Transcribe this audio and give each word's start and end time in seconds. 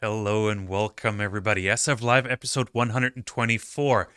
Hello 0.00 0.46
and 0.48 0.68
welcome, 0.68 1.20
everybody. 1.20 1.64
SF 1.64 2.02
Live 2.02 2.24
episode 2.24 2.68
124. 2.70 4.08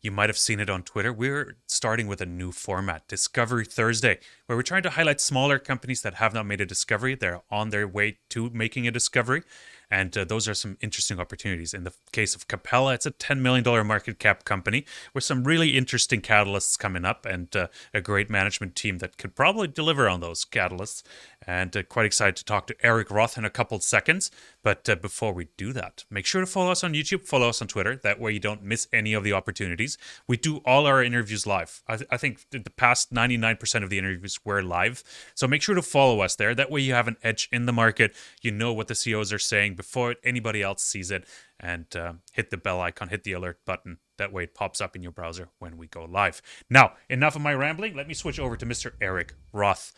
You 0.00 0.10
might 0.10 0.30
have 0.30 0.38
seen 0.38 0.60
it 0.60 0.70
on 0.70 0.82
Twitter. 0.82 1.12
We're 1.12 1.58
starting 1.66 2.06
with 2.06 2.22
a 2.22 2.26
new 2.26 2.52
format, 2.52 3.06
Discovery 3.06 3.66
Thursday, 3.66 4.18
where 4.46 4.56
we're 4.56 4.62
trying 4.62 4.84
to 4.84 4.88
highlight 4.88 5.20
smaller 5.20 5.58
companies 5.58 6.00
that 6.00 6.14
have 6.14 6.32
not 6.32 6.46
made 6.46 6.62
a 6.62 6.64
discovery. 6.64 7.14
They're 7.14 7.42
on 7.50 7.68
their 7.68 7.86
way 7.86 8.16
to 8.30 8.48
making 8.48 8.88
a 8.88 8.90
discovery. 8.90 9.42
And 9.90 10.16
uh, 10.16 10.24
those 10.24 10.48
are 10.48 10.54
some 10.54 10.76
interesting 10.80 11.20
opportunities. 11.20 11.72
In 11.72 11.84
the 11.84 11.92
case 12.12 12.34
of 12.34 12.48
Capella, 12.48 12.94
it's 12.94 13.06
a 13.06 13.12
$10 13.12 13.40
million 13.40 13.86
market 13.86 14.18
cap 14.18 14.44
company 14.44 14.84
with 15.14 15.22
some 15.22 15.44
really 15.44 15.76
interesting 15.76 16.20
catalysts 16.20 16.78
coming 16.78 17.04
up 17.04 17.24
and 17.24 17.54
uh, 17.54 17.68
a 17.94 18.00
great 18.00 18.28
management 18.28 18.74
team 18.74 18.98
that 18.98 19.16
could 19.16 19.36
probably 19.36 19.68
deliver 19.68 20.08
on 20.08 20.20
those 20.20 20.44
catalysts. 20.44 21.02
And 21.46 21.76
uh, 21.76 21.84
quite 21.84 22.06
excited 22.06 22.34
to 22.36 22.44
talk 22.44 22.66
to 22.66 22.76
Eric 22.82 23.10
Roth 23.10 23.38
in 23.38 23.44
a 23.44 23.50
couple 23.50 23.78
seconds. 23.78 24.32
But 24.64 24.88
uh, 24.88 24.96
before 24.96 25.32
we 25.32 25.46
do 25.56 25.72
that, 25.74 26.04
make 26.10 26.26
sure 26.26 26.40
to 26.40 26.46
follow 26.46 26.72
us 26.72 26.82
on 26.82 26.92
YouTube, 26.92 27.22
follow 27.22 27.48
us 27.48 27.62
on 27.62 27.68
Twitter. 27.68 27.94
That 27.94 28.18
way 28.18 28.32
you 28.32 28.40
don't 28.40 28.64
miss 28.64 28.88
any 28.92 29.14
of 29.14 29.22
the 29.22 29.32
opportunities. 29.32 29.96
We 30.26 30.36
do 30.36 30.56
all 30.64 30.86
our 30.86 31.04
interviews 31.04 31.46
live. 31.46 31.84
I, 31.86 31.96
th- 31.96 32.08
I 32.10 32.16
think 32.16 32.46
the 32.50 32.68
past 32.70 33.14
99% 33.14 33.84
of 33.84 33.90
the 33.90 33.98
interviews 33.98 34.40
were 34.44 34.62
live. 34.62 35.04
So 35.36 35.46
make 35.46 35.62
sure 35.62 35.76
to 35.76 35.82
follow 35.82 36.20
us 36.20 36.34
there. 36.34 36.54
That 36.54 36.70
way 36.70 36.80
you 36.80 36.94
have 36.94 37.06
an 37.06 37.16
edge 37.22 37.48
in 37.52 37.66
the 37.66 37.72
market. 37.72 38.16
You 38.42 38.50
know 38.50 38.72
what 38.72 38.88
the 38.88 38.96
CEOs 38.96 39.32
are 39.32 39.38
saying 39.38 39.75
before 39.76 40.16
anybody 40.24 40.62
else 40.62 40.82
sees 40.82 41.10
it 41.10 41.24
and 41.60 41.94
uh, 41.94 42.14
hit 42.32 42.50
the 42.50 42.56
bell 42.56 42.80
icon, 42.80 43.08
hit 43.08 43.24
the 43.24 43.32
alert 43.32 43.60
button. 43.64 43.98
That 44.18 44.32
way 44.32 44.44
it 44.44 44.54
pops 44.54 44.80
up 44.80 44.96
in 44.96 45.02
your 45.02 45.12
browser 45.12 45.48
when 45.58 45.76
we 45.76 45.86
go 45.86 46.04
live. 46.04 46.42
Now, 46.68 46.94
enough 47.08 47.36
of 47.36 47.42
my 47.42 47.54
rambling. 47.54 47.94
Let 47.94 48.08
me 48.08 48.14
switch 48.14 48.40
over 48.40 48.56
to 48.56 48.66
Mr. 48.66 48.92
Eric 49.00 49.34
Roth. 49.52 49.92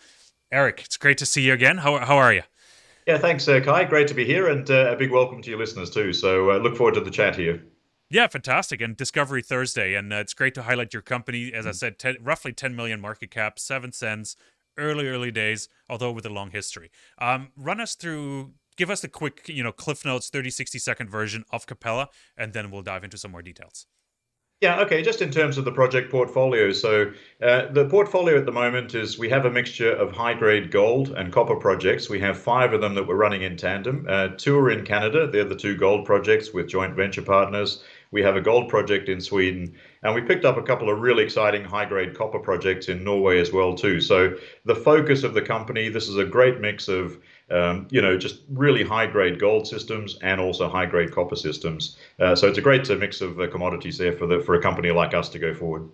Eric, 0.50 0.82
it's 0.84 0.96
great 0.96 1.18
to 1.18 1.26
see 1.26 1.42
you 1.42 1.52
again. 1.52 1.78
How, 1.78 1.98
how 1.98 2.16
are 2.16 2.32
you? 2.32 2.42
Yeah, 3.06 3.18
thanks, 3.18 3.48
uh, 3.48 3.60
Kai. 3.60 3.84
Great 3.84 4.08
to 4.08 4.14
be 4.14 4.24
here, 4.24 4.48
and 4.48 4.70
uh, 4.70 4.92
a 4.92 4.96
big 4.96 5.10
welcome 5.10 5.40
to 5.40 5.50
your 5.50 5.58
listeners 5.58 5.88
too. 5.88 6.12
So, 6.12 6.50
uh, 6.50 6.58
look 6.58 6.76
forward 6.76 6.94
to 6.94 7.00
the 7.00 7.10
chat 7.10 7.36
here. 7.36 7.62
Yeah, 8.10 8.26
fantastic. 8.26 8.80
And 8.80 8.96
Discovery 8.96 9.42
Thursday. 9.42 9.94
And 9.94 10.12
uh, 10.12 10.16
it's 10.16 10.34
great 10.34 10.54
to 10.54 10.62
highlight 10.62 10.92
your 10.94 11.02
company. 11.02 11.52
As 11.52 11.66
I 11.66 11.70
mm. 11.70 11.74
said, 11.74 11.98
10, 11.98 12.16
roughly 12.22 12.52
10 12.52 12.74
million 12.74 13.00
market 13.00 13.30
cap, 13.30 13.58
seven 13.58 13.92
cents, 13.92 14.36
early, 14.78 15.08
early 15.08 15.30
days, 15.30 15.68
although 15.88 16.12
with 16.12 16.24
a 16.24 16.30
long 16.30 16.50
history. 16.50 16.90
Um, 17.18 17.48
run 17.56 17.80
us 17.80 17.94
through 17.94 18.52
give 18.78 18.88
us 18.88 19.04
a 19.04 19.08
quick, 19.08 19.46
you 19.48 19.62
know, 19.62 19.72
Cliff 19.72 20.04
Notes 20.06 20.30
30, 20.30 20.48
60 20.48 20.78
second 20.78 21.10
version 21.10 21.44
of 21.50 21.66
Capella, 21.66 22.08
and 22.36 22.54
then 22.54 22.70
we'll 22.70 22.82
dive 22.82 23.04
into 23.04 23.18
some 23.18 23.32
more 23.32 23.42
details. 23.42 23.86
Yeah, 24.60 24.80
okay, 24.80 25.02
just 25.02 25.22
in 25.22 25.30
terms 25.30 25.56
of 25.56 25.64
the 25.64 25.70
project 25.70 26.10
portfolio. 26.10 26.72
So, 26.72 27.12
uh, 27.40 27.66
the 27.70 27.88
portfolio 27.88 28.36
at 28.38 28.44
the 28.44 28.50
moment 28.50 28.92
is 28.92 29.16
we 29.16 29.28
have 29.28 29.44
a 29.44 29.50
mixture 29.50 29.92
of 29.92 30.10
high 30.10 30.34
grade 30.34 30.72
gold 30.72 31.10
and 31.10 31.32
copper 31.32 31.54
projects. 31.54 32.10
We 32.10 32.18
have 32.20 32.36
five 32.36 32.72
of 32.72 32.80
them 32.80 32.94
that 32.96 33.06
we're 33.06 33.14
running 33.14 33.42
in 33.42 33.56
tandem. 33.56 34.04
Uh, 34.08 34.30
two 34.36 34.58
are 34.58 34.70
in 34.70 34.84
Canada, 34.84 35.28
they're 35.28 35.44
the 35.44 35.54
two 35.54 35.76
gold 35.76 36.06
projects 36.06 36.52
with 36.52 36.66
joint 36.66 36.96
venture 36.96 37.22
partners. 37.22 37.84
We 38.10 38.22
have 38.22 38.34
a 38.34 38.40
gold 38.40 38.68
project 38.68 39.08
in 39.08 39.20
Sweden, 39.20 39.76
and 40.02 40.12
we 40.12 40.22
picked 40.22 40.44
up 40.44 40.56
a 40.56 40.62
couple 40.62 40.90
of 40.90 40.98
really 40.98 41.22
exciting 41.22 41.62
high 41.62 41.84
grade 41.84 42.16
copper 42.16 42.40
projects 42.40 42.88
in 42.88 43.04
Norway 43.04 43.38
as 43.38 43.52
well 43.52 43.76
too. 43.76 44.00
So 44.00 44.34
the 44.64 44.74
focus 44.74 45.22
of 45.22 45.34
the 45.34 45.42
company, 45.42 45.88
this 45.88 46.08
is 46.08 46.16
a 46.16 46.24
great 46.24 46.60
mix 46.60 46.88
of 46.88 47.18
um, 47.50 47.88
you 47.90 48.02
know, 48.02 48.18
just 48.18 48.40
really 48.50 48.84
high 48.84 49.06
grade 49.06 49.38
gold 49.38 49.66
systems 49.66 50.18
and 50.22 50.40
also 50.40 50.68
high 50.68 50.86
grade 50.86 51.12
copper 51.12 51.36
systems. 51.36 51.96
Uh, 52.18 52.34
so 52.34 52.48
it's 52.48 52.58
a 52.58 52.62
great 52.62 52.88
uh, 52.90 52.96
mix 52.96 53.20
of 53.20 53.40
uh, 53.40 53.48
commodities 53.48 53.98
there 53.98 54.12
for 54.12 54.26
the 54.26 54.40
for 54.40 54.54
a 54.54 54.62
company 54.62 54.90
like 54.90 55.14
us 55.14 55.28
to 55.30 55.38
go 55.38 55.54
forward. 55.54 55.88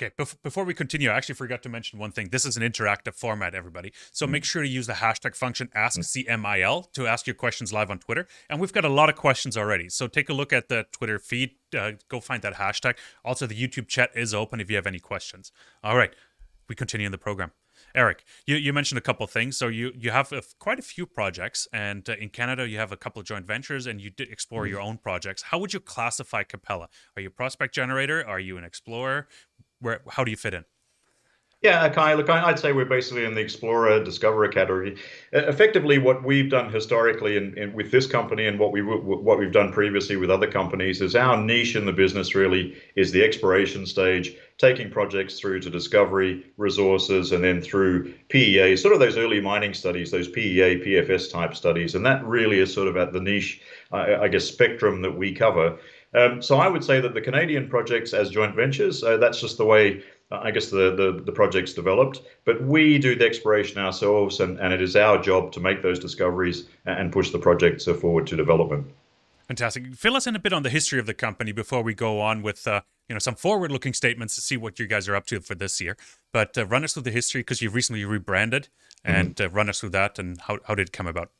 Okay, 0.00 0.10
before 0.42 0.64
we 0.64 0.72
continue, 0.72 1.10
I 1.10 1.16
actually 1.16 1.34
forgot 1.34 1.62
to 1.64 1.68
mention 1.68 1.98
one 1.98 2.12
thing. 2.12 2.30
This 2.30 2.46
is 2.46 2.56
an 2.56 2.62
interactive 2.62 3.14
format, 3.14 3.54
everybody. 3.54 3.92
So 4.10 4.26
make 4.26 4.42
sure 4.42 4.62
to 4.62 4.68
use 4.68 4.86
the 4.86 4.94
hashtag 4.94 5.36
function 5.36 5.68
AskCMIL 5.76 6.92
to 6.94 7.06
ask 7.06 7.26
your 7.26 7.34
questions 7.34 7.72
live 7.72 7.90
on 7.90 7.98
Twitter. 7.98 8.26
And 8.48 8.58
we've 8.58 8.72
got 8.72 8.86
a 8.86 8.88
lot 8.88 9.10
of 9.10 9.16
questions 9.16 9.56
already. 9.56 9.90
So 9.90 10.08
take 10.08 10.30
a 10.30 10.32
look 10.32 10.52
at 10.52 10.68
the 10.68 10.86
Twitter 10.92 11.18
feed. 11.18 11.52
Uh, 11.76 11.92
go 12.08 12.20
find 12.20 12.42
that 12.42 12.54
hashtag. 12.54 12.96
Also, 13.22 13.46
the 13.46 13.54
YouTube 13.54 13.86
chat 13.86 14.10
is 14.14 14.32
open 14.32 14.60
if 14.60 14.70
you 14.70 14.76
have 14.76 14.86
any 14.86 14.98
questions. 14.98 15.52
All 15.84 15.96
right, 15.96 16.14
we 16.68 16.74
continue 16.74 17.06
in 17.06 17.12
the 17.12 17.18
program. 17.18 17.52
Eric, 17.94 18.24
you, 18.46 18.56
you 18.56 18.72
mentioned 18.72 18.98
a 18.98 19.02
couple 19.02 19.26
things. 19.26 19.56
So 19.56 19.68
you 19.68 19.92
you 19.96 20.10
have 20.10 20.32
a, 20.32 20.42
quite 20.58 20.78
a 20.78 20.82
few 20.82 21.06
projects, 21.06 21.68
and 21.72 22.08
uh, 22.08 22.14
in 22.14 22.30
Canada 22.30 22.68
you 22.68 22.78
have 22.78 22.92
a 22.92 22.96
couple 22.96 23.20
of 23.20 23.26
joint 23.26 23.46
ventures, 23.46 23.86
and 23.86 24.00
you 24.00 24.10
did 24.10 24.28
explore 24.30 24.62
mm-hmm. 24.62 24.72
your 24.72 24.80
own 24.80 24.98
projects. 24.98 25.42
How 25.42 25.58
would 25.58 25.72
you 25.72 25.80
classify 25.80 26.42
Capella? 26.42 26.88
Are 27.16 27.22
you 27.22 27.28
a 27.28 27.30
prospect 27.30 27.74
generator? 27.74 28.26
Are 28.26 28.40
you 28.40 28.56
an 28.58 28.64
explorer? 28.64 29.28
Where 29.80 30.00
how 30.10 30.24
do 30.24 30.30
you 30.30 30.36
fit 30.36 30.54
in? 30.54 30.64
Yeah, 31.62 31.88
Kai, 31.90 32.14
look, 32.14 32.28
I'd 32.28 32.58
say 32.58 32.72
we're 32.72 32.84
basically 32.84 33.24
in 33.24 33.34
the 33.34 33.40
explorer 33.40 34.02
discoverer 34.02 34.48
category. 34.48 34.96
Effectively, 35.32 35.96
what 35.96 36.24
we've 36.24 36.50
done 36.50 36.72
historically 36.72 37.36
in, 37.36 37.56
in, 37.56 37.72
with 37.72 37.92
this 37.92 38.04
company 38.08 38.48
and 38.48 38.58
what 38.58 38.72
we 38.72 38.82
what 38.82 39.38
we've 39.38 39.52
done 39.52 39.72
previously 39.72 40.16
with 40.16 40.28
other 40.28 40.50
companies 40.50 41.00
is 41.00 41.14
our 41.14 41.36
niche 41.36 41.76
in 41.76 41.86
the 41.86 41.92
business 41.92 42.34
really 42.34 42.76
is 42.96 43.12
the 43.12 43.22
exploration 43.22 43.86
stage, 43.86 44.34
taking 44.58 44.90
projects 44.90 45.38
through 45.38 45.60
to 45.60 45.70
discovery, 45.70 46.44
resources, 46.56 47.30
and 47.30 47.44
then 47.44 47.62
through 47.62 48.12
PEA, 48.28 48.74
sort 48.74 48.92
of 48.92 48.98
those 48.98 49.16
early 49.16 49.40
mining 49.40 49.72
studies, 49.72 50.10
those 50.10 50.26
PEA, 50.26 50.82
PFS 50.84 51.30
type 51.30 51.54
studies, 51.54 51.94
and 51.94 52.04
that 52.04 52.26
really 52.26 52.58
is 52.58 52.74
sort 52.74 52.88
of 52.88 52.96
at 52.96 53.12
the 53.12 53.20
niche, 53.20 53.60
I, 53.92 54.16
I 54.16 54.28
guess, 54.28 54.46
spectrum 54.46 55.00
that 55.02 55.16
we 55.16 55.32
cover. 55.32 55.78
Um, 56.14 56.42
so 56.42 56.58
I 56.58 56.68
would 56.68 56.84
say 56.84 57.00
that 57.00 57.14
the 57.14 57.20
Canadian 57.20 57.68
projects 57.68 58.12
as 58.12 58.30
joint 58.30 58.54
ventures, 58.54 59.02
uh, 59.02 59.16
that's 59.16 59.40
just 59.40 59.56
the 59.56 59.64
way 59.64 60.02
I 60.42 60.50
guess 60.50 60.70
the, 60.70 60.94
the, 60.94 61.22
the 61.24 61.32
project's 61.32 61.72
developed, 61.72 62.22
but 62.44 62.62
we 62.62 62.98
do 62.98 63.14
the 63.14 63.26
exploration 63.26 63.78
ourselves, 63.78 64.40
and, 64.40 64.58
and 64.58 64.72
it 64.72 64.80
is 64.80 64.96
our 64.96 65.20
job 65.20 65.52
to 65.52 65.60
make 65.60 65.82
those 65.82 65.98
discoveries 65.98 66.68
and 66.86 67.12
push 67.12 67.30
the 67.30 67.38
projects 67.38 67.84
forward 67.84 68.26
to 68.28 68.36
development. 68.36 68.86
Fantastic. 69.48 69.94
Fill 69.94 70.16
us 70.16 70.26
in 70.26 70.34
a 70.34 70.38
bit 70.38 70.52
on 70.52 70.62
the 70.62 70.70
history 70.70 70.98
of 70.98 71.06
the 71.06 71.14
company 71.14 71.52
before 71.52 71.82
we 71.82 71.94
go 71.94 72.20
on 72.20 72.42
with 72.42 72.66
uh, 72.66 72.80
you 73.08 73.14
know 73.14 73.18
some 73.18 73.34
forward-looking 73.34 73.92
statements 73.92 74.34
to 74.36 74.40
see 74.40 74.56
what 74.56 74.78
you 74.78 74.86
guys 74.86 75.08
are 75.08 75.16
up 75.16 75.26
to 75.26 75.40
for 75.40 75.54
this 75.54 75.80
year. 75.80 75.96
But 76.32 76.56
uh, 76.56 76.64
run 76.66 76.84
us 76.84 76.94
through 76.94 77.02
the 77.02 77.10
history 77.10 77.40
because 77.40 77.60
you've 77.60 77.74
recently 77.74 78.04
rebranded, 78.04 78.68
and 79.04 79.36
mm-hmm. 79.36 79.52
uh, 79.52 79.56
run 79.56 79.68
us 79.68 79.80
through 79.80 79.90
that 79.90 80.18
and 80.18 80.40
how 80.40 80.58
how 80.66 80.74
did 80.74 80.88
it 80.88 80.92
come 80.92 81.06
about? 81.06 81.30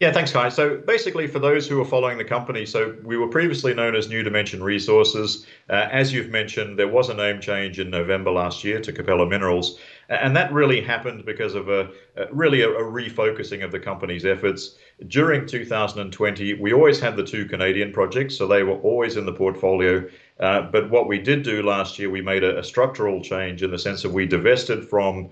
Yeah, 0.00 0.10
thanks, 0.10 0.32
Kai. 0.32 0.48
So 0.48 0.78
basically, 0.78 1.28
for 1.28 1.38
those 1.38 1.68
who 1.68 1.80
are 1.80 1.84
following 1.84 2.18
the 2.18 2.24
company, 2.24 2.66
so 2.66 2.96
we 3.04 3.16
were 3.16 3.28
previously 3.28 3.74
known 3.74 3.94
as 3.94 4.08
New 4.08 4.24
Dimension 4.24 4.60
Resources. 4.60 5.46
Uh, 5.70 5.88
as 5.90 6.12
you've 6.12 6.30
mentioned, 6.30 6.76
there 6.76 6.88
was 6.88 7.10
a 7.10 7.14
name 7.14 7.40
change 7.40 7.78
in 7.78 7.90
November 7.90 8.32
last 8.32 8.64
year 8.64 8.80
to 8.80 8.92
Capella 8.92 9.24
Minerals, 9.24 9.78
and 10.08 10.34
that 10.34 10.52
really 10.52 10.80
happened 10.80 11.24
because 11.24 11.54
of 11.54 11.68
a, 11.68 11.90
a 12.16 12.26
really 12.32 12.62
a, 12.62 12.70
a, 12.70 12.82
refocusing 12.82 13.64
of 13.64 13.70
the 13.70 13.78
company's 13.78 14.26
efforts. 14.26 14.76
During 15.06 15.46
2020, 15.46 16.54
we 16.54 16.72
always 16.72 16.98
had 16.98 17.14
the 17.16 17.24
two 17.24 17.44
Canadian 17.44 17.92
projects, 17.92 18.36
so 18.36 18.48
they 18.48 18.64
were 18.64 18.80
always 18.80 19.16
in 19.16 19.24
the 19.24 19.32
portfolio. 19.32 20.04
Uh, 20.40 20.62
but 20.62 20.90
what 20.90 21.06
we 21.06 21.20
did 21.20 21.44
do 21.44 21.62
last 21.62 22.00
year, 22.00 22.10
we 22.10 22.20
made 22.20 22.42
a, 22.42 22.58
a 22.58 22.64
structural 22.64 23.22
change 23.22 23.62
in 23.62 23.70
the 23.70 23.78
sense 23.78 24.02
that 24.02 24.10
we 24.10 24.26
divested 24.26 24.88
from 24.88 25.30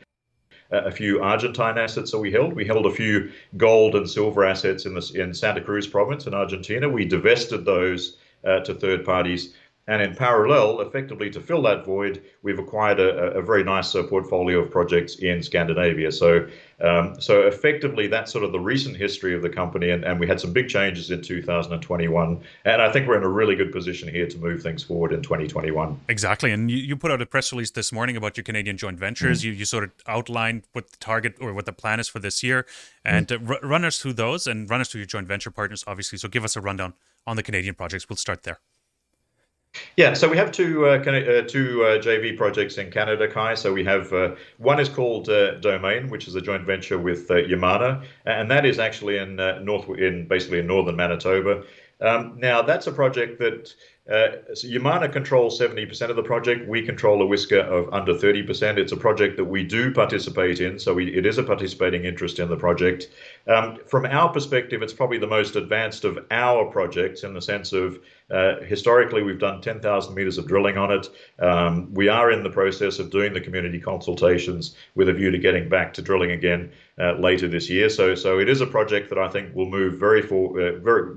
a 0.72 0.90
few 0.90 1.22
Argentine 1.22 1.78
assets 1.78 2.10
that 2.10 2.18
we 2.18 2.32
held. 2.32 2.54
We 2.54 2.64
held 2.64 2.86
a 2.86 2.90
few 2.90 3.30
gold 3.56 3.94
and 3.94 4.08
silver 4.08 4.44
assets 4.44 4.86
in, 4.86 4.94
the, 4.94 5.12
in 5.14 5.34
Santa 5.34 5.60
Cruz 5.60 5.86
province 5.86 6.26
in 6.26 6.34
Argentina. 6.34 6.88
We 6.88 7.04
divested 7.04 7.64
those 7.64 8.16
uh, 8.44 8.60
to 8.60 8.74
third 8.74 9.04
parties. 9.04 9.54
And 9.88 10.00
in 10.00 10.14
parallel, 10.14 10.80
effectively 10.80 11.28
to 11.30 11.40
fill 11.40 11.62
that 11.62 11.84
void, 11.84 12.22
we've 12.42 12.60
acquired 12.60 13.00
a, 13.00 13.32
a 13.32 13.42
very 13.42 13.64
nice 13.64 13.92
uh, 13.96 14.04
portfolio 14.04 14.60
of 14.60 14.70
projects 14.70 15.16
in 15.16 15.42
Scandinavia. 15.42 16.12
So, 16.12 16.46
um, 16.80 17.20
so 17.20 17.42
effectively, 17.48 18.06
that's 18.06 18.30
sort 18.30 18.44
of 18.44 18.52
the 18.52 18.60
recent 18.60 18.96
history 18.96 19.34
of 19.34 19.42
the 19.42 19.48
company, 19.48 19.90
and, 19.90 20.04
and 20.04 20.20
we 20.20 20.28
had 20.28 20.40
some 20.40 20.52
big 20.52 20.68
changes 20.68 21.10
in 21.10 21.20
2021. 21.20 22.40
And 22.64 22.80
I 22.80 22.92
think 22.92 23.08
we're 23.08 23.16
in 23.16 23.24
a 23.24 23.28
really 23.28 23.56
good 23.56 23.72
position 23.72 24.08
here 24.08 24.28
to 24.28 24.38
move 24.38 24.62
things 24.62 24.84
forward 24.84 25.12
in 25.12 25.20
2021. 25.20 26.00
Exactly. 26.08 26.52
And 26.52 26.70
you, 26.70 26.76
you 26.76 26.96
put 26.96 27.10
out 27.10 27.20
a 27.20 27.26
press 27.26 27.52
release 27.52 27.72
this 27.72 27.90
morning 27.90 28.16
about 28.16 28.36
your 28.36 28.44
Canadian 28.44 28.76
joint 28.76 29.00
ventures. 29.00 29.40
Mm-hmm. 29.40 29.48
You, 29.48 29.52
you 29.54 29.64
sort 29.64 29.82
of 29.82 29.90
outlined 30.06 30.62
what 30.74 30.92
the 30.92 30.96
target 30.98 31.34
or 31.40 31.52
what 31.52 31.66
the 31.66 31.72
plan 31.72 31.98
is 31.98 32.08
for 32.08 32.20
this 32.20 32.44
year, 32.44 32.66
and 33.04 33.26
mm-hmm. 33.26 33.50
uh, 33.50 33.56
r- 33.60 33.68
run 33.68 33.84
us 33.84 33.98
through 33.98 34.12
those 34.12 34.46
and 34.46 34.70
run 34.70 34.80
us 34.80 34.90
through 34.90 35.00
your 35.00 35.06
joint 35.06 35.26
venture 35.26 35.50
partners, 35.50 35.82
obviously. 35.88 36.18
So 36.18 36.28
give 36.28 36.44
us 36.44 36.54
a 36.54 36.60
rundown 36.60 36.94
on 37.26 37.34
the 37.34 37.42
Canadian 37.42 37.74
projects. 37.74 38.08
We'll 38.08 38.16
start 38.16 38.44
there. 38.44 38.60
Yeah, 39.96 40.14
so 40.14 40.28
we 40.28 40.36
have 40.36 40.52
two 40.52 40.86
uh, 40.86 40.98
uh, 40.98 41.42
two 41.42 41.84
uh, 41.84 41.98
JV 41.98 42.36
projects 42.36 42.78
in 42.78 42.90
Canada, 42.90 43.28
Kai. 43.28 43.54
So 43.54 43.72
we 43.72 43.84
have 43.84 44.12
uh, 44.12 44.34
one 44.58 44.80
is 44.80 44.88
called 44.88 45.26
Domain, 45.26 46.08
which 46.08 46.28
is 46.28 46.34
a 46.34 46.40
joint 46.40 46.64
venture 46.64 46.98
with 46.98 47.28
Yamana, 47.28 48.04
and 48.26 48.50
that 48.50 48.64
is 48.66 48.78
actually 48.78 49.18
in 49.18 49.36
north 49.36 49.88
in 49.98 50.26
basically 50.28 50.58
in 50.60 50.66
northern 50.66 50.96
Manitoba. 50.96 51.64
Um, 52.02 52.36
now, 52.38 52.62
that's 52.62 52.86
a 52.88 52.92
project 52.92 53.38
that 53.38 53.72
uh, 54.10 54.52
so 54.54 54.66
Yamana 54.66 55.12
controls 55.12 55.60
70% 55.60 56.10
of 56.10 56.16
the 56.16 56.24
project. 56.24 56.68
We 56.68 56.82
control 56.82 57.22
a 57.22 57.26
whisker 57.26 57.60
of 57.60 57.92
under 57.94 58.12
30%. 58.12 58.76
It's 58.76 58.90
a 58.90 58.96
project 58.96 59.36
that 59.36 59.44
we 59.44 59.62
do 59.62 59.92
participate 59.92 60.60
in, 60.60 60.80
so 60.80 60.92
we, 60.92 61.14
it 61.16 61.24
is 61.24 61.38
a 61.38 61.44
participating 61.44 62.04
interest 62.04 62.40
in 62.40 62.48
the 62.48 62.56
project. 62.56 63.08
Um, 63.46 63.78
from 63.86 64.04
our 64.06 64.28
perspective, 64.28 64.82
it's 64.82 64.92
probably 64.92 65.18
the 65.18 65.28
most 65.28 65.54
advanced 65.54 66.04
of 66.04 66.18
our 66.32 66.64
projects 66.64 67.22
in 67.22 67.32
the 67.32 67.40
sense 67.40 67.72
of 67.72 68.00
uh, 68.32 68.60
historically 68.62 69.22
we've 69.22 69.38
done 69.38 69.60
10,000 69.60 70.14
meters 70.14 70.38
of 70.38 70.46
drilling 70.46 70.78
on 70.78 70.90
it. 70.90 71.08
Um, 71.38 71.92
we 71.92 72.08
are 72.08 72.30
in 72.30 72.42
the 72.42 72.50
process 72.50 72.98
of 72.98 73.10
doing 73.10 73.32
the 73.32 73.40
community 73.40 73.78
consultations 73.78 74.74
with 74.94 75.08
a 75.08 75.12
view 75.12 75.30
to 75.30 75.38
getting 75.38 75.68
back 75.68 75.92
to 75.94 76.02
drilling 76.02 76.30
again 76.30 76.72
uh, 76.98 77.12
later 77.12 77.48
this 77.48 77.68
year. 77.68 77.88
So, 77.88 78.14
so 78.14 78.38
it 78.38 78.48
is 78.48 78.60
a 78.60 78.66
project 78.66 79.08
that 79.10 79.18
I 79.18 79.28
think 79.28 79.54
will 79.54 79.68
move 79.68 79.98
very 80.00 80.22
for, 80.22 80.60
uh, 80.60 80.78
very 80.78 81.16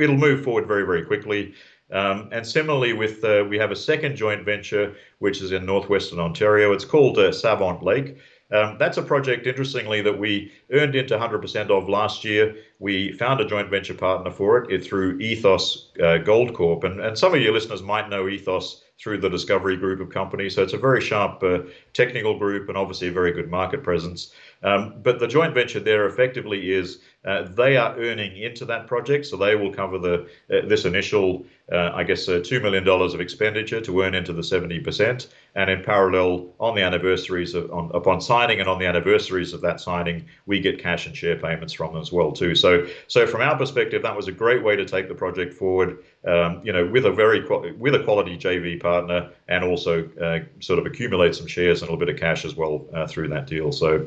it'll 0.00 0.16
move 0.16 0.44
forward 0.44 0.66
very 0.66 0.84
very 0.84 1.04
quickly. 1.04 1.54
Um, 1.90 2.28
and 2.32 2.46
similarly, 2.46 2.92
with 2.92 3.24
uh, 3.24 3.44
we 3.48 3.56
have 3.58 3.70
a 3.70 3.76
second 3.76 4.16
joint 4.16 4.44
venture 4.44 4.94
which 5.20 5.40
is 5.40 5.52
in 5.52 5.64
northwestern 5.64 6.18
Ontario. 6.18 6.72
It's 6.72 6.84
called 6.84 7.18
uh, 7.18 7.32
Savant 7.32 7.82
Lake. 7.82 8.18
Um, 8.50 8.76
that's 8.78 8.96
a 8.96 9.02
project, 9.02 9.46
interestingly, 9.46 10.00
that 10.02 10.18
we 10.18 10.52
earned 10.72 10.94
into 10.94 11.16
100% 11.16 11.70
of 11.70 11.88
last 11.88 12.24
year. 12.24 12.56
We 12.78 13.12
found 13.12 13.40
a 13.40 13.44
joint 13.44 13.68
venture 13.68 13.94
partner 13.94 14.30
for 14.30 14.64
it, 14.64 14.72
it 14.72 14.84
through 14.84 15.18
Ethos 15.18 15.90
uh, 16.02 16.18
Gold 16.18 16.54
Corp. 16.54 16.84
And, 16.84 17.00
and 17.00 17.18
some 17.18 17.34
of 17.34 17.42
your 17.42 17.52
listeners 17.52 17.82
might 17.82 18.08
know 18.08 18.28
Ethos 18.28 18.84
through 18.98 19.18
the 19.18 19.28
Discovery 19.28 19.76
Group 19.76 20.00
of 20.00 20.10
companies. 20.10 20.54
So 20.54 20.62
it's 20.62 20.72
a 20.72 20.78
very 20.78 21.00
sharp 21.00 21.42
uh, 21.42 21.60
technical 21.92 22.36
group 22.36 22.68
and 22.68 22.76
obviously 22.76 23.08
a 23.08 23.12
very 23.12 23.32
good 23.32 23.48
market 23.48 23.82
presence. 23.82 24.32
Um, 24.62 24.94
but 25.02 25.20
the 25.20 25.28
joint 25.28 25.54
venture 25.54 25.78
there 25.78 26.06
effectively 26.06 26.72
is 26.72 26.98
uh, 27.24 27.42
they 27.42 27.76
are 27.76 27.96
earning 27.96 28.36
into 28.36 28.64
that 28.64 28.88
project, 28.88 29.26
so 29.26 29.36
they 29.36 29.54
will 29.54 29.72
cover 29.72 29.98
the 29.98 30.28
uh, 30.52 30.66
this 30.66 30.84
initial, 30.84 31.46
uh, 31.70 31.90
I 31.94 32.02
guess, 32.02 32.28
uh, 32.28 32.40
two 32.44 32.58
million 32.58 32.82
dollars 32.82 33.14
of 33.14 33.20
expenditure 33.20 33.80
to 33.80 34.02
earn 34.02 34.16
into 34.16 34.32
the 34.32 34.42
seventy 34.42 34.80
percent, 34.80 35.28
and 35.58 35.68
in 35.68 35.82
parallel, 35.82 36.54
on 36.60 36.76
the 36.76 36.82
anniversaries 36.82 37.52
of, 37.52 37.68
on, 37.72 37.90
upon 37.92 38.20
signing 38.20 38.60
and 38.60 38.68
on 38.68 38.78
the 38.78 38.86
anniversaries 38.86 39.52
of 39.52 39.60
that 39.62 39.80
signing, 39.80 40.24
we 40.46 40.60
get 40.60 40.78
cash 40.78 41.04
and 41.08 41.16
share 41.16 41.36
payments 41.36 41.72
from 41.72 41.94
them 41.94 42.00
as 42.00 42.12
well 42.12 42.30
too. 42.30 42.54
So, 42.54 42.86
so 43.08 43.26
from 43.26 43.40
our 43.40 43.58
perspective, 43.58 44.00
that 44.02 44.14
was 44.14 44.28
a 44.28 44.32
great 44.32 44.62
way 44.62 44.76
to 44.76 44.84
take 44.84 45.08
the 45.08 45.16
project 45.16 45.52
forward. 45.52 45.98
Um, 46.24 46.60
you 46.62 46.72
know, 46.72 46.86
with 46.86 47.06
a 47.06 47.10
very 47.10 47.44
with 47.72 47.96
a 47.96 48.04
quality 48.04 48.38
JV 48.38 48.80
partner, 48.80 49.30
and 49.48 49.64
also 49.64 50.08
uh, 50.20 50.40
sort 50.60 50.78
of 50.78 50.86
accumulate 50.86 51.34
some 51.34 51.48
shares 51.48 51.82
and 51.82 51.88
a 51.88 51.92
little 51.92 52.06
bit 52.06 52.14
of 52.14 52.20
cash 52.20 52.44
as 52.44 52.54
well 52.54 52.86
uh, 52.94 53.08
through 53.08 53.28
that 53.30 53.48
deal. 53.48 53.72
So. 53.72 54.06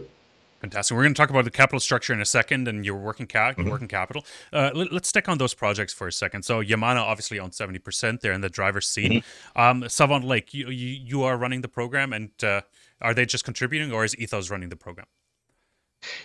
Fantastic. 0.61 0.95
We're 0.95 1.03
going 1.03 1.15
to 1.15 1.17
talk 1.17 1.31
about 1.31 1.43
the 1.43 1.51
capital 1.51 1.79
structure 1.79 2.13
in 2.13 2.21
a 2.21 2.25
second 2.25 2.67
and 2.67 2.85
your 2.85 2.95
working, 2.95 3.25
ca- 3.25 3.53
mm-hmm. 3.53 3.67
working 3.67 3.87
capital. 3.87 4.23
Uh, 4.53 4.69
let, 4.75 4.93
us 4.93 5.07
stick 5.07 5.27
on 5.27 5.39
those 5.39 5.55
projects 5.55 5.91
for 5.91 6.07
a 6.07 6.11
second. 6.11 6.43
So 6.43 6.61
Yamana 6.61 6.97
obviously 6.97 7.39
owns 7.39 7.57
70%. 7.57 8.19
They're 8.19 8.31
in 8.31 8.41
the 8.41 8.49
driver's 8.49 8.87
seat. 8.87 9.11
Mm-hmm. 9.11 9.59
Um, 9.59 9.89
Savant 9.89 10.23
Lake, 10.23 10.53
you, 10.53 10.69
you, 10.69 10.99
you, 11.03 11.23
are 11.23 11.35
running 11.35 11.61
the 11.61 11.67
program 11.67 12.13
and 12.13 12.29
uh, 12.43 12.61
are 13.01 13.15
they 13.15 13.25
just 13.25 13.43
contributing 13.43 13.91
or 13.91 14.05
is 14.05 14.15
Ethos 14.17 14.51
running 14.51 14.69
the 14.69 14.75
program? 14.75 15.07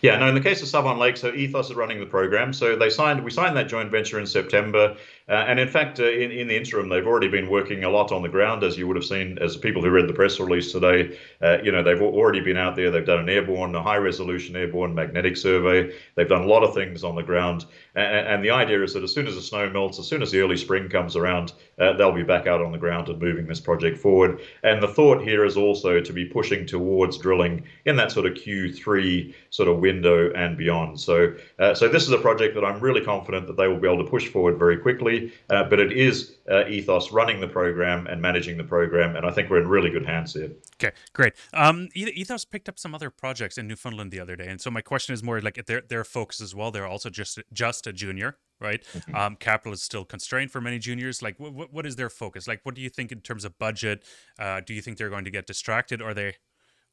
Yeah, 0.00 0.18
no. 0.18 0.28
In 0.28 0.34
the 0.34 0.40
case 0.40 0.62
of 0.62 0.68
Savant 0.68 0.98
Lake, 0.98 1.16
so 1.16 1.32
Ethos 1.32 1.68
is 1.70 1.76
running 1.76 2.00
the 2.00 2.06
program. 2.06 2.52
So 2.52 2.76
they 2.76 2.88
signed, 2.88 3.22
we 3.22 3.30
signed 3.30 3.56
that 3.56 3.68
joint 3.68 3.90
venture 3.90 4.18
in 4.18 4.26
September, 4.26 4.96
uh, 5.28 5.32
and 5.32 5.58
in 5.58 5.68
fact, 5.68 5.98
uh, 5.98 6.04
in 6.04 6.30
in 6.30 6.46
the 6.46 6.56
interim, 6.56 6.88
they've 6.88 7.06
already 7.06 7.28
been 7.28 7.50
working 7.50 7.84
a 7.84 7.90
lot 7.90 8.12
on 8.12 8.22
the 8.22 8.28
ground, 8.28 8.62
as 8.62 8.78
you 8.78 8.86
would 8.86 8.96
have 8.96 9.04
seen 9.04 9.38
as 9.40 9.56
people 9.56 9.82
who 9.82 9.90
read 9.90 10.08
the 10.08 10.12
press 10.12 10.38
release 10.38 10.72
today. 10.72 11.18
Uh, 11.42 11.58
you 11.62 11.72
know, 11.72 11.82
they've 11.82 12.00
already 12.00 12.40
been 12.40 12.56
out 12.56 12.76
there. 12.76 12.90
They've 12.90 13.04
done 13.04 13.18
an 13.18 13.28
airborne, 13.28 13.74
a 13.74 13.82
high 13.82 13.96
resolution 13.96 14.54
airborne 14.54 14.94
magnetic 14.94 15.36
survey. 15.36 15.92
They've 16.14 16.28
done 16.28 16.42
a 16.42 16.46
lot 16.46 16.62
of 16.62 16.74
things 16.74 17.02
on 17.02 17.16
the 17.16 17.22
ground, 17.22 17.66
and, 17.94 18.28
and 18.28 18.44
the 18.44 18.50
idea 18.50 18.82
is 18.82 18.94
that 18.94 19.02
as 19.02 19.12
soon 19.12 19.26
as 19.26 19.34
the 19.34 19.42
snow 19.42 19.68
melts, 19.68 19.98
as 19.98 20.06
soon 20.06 20.22
as 20.22 20.30
the 20.30 20.40
early 20.40 20.56
spring 20.56 20.88
comes 20.88 21.16
around, 21.16 21.52
uh, 21.78 21.92
they'll 21.94 22.12
be 22.12 22.22
back 22.22 22.46
out 22.46 22.62
on 22.62 22.70
the 22.70 22.78
ground 22.78 23.08
and 23.08 23.20
moving 23.20 23.46
this 23.46 23.60
project 23.60 23.98
forward. 23.98 24.40
And 24.62 24.80
the 24.82 24.88
thought 24.88 25.22
here 25.22 25.44
is 25.44 25.56
also 25.56 26.00
to 26.00 26.12
be 26.12 26.24
pushing 26.24 26.66
towards 26.66 27.18
drilling 27.18 27.64
in 27.84 27.96
that 27.96 28.12
sort 28.12 28.26
of 28.26 28.34
Q3 28.34 29.34
sort 29.50 29.65
of 29.66 29.78
window 29.78 30.32
and 30.32 30.56
beyond. 30.56 31.00
So, 31.00 31.34
uh, 31.58 31.74
so 31.74 31.88
this 31.88 32.04
is 32.04 32.10
a 32.10 32.18
project 32.18 32.54
that 32.54 32.64
I'm 32.64 32.80
really 32.80 33.00
confident 33.00 33.46
that 33.46 33.56
they 33.56 33.68
will 33.68 33.78
be 33.78 33.88
able 33.88 34.04
to 34.04 34.10
push 34.10 34.28
forward 34.28 34.58
very 34.58 34.78
quickly. 34.78 35.32
Uh, 35.50 35.64
but 35.64 35.80
it 35.80 35.92
is 35.92 36.36
uh, 36.50 36.66
Ethos 36.68 37.12
running 37.12 37.40
the 37.40 37.48
program 37.48 38.06
and 38.06 38.20
managing 38.20 38.56
the 38.56 38.64
program, 38.64 39.16
and 39.16 39.26
I 39.26 39.30
think 39.30 39.50
we're 39.50 39.60
in 39.60 39.68
really 39.68 39.90
good 39.90 40.06
hands 40.06 40.34
here. 40.34 40.50
Okay, 40.74 40.94
great. 41.12 41.34
Um, 41.52 41.88
Ethos 41.94 42.44
picked 42.44 42.68
up 42.68 42.78
some 42.78 42.94
other 42.94 43.10
projects 43.10 43.58
in 43.58 43.66
Newfoundland 43.66 44.10
the 44.10 44.20
other 44.20 44.36
day, 44.36 44.46
and 44.48 44.60
so 44.60 44.70
my 44.70 44.80
question 44.80 45.14
is 45.14 45.22
more 45.22 45.40
like 45.40 45.64
their 45.66 45.82
their 45.82 46.04
focus 46.04 46.40
as 46.40 46.54
well. 46.54 46.70
They're 46.70 46.86
also 46.86 47.10
just 47.10 47.40
just 47.52 47.86
a 47.86 47.92
junior, 47.92 48.38
right? 48.60 48.82
Mm-hmm. 48.92 49.14
Um, 49.14 49.36
capital 49.36 49.72
is 49.72 49.82
still 49.82 50.04
constrained 50.04 50.50
for 50.50 50.60
many 50.60 50.78
juniors. 50.78 51.22
Like, 51.22 51.38
what 51.38 51.72
what 51.72 51.86
is 51.86 51.96
their 51.96 52.10
focus? 52.10 52.46
Like, 52.46 52.60
what 52.64 52.74
do 52.74 52.80
you 52.80 52.88
think 52.90 53.12
in 53.12 53.20
terms 53.20 53.44
of 53.44 53.58
budget? 53.58 54.04
Uh, 54.38 54.60
do 54.60 54.74
you 54.74 54.82
think 54.82 54.98
they're 54.98 55.10
going 55.10 55.24
to 55.24 55.30
get 55.30 55.46
distracted, 55.46 56.00
or 56.00 56.14
they 56.14 56.36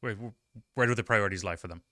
where, 0.04 0.16
where 0.74 0.86
do 0.86 0.94
the 0.94 1.04
priorities 1.04 1.42
lie 1.42 1.56
for 1.56 1.68
them? 1.68 1.82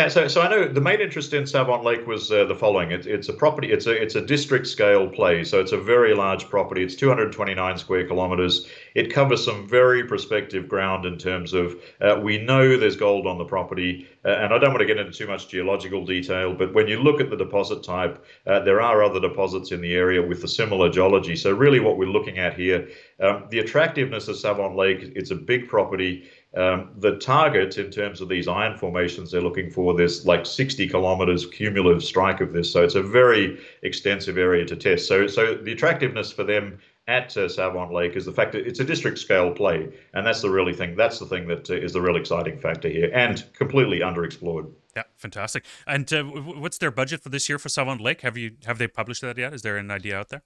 Yeah, 0.00 0.08
so 0.08 0.28
so 0.28 0.40
I 0.40 0.48
know 0.48 0.66
the 0.66 0.80
main 0.80 1.02
interest 1.02 1.34
in 1.34 1.46
Savant 1.46 1.84
Lake 1.84 2.06
was 2.06 2.32
uh, 2.32 2.46
the 2.46 2.54
following. 2.54 2.90
It's 2.90 3.06
it's 3.06 3.28
a 3.28 3.34
property. 3.34 3.70
It's 3.70 3.86
a 3.86 3.90
it's 3.90 4.14
a 4.14 4.22
district 4.22 4.66
scale 4.66 5.06
play. 5.06 5.44
So 5.44 5.60
it's 5.60 5.72
a 5.72 5.76
very 5.76 6.14
large 6.14 6.48
property. 6.48 6.82
It's 6.82 6.94
229 6.94 7.76
square 7.76 8.06
kilometers. 8.06 8.66
It 8.94 9.12
covers 9.12 9.44
some 9.44 9.68
very 9.68 10.02
prospective 10.04 10.70
ground 10.70 11.04
in 11.04 11.18
terms 11.18 11.52
of 11.52 11.76
uh, 12.00 12.18
we 12.18 12.38
know 12.38 12.78
there's 12.78 12.96
gold 12.96 13.26
on 13.26 13.36
the 13.36 13.44
property, 13.44 14.08
uh, 14.24 14.30
and 14.30 14.54
I 14.54 14.58
don't 14.58 14.70
want 14.70 14.80
to 14.80 14.86
get 14.86 14.96
into 14.96 15.12
too 15.12 15.26
much 15.26 15.48
geological 15.48 16.06
detail. 16.06 16.54
But 16.54 16.72
when 16.72 16.88
you 16.88 17.02
look 17.02 17.20
at 17.20 17.28
the 17.28 17.36
deposit 17.36 17.82
type, 17.82 18.24
uh, 18.46 18.60
there 18.60 18.80
are 18.80 19.04
other 19.04 19.20
deposits 19.20 19.70
in 19.70 19.82
the 19.82 19.94
area 19.94 20.26
with 20.26 20.42
a 20.44 20.48
similar 20.48 20.88
geology. 20.88 21.36
So 21.36 21.52
really, 21.52 21.78
what 21.78 21.98
we're 21.98 22.08
looking 22.08 22.38
at 22.38 22.54
here, 22.54 22.88
um, 23.20 23.44
the 23.50 23.58
attractiveness 23.58 24.28
of 24.28 24.38
Savant 24.38 24.76
Lake. 24.76 25.12
It's 25.14 25.30
a 25.30 25.36
big 25.36 25.68
property. 25.68 26.26
Um, 26.56 26.90
the 26.96 27.16
target 27.18 27.78
in 27.78 27.90
terms 27.92 28.20
of 28.20 28.28
these 28.28 28.48
iron 28.48 28.76
formations 28.76 29.30
they're 29.30 29.40
looking 29.40 29.70
for, 29.70 29.94
there's 29.94 30.26
like 30.26 30.44
60 30.44 30.88
kilometers 30.88 31.46
cumulative 31.46 32.02
strike 32.02 32.40
of 32.40 32.52
this. 32.52 32.72
So 32.72 32.82
it's 32.82 32.96
a 32.96 33.02
very 33.02 33.60
extensive 33.82 34.36
area 34.36 34.64
to 34.64 34.74
test. 34.74 35.06
So, 35.06 35.28
so 35.28 35.54
the 35.54 35.72
attractiveness 35.72 36.32
for 36.32 36.42
them 36.42 36.78
at 37.06 37.36
uh, 37.36 37.48
Savant 37.48 37.92
Lake 37.92 38.16
is 38.16 38.24
the 38.24 38.32
fact 38.32 38.52
that 38.52 38.66
it's 38.66 38.80
a 38.80 38.84
district 38.84 39.18
scale 39.18 39.52
play, 39.52 39.88
and 40.14 40.26
that's 40.26 40.42
the 40.42 40.50
really 40.50 40.72
thing. 40.72 40.96
That's 40.96 41.18
the 41.18 41.26
thing 41.26 41.48
that 41.48 41.68
uh, 41.68 41.74
is 41.74 41.92
the 41.92 42.00
real 42.00 42.16
exciting 42.16 42.58
factor 42.58 42.88
here, 42.88 43.10
and 43.12 43.44
completely 43.52 44.00
underexplored. 44.00 44.70
Yeah, 44.94 45.02
fantastic. 45.16 45.64
And 45.86 46.12
uh, 46.12 46.22
what's 46.24 46.78
their 46.78 46.90
budget 46.90 47.22
for 47.22 47.28
this 47.28 47.48
year 47.48 47.58
for 47.58 47.68
Savant 47.68 48.00
Lake? 48.00 48.20
Have 48.20 48.36
you 48.36 48.56
have 48.64 48.78
they 48.78 48.86
published 48.86 49.22
that 49.22 49.38
yet? 49.38 49.52
Is 49.52 49.62
there 49.62 49.76
an 49.76 49.90
idea 49.90 50.18
out 50.18 50.28
there? 50.28 50.42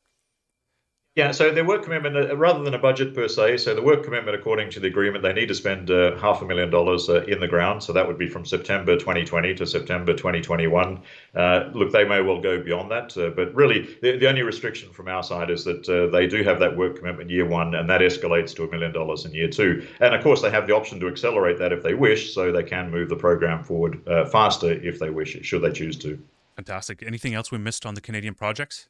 Yeah, 1.17 1.31
so 1.31 1.53
their 1.53 1.65
work 1.65 1.85
commitment, 1.85 2.17
uh, 2.17 2.37
rather 2.37 2.65
than 2.65 2.75
a 2.75 2.79
budget 2.79 3.15
per 3.15 3.29
se, 3.29 3.59
so 3.59 3.73
the 3.73 3.83
work 3.83 4.03
commitment, 4.03 4.37
according 4.37 4.71
to 4.71 4.81
the 4.81 4.89
agreement, 4.89 5.23
they 5.23 5.33
need 5.33 5.47
to 5.47 5.55
spend 5.55 5.89
uh, 5.89 6.17
half 6.17 6.43
a 6.43 6.45
million 6.45 6.71
dollars 6.71 7.09
uh, 7.09 7.23
in 7.27 7.39
the 7.39 7.47
ground. 7.47 7.85
So 7.85 7.93
that 7.93 8.05
would 8.05 8.19
be 8.19 8.29
from 8.29 8.45
September 8.45 8.97
2020 8.97 9.55
to 9.55 9.65
September 9.65 10.13
2021. 10.13 11.01
Uh, 11.37 11.71
look, 11.73 11.93
they 11.93 12.03
may 12.05 12.21
well 12.21 12.41
go 12.41 12.61
beyond 12.61 12.91
that, 12.91 13.17
uh, 13.17 13.31
but 13.31 13.55
really, 13.55 13.97
the, 14.03 14.19
the 14.19 14.29
only 14.29 14.43
restriction 14.43 14.91
from 14.91 15.07
our 15.07 15.23
side 15.23 15.51
is 15.51 15.63
that 15.63 15.87
they 16.13 16.27
do 16.27 16.43
have 16.43 16.59
that 16.59 16.77
work 16.77 16.97
commitment 16.97 17.31
year 17.31 17.47
one, 17.47 17.77
and 17.77 17.89
that 17.89 18.01
escalates 18.01 18.53
to 18.57 18.65
a 18.65 18.71
million 18.73 18.91
dollars 18.91 19.25
in 19.25 19.33
year 19.33 19.49
two. 19.49 19.87
And 20.01 20.17
of 20.17 20.23
course, 20.25 20.43
they 20.43 20.51
have 20.51 20.67
the 20.67 20.75
option 20.75 20.99
to 20.99 21.07
accelerate 21.07 21.61
that 21.61 21.73
if 21.73 21.85
they 21.85 21.95
wish, 21.95 22.35
so 22.35 22.51
they 22.51 22.65
can 22.65 22.91
move 22.91 23.09
the 23.09 23.15
program 23.15 23.63
forward 23.63 24.03
faster 24.33 24.73
if 24.73 24.99
they 24.99 25.11
wish, 25.11 25.39
should 25.43 25.63
they 25.63 25.71
choose 25.71 25.97
to. 25.99 26.21
Fantastic. 26.57 27.05
Anything 27.07 27.35
else 27.35 27.53
we 27.53 27.59
missed 27.59 27.87
on 27.87 27.95
the 27.95 28.01
Canadian 28.01 28.35
projects? 28.35 28.89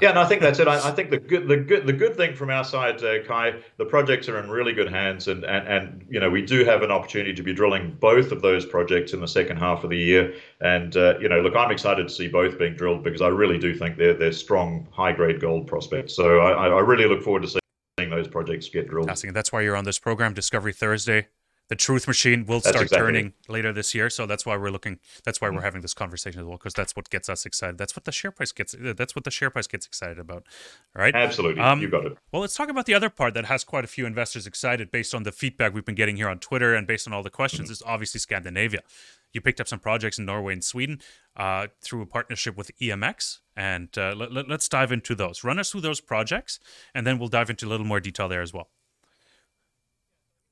Yeah, 0.00 0.10
and 0.10 0.18
I 0.18 0.24
think 0.24 0.40
that's 0.40 0.60
it. 0.60 0.68
I, 0.68 0.88
I, 0.88 0.92
think 0.92 1.10
the 1.10 1.18
good, 1.18 1.48
the 1.48 1.56
good, 1.56 1.84
the 1.84 1.92
good 1.92 2.16
thing 2.16 2.34
from 2.36 2.48
our 2.48 2.62
side, 2.62 3.02
uh, 3.02 3.24
Kai, 3.24 3.60
the 3.76 3.84
projects 3.84 4.28
are 4.28 4.38
in 4.38 4.48
really 4.48 4.72
good 4.72 4.88
hands, 4.88 5.26
and, 5.26 5.44
and 5.44 5.66
and 5.66 6.06
you 6.08 6.20
know 6.20 6.30
we 6.30 6.42
do 6.42 6.64
have 6.64 6.82
an 6.82 6.92
opportunity 6.92 7.34
to 7.34 7.42
be 7.42 7.52
drilling 7.52 7.96
both 8.00 8.30
of 8.30 8.40
those 8.40 8.64
projects 8.64 9.12
in 9.12 9.20
the 9.20 9.28
second 9.28 9.56
half 9.56 9.82
of 9.82 9.90
the 9.90 9.98
year. 9.98 10.32
And 10.60 10.96
uh, 10.96 11.18
you 11.18 11.28
know, 11.28 11.40
look, 11.40 11.56
I'm 11.56 11.72
excited 11.72 12.06
to 12.06 12.14
see 12.14 12.28
both 12.28 12.56
being 12.56 12.76
drilled 12.76 13.02
because 13.02 13.20
I 13.20 13.28
really 13.28 13.58
do 13.58 13.74
think 13.74 13.96
they're 13.96 14.14
they're 14.14 14.32
strong, 14.32 14.86
high 14.92 15.12
grade 15.12 15.40
gold 15.40 15.66
prospects. 15.66 16.14
So 16.14 16.38
I, 16.38 16.68
I 16.68 16.80
really 16.80 17.06
look 17.06 17.22
forward 17.22 17.42
to 17.42 17.48
seeing 17.98 18.10
those 18.10 18.28
projects 18.28 18.68
get 18.68 18.88
drilled. 18.88 19.08
That's 19.08 19.52
why 19.52 19.62
you're 19.62 19.76
on 19.76 19.84
this 19.84 19.98
program, 19.98 20.34
Discovery 20.34 20.72
Thursday 20.72 21.26
the 21.70 21.76
truth 21.76 22.08
machine 22.08 22.44
will 22.46 22.60
start 22.60 22.82
exactly 22.82 22.98
turning 22.98 23.32
later 23.48 23.72
this 23.72 23.94
year. 23.94 24.10
So 24.10 24.26
that's 24.26 24.44
why 24.44 24.56
we're 24.56 24.70
looking 24.70 24.98
that's 25.24 25.40
why 25.40 25.46
mm-hmm. 25.46 25.56
we're 25.56 25.62
having 25.62 25.82
this 25.82 25.94
conversation 25.94 26.40
as 26.40 26.46
well 26.46 26.58
because 26.58 26.74
that's 26.74 26.96
what 26.96 27.08
gets 27.10 27.28
us 27.28 27.46
excited. 27.46 27.78
That's 27.78 27.94
what 27.94 28.04
the 28.04 28.12
share 28.12 28.32
price 28.32 28.50
gets 28.50 28.74
that's 28.78 29.14
what 29.14 29.22
the 29.22 29.30
share 29.30 29.50
price 29.50 29.68
gets 29.68 29.86
excited 29.86 30.18
about 30.18 30.44
all 30.96 31.02
right? 31.02 31.14
Absolutely. 31.14 31.62
Um, 31.62 31.80
you 31.80 31.88
got 31.88 32.04
it. 32.04 32.18
well 32.32 32.42
let's 32.42 32.54
talk 32.54 32.68
about 32.68 32.86
the 32.86 32.94
other 32.94 33.08
part 33.08 33.34
that 33.34 33.44
has 33.44 33.62
quite 33.62 33.84
a 33.84 33.86
few 33.86 34.04
investors 34.04 34.48
excited 34.48 34.90
based 34.90 35.14
on 35.14 35.22
the 35.22 35.30
feedback 35.30 35.72
we've 35.72 35.84
been 35.84 35.94
getting 35.94 36.16
here 36.16 36.28
on 36.28 36.40
twitter 36.40 36.74
and 36.74 36.88
based 36.88 37.06
on 37.06 37.12
all 37.14 37.22
the 37.22 37.30
questions 37.30 37.66
mm-hmm. 37.66 37.72
is 37.72 37.82
obviously 37.86 38.18
scandinavia. 38.18 38.80
You 39.32 39.40
picked 39.40 39.60
up 39.60 39.68
some 39.68 39.78
projects 39.78 40.18
in 40.18 40.24
norway 40.24 40.54
and 40.54 40.64
sweden 40.64 41.00
uh, 41.36 41.68
through 41.80 42.02
a 42.02 42.06
partnership 42.06 42.56
with 42.56 42.72
emx 42.80 43.42
and 43.56 43.96
uh, 43.96 44.12
let, 44.16 44.32
let, 44.32 44.48
let's 44.48 44.68
dive 44.68 44.90
into 44.90 45.14
those. 45.14 45.44
Run 45.44 45.60
us 45.60 45.70
through 45.70 45.82
those 45.82 46.00
projects 46.00 46.58
and 46.96 47.06
then 47.06 47.16
we'll 47.16 47.28
dive 47.28 47.48
into 47.48 47.68
a 47.68 47.70
little 47.70 47.86
more 47.86 48.00
detail 48.00 48.26
there 48.28 48.42
as 48.42 48.52
well 48.52 48.70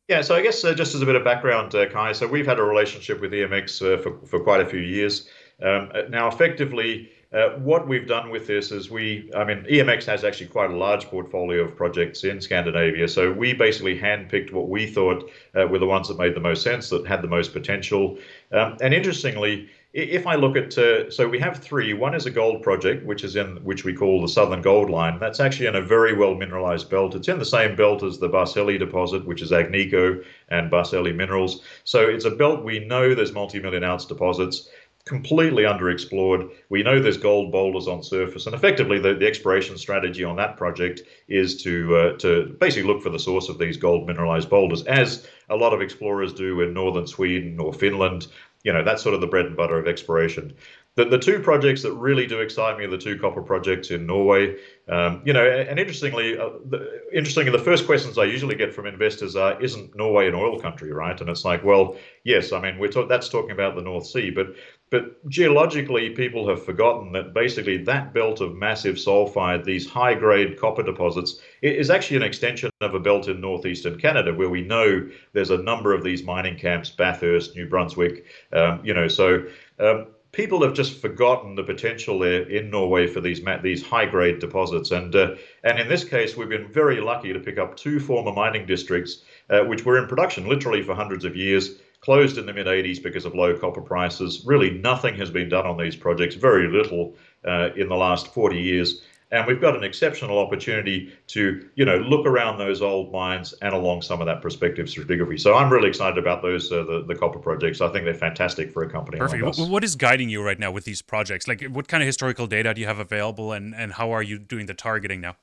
yeah, 0.08 0.22
so 0.22 0.34
I 0.34 0.42
guess 0.42 0.64
uh, 0.64 0.74
just 0.74 0.94
as 0.94 1.02
a 1.02 1.06
bit 1.06 1.16
of 1.16 1.24
background, 1.24 1.74
uh, 1.74 1.86
Kai, 1.86 2.12
so 2.12 2.26
we've 2.26 2.46
had 2.46 2.58
a 2.58 2.62
relationship 2.62 3.20
with 3.20 3.30
EMX 3.32 3.82
uh, 3.82 4.02
for, 4.02 4.18
for 4.26 4.40
quite 4.40 4.62
a 4.62 4.66
few 4.66 4.80
years. 4.80 5.28
Um, 5.62 5.90
uh, 5.94 6.02
now, 6.08 6.28
effectively, 6.28 7.10
uh, 7.30 7.50
what 7.58 7.86
we've 7.86 8.08
done 8.08 8.30
with 8.30 8.46
this 8.46 8.72
is 8.72 8.90
we, 8.90 9.30
I 9.36 9.44
mean, 9.44 9.66
EMX 9.70 10.06
has 10.06 10.24
actually 10.24 10.46
quite 10.46 10.70
a 10.70 10.76
large 10.76 11.04
portfolio 11.06 11.62
of 11.62 11.76
projects 11.76 12.24
in 12.24 12.40
Scandinavia. 12.40 13.06
So 13.06 13.30
we 13.30 13.52
basically 13.52 13.98
handpicked 13.98 14.50
what 14.50 14.70
we 14.70 14.86
thought 14.86 15.30
uh, 15.54 15.66
were 15.66 15.78
the 15.78 15.86
ones 15.86 16.08
that 16.08 16.18
made 16.18 16.34
the 16.34 16.40
most 16.40 16.62
sense, 16.62 16.88
that 16.88 17.06
had 17.06 17.20
the 17.20 17.28
most 17.28 17.52
potential. 17.52 18.16
Um, 18.50 18.78
and 18.80 18.94
interestingly, 18.94 19.68
if 19.94 20.26
I 20.26 20.34
look 20.34 20.56
at, 20.56 20.76
uh, 20.76 21.10
so 21.10 21.26
we 21.26 21.38
have 21.38 21.58
three. 21.58 21.94
One 21.94 22.14
is 22.14 22.26
a 22.26 22.30
gold 22.30 22.62
project, 22.62 23.06
which 23.06 23.24
is 23.24 23.36
in 23.36 23.56
which 23.64 23.84
we 23.84 23.94
call 23.94 24.20
the 24.20 24.28
Southern 24.28 24.60
Gold 24.60 24.90
Line. 24.90 25.18
That's 25.18 25.40
actually 25.40 25.66
in 25.66 25.76
a 25.76 25.82
very 25.82 26.14
well 26.14 26.34
mineralized 26.34 26.90
belt. 26.90 27.14
It's 27.14 27.28
in 27.28 27.38
the 27.38 27.44
same 27.44 27.74
belt 27.74 28.02
as 28.02 28.18
the 28.18 28.28
Barsele 28.28 28.78
deposit, 28.78 29.24
which 29.24 29.40
is 29.40 29.50
Agnico 29.50 30.22
and 30.50 30.70
Barsele 30.70 31.14
Minerals. 31.14 31.62
So 31.84 32.06
it's 32.06 32.26
a 32.26 32.30
belt 32.30 32.64
we 32.64 32.80
know 32.80 33.14
there's 33.14 33.32
multi-million 33.32 33.82
ounce 33.82 34.04
deposits 34.04 34.68
completely 35.08 35.62
underexplored. 35.62 36.50
We 36.68 36.82
know 36.82 37.00
there's 37.00 37.16
gold 37.16 37.50
boulders 37.50 37.88
on 37.88 38.02
surface, 38.02 38.44
and 38.46 38.54
effectively 38.54 38.98
the, 38.98 39.14
the 39.14 39.26
exploration 39.26 39.78
strategy 39.78 40.22
on 40.22 40.36
that 40.36 40.56
project 40.56 41.02
is 41.28 41.60
to 41.62 41.96
uh, 41.96 42.12
to 42.18 42.56
basically 42.60 42.86
look 42.92 43.02
for 43.02 43.10
the 43.10 43.18
source 43.18 43.48
of 43.48 43.58
these 43.58 43.78
gold 43.78 44.06
mineralized 44.06 44.50
boulders, 44.50 44.84
as 44.84 45.26
a 45.48 45.56
lot 45.56 45.72
of 45.72 45.80
explorers 45.80 46.32
do 46.34 46.60
in 46.60 46.74
northern 46.74 47.06
Sweden 47.06 47.58
or 47.58 47.72
Finland. 47.72 48.28
You 48.68 48.74
know, 48.74 48.84
that's 48.84 49.02
sort 49.02 49.14
of 49.14 49.22
the 49.22 49.26
bread 49.26 49.46
and 49.46 49.56
butter 49.56 49.78
of 49.78 49.86
exploration 49.88 50.54
the, 50.98 51.04
the 51.04 51.18
two 51.18 51.38
projects 51.38 51.82
that 51.82 51.92
really 51.92 52.26
do 52.26 52.40
excite 52.40 52.76
me 52.76 52.84
are 52.84 52.90
the 52.90 52.98
two 52.98 53.16
copper 53.20 53.40
projects 53.40 53.92
in 53.92 54.04
Norway. 54.04 54.56
Um, 54.88 55.22
you 55.24 55.32
know, 55.32 55.48
and 55.48 55.78
interestingly, 55.78 56.36
uh, 56.36 56.50
the, 56.68 57.02
interestingly, 57.12 57.52
the 57.56 57.62
first 57.62 57.86
questions 57.86 58.18
I 58.18 58.24
usually 58.24 58.56
get 58.56 58.74
from 58.74 58.84
investors 58.86 59.36
are, 59.36 59.62
"Isn't 59.62 59.94
Norway 59.94 60.26
an 60.26 60.34
oil 60.34 60.58
country?" 60.58 60.90
Right? 60.92 61.18
And 61.20 61.30
it's 61.30 61.44
like, 61.44 61.62
well, 61.62 61.96
yes. 62.24 62.52
I 62.52 62.60
mean, 62.60 62.78
we're 62.78 62.90
talk- 62.90 63.08
that's 63.08 63.28
talking 63.28 63.52
about 63.52 63.76
the 63.76 63.82
North 63.82 64.06
Sea, 64.06 64.30
but 64.30 64.48
but 64.90 65.28
geologically, 65.28 66.10
people 66.10 66.48
have 66.48 66.64
forgotten 66.64 67.12
that 67.12 67.34
basically 67.34 67.78
that 67.84 68.14
belt 68.14 68.40
of 68.40 68.56
massive 68.56 68.96
sulfide, 68.96 69.64
these 69.64 69.88
high-grade 69.88 70.58
copper 70.58 70.82
deposits, 70.82 71.40
is 71.62 71.90
actually 71.90 72.16
an 72.16 72.22
extension 72.22 72.70
of 72.80 72.94
a 72.94 73.00
belt 73.00 73.28
in 73.28 73.40
northeastern 73.40 73.98
Canada, 73.98 74.32
where 74.32 74.48
we 74.48 74.62
know 74.62 75.08
there's 75.32 75.50
a 75.50 75.58
number 75.58 75.92
of 75.92 76.02
these 76.02 76.22
mining 76.22 76.56
camps, 76.56 76.90
Bathurst, 76.90 77.54
New 77.54 77.68
Brunswick. 77.68 78.24
Um, 78.52 78.80
you 78.84 78.94
know, 78.94 79.08
so. 79.08 79.44
Um, 79.78 80.06
people 80.32 80.62
have 80.62 80.74
just 80.74 81.00
forgotten 81.00 81.54
the 81.54 81.62
potential 81.62 82.18
there 82.18 82.42
in 82.42 82.70
Norway 82.70 83.06
for 83.06 83.20
these 83.20 83.40
these 83.62 83.82
high 83.82 84.06
grade 84.06 84.38
deposits. 84.38 84.90
And 84.90 85.14
uh, 85.14 85.36
and 85.64 85.78
in 85.78 85.88
this 85.88 86.04
case, 86.04 86.36
we've 86.36 86.48
been 86.48 86.70
very 86.72 87.00
lucky 87.00 87.32
to 87.32 87.40
pick 87.40 87.58
up 87.58 87.76
two 87.76 87.98
former 87.98 88.32
mining 88.32 88.66
districts, 88.66 89.22
uh, 89.50 89.60
which 89.60 89.84
were 89.84 89.98
in 89.98 90.06
production 90.06 90.48
literally 90.48 90.82
for 90.82 90.94
hundreds 90.94 91.24
of 91.24 91.36
years. 91.36 91.76
Closed 92.00 92.38
in 92.38 92.46
the 92.46 92.52
mid 92.52 92.66
80s 92.66 93.02
because 93.02 93.24
of 93.24 93.34
low 93.34 93.56
copper 93.58 93.80
prices. 93.80 94.44
Really, 94.46 94.70
nothing 94.70 95.14
has 95.16 95.30
been 95.30 95.48
done 95.48 95.66
on 95.66 95.76
these 95.76 95.96
projects, 95.96 96.34
very 96.34 96.68
little 96.68 97.14
uh, 97.46 97.70
in 97.76 97.88
the 97.88 97.96
last 97.96 98.32
40 98.32 98.60
years. 98.60 99.02
And 99.30 99.46
we've 99.46 99.60
got 99.60 99.76
an 99.76 99.84
exceptional 99.84 100.38
opportunity 100.38 101.12
to, 101.28 101.68
you 101.74 101.84
know, 101.84 101.98
look 101.98 102.24
around 102.24 102.56
those 102.56 102.80
old 102.80 103.12
mines 103.12 103.52
and 103.60 103.74
along 103.74 104.00
some 104.00 104.20
of 104.20 104.26
that 104.26 104.40
prospective 104.40 104.86
stratigraphy. 104.86 105.38
So 105.38 105.54
I'm 105.54 105.70
really 105.70 105.88
excited 105.88 106.16
about 106.16 106.40
those, 106.40 106.72
uh, 106.72 106.84
the, 106.84 107.04
the 107.06 107.14
copper 107.14 107.38
projects. 107.38 107.82
I 107.82 107.88
think 107.88 108.06
they're 108.06 108.14
fantastic 108.14 108.72
for 108.72 108.84
a 108.84 108.90
company. 108.90 109.18
Perfect. 109.18 109.58
Like 109.58 109.68
what 109.68 109.84
is 109.84 109.96
guiding 109.96 110.30
you 110.30 110.42
right 110.42 110.58
now 110.58 110.70
with 110.70 110.84
these 110.84 111.02
projects? 111.02 111.46
Like, 111.46 111.62
what 111.64 111.88
kind 111.88 112.02
of 112.02 112.06
historical 112.06 112.46
data 112.46 112.72
do 112.72 112.80
you 112.80 112.86
have 112.86 112.98
available, 112.98 113.52
and 113.52 113.74
and 113.74 113.92
how 113.92 114.12
are 114.12 114.22
you 114.22 114.38
doing 114.38 114.64
the 114.64 114.74
targeting 114.74 115.20
now? 115.20 115.36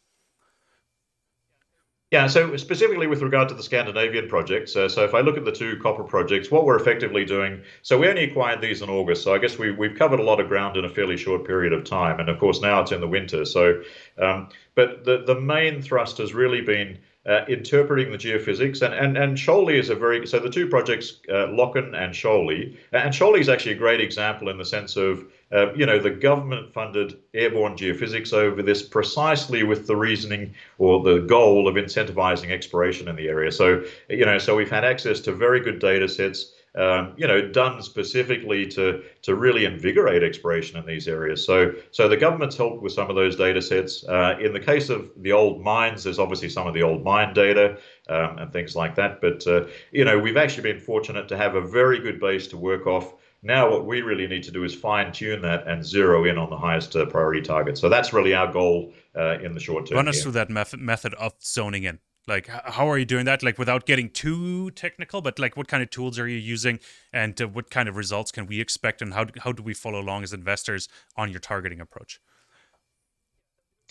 Yeah, 2.11 2.27
so 2.27 2.55
specifically 2.55 3.07
with 3.07 3.23
regard 3.23 3.49
to 3.49 3.55
the 3.55 3.63
Scandinavian 3.63 4.29
projects, 4.29 4.75
uh, 4.75 4.87
so 4.87 5.03
if 5.03 5.15
I 5.15 5.21
look 5.21 5.37
at 5.37 5.43
the 5.43 5.51
two 5.51 5.77
copper 5.81 6.03
projects, 6.03 6.51
what 6.51 6.63
we're 6.63 6.77
effectively 6.77 7.25
doing, 7.25 7.63
so 7.81 7.97
we 7.97 8.07
only 8.07 8.23
acquired 8.23 8.61
these 8.61 8.83
in 8.83 8.89
August, 8.89 9.23
so 9.23 9.33
I 9.33 9.39
guess 9.39 9.57
we, 9.57 9.71
we've 9.71 9.97
covered 9.97 10.19
a 10.19 10.23
lot 10.23 10.39
of 10.39 10.47
ground 10.47 10.77
in 10.77 10.85
a 10.85 10.89
fairly 10.89 11.17
short 11.17 11.45
period 11.45 11.73
of 11.73 11.83
time, 11.83 12.19
and 12.19 12.29
of 12.29 12.39
course 12.39 12.61
now 12.61 12.79
it's 12.81 12.91
in 12.91 13.01
the 13.01 13.07
winter. 13.07 13.43
So, 13.43 13.81
um, 14.21 14.49
but 14.75 15.03
the 15.03 15.23
the 15.25 15.39
main 15.41 15.81
thrust 15.81 16.19
has 16.19 16.33
really 16.33 16.61
been 16.61 16.99
uh, 17.25 17.43
interpreting 17.47 18.11
the 18.11 18.17
geophysics. 18.17 18.81
And, 18.81 18.93
and, 18.93 19.17
and 19.17 19.37
Shoaley 19.37 19.79
is 19.79 19.89
a 19.89 19.95
very, 19.95 20.27
so 20.27 20.39
the 20.39 20.49
two 20.49 20.67
projects, 20.67 21.21
uh, 21.29 21.47
Løkken 21.47 21.95
and 21.95 22.13
Shoaley, 22.13 22.77
and 22.91 23.13
Shoaley 23.13 23.39
is 23.39 23.49
actually 23.49 23.73
a 23.73 23.77
great 23.77 23.99
example 23.99 24.49
in 24.49 24.57
the 24.57 24.65
sense 24.65 24.95
of, 24.95 25.25
uh, 25.51 25.73
you 25.73 25.85
know, 25.85 25.99
the 25.99 26.09
government 26.09 26.71
funded 26.73 27.17
airborne 27.33 27.75
geophysics 27.75 28.33
over 28.33 28.61
this 28.61 28.81
precisely 28.81 29.63
with 29.63 29.87
the 29.87 29.95
reasoning 29.95 30.53
or 30.77 31.03
the 31.03 31.19
goal 31.19 31.67
of 31.67 31.75
incentivizing 31.75 32.51
exploration 32.51 33.07
in 33.07 33.15
the 33.15 33.27
area. 33.27 33.51
So, 33.51 33.83
you 34.09 34.25
know, 34.25 34.37
so 34.37 34.55
we've 34.55 34.69
had 34.69 34.85
access 34.85 35.19
to 35.21 35.31
very 35.31 35.59
good 35.59 35.79
data 35.79 36.07
sets 36.07 36.53
um, 36.75 37.13
you 37.15 37.25
know, 37.27 37.47
done 37.47 37.81
specifically 37.81 38.65
to 38.67 39.03
to 39.21 39.35
really 39.35 39.65
invigorate 39.65 40.23
exploration 40.23 40.77
in 40.77 40.85
these 40.85 41.07
areas. 41.07 41.45
So 41.45 41.73
so 41.91 42.07
the 42.07 42.17
government's 42.17 42.57
helped 42.57 42.81
with 42.81 42.91
some 42.93 43.09
of 43.09 43.15
those 43.15 43.35
data 43.35 43.61
sets. 43.61 44.03
Uh, 44.03 44.37
in 44.41 44.53
the 44.53 44.59
case 44.59 44.89
of 44.89 45.09
the 45.17 45.31
old 45.31 45.63
mines, 45.63 46.03
there's 46.03 46.19
obviously 46.19 46.49
some 46.49 46.67
of 46.67 46.73
the 46.73 46.83
old 46.83 47.03
mine 47.03 47.33
data 47.33 47.77
um, 48.09 48.37
and 48.37 48.51
things 48.51 48.75
like 48.75 48.95
that. 48.95 49.21
But 49.21 49.45
uh, 49.47 49.65
you 49.91 50.03
know, 50.03 50.19
we've 50.19 50.37
actually 50.37 50.63
been 50.63 50.79
fortunate 50.79 51.27
to 51.29 51.37
have 51.37 51.55
a 51.55 51.61
very 51.61 51.99
good 51.99 52.19
base 52.19 52.47
to 52.47 52.57
work 52.57 52.87
off. 52.87 53.13
Now, 53.41 53.69
what 53.69 53.85
we 53.85 54.01
really 54.01 54.27
need 54.27 54.41
to 54.43 54.51
do 54.51 54.63
is 54.63 54.73
fine 54.73 55.11
tune 55.11 55.41
that 55.43 55.67
and 55.67 55.85
zero 55.85 56.25
in 56.25 56.37
on 56.37 56.49
the 56.49 56.57
highest 56.57 56.95
uh, 56.95 57.05
priority 57.05 57.41
targets. 57.41 57.79
So 57.79 57.89
that's 57.89 58.11
really 58.11 58.33
our 58.33 58.51
goal 58.51 58.91
uh, 59.15 59.37
in 59.39 59.53
the 59.53 59.59
short 59.59 59.85
term. 59.85 59.97
Run 59.97 60.07
us 60.07 60.15
here. 60.15 60.23
through 60.23 60.31
that 60.33 60.49
method 60.49 60.79
method 60.79 61.13
of 61.13 61.33
zoning 61.41 61.83
in. 61.83 61.99
Like, 62.27 62.47
how 62.47 62.89
are 62.89 62.97
you 62.97 63.05
doing 63.05 63.25
that? 63.25 63.43
Like, 63.43 63.59
without 63.59 63.85
getting 63.85 64.09
too 64.09 64.71
technical, 64.71 65.21
but 65.21 65.37
like, 65.37 65.55
what 65.55 65.67
kind 65.67 65.83
of 65.83 65.91
tools 65.91 66.17
are 66.17 66.27
you 66.27 66.37
using, 66.37 66.79
and 67.13 67.39
uh, 67.39 67.47
what 67.47 67.69
kind 67.69 67.87
of 67.87 67.95
results 67.95 68.31
can 68.31 68.47
we 68.47 68.59
expect, 68.59 69.01
and 69.01 69.13
how 69.13 69.27
how 69.39 69.51
do 69.51 69.61
we 69.61 69.73
follow 69.73 69.99
along 69.99 70.23
as 70.23 70.33
investors 70.33 70.89
on 71.15 71.29
your 71.29 71.39
targeting 71.39 71.79
approach? 71.79 72.19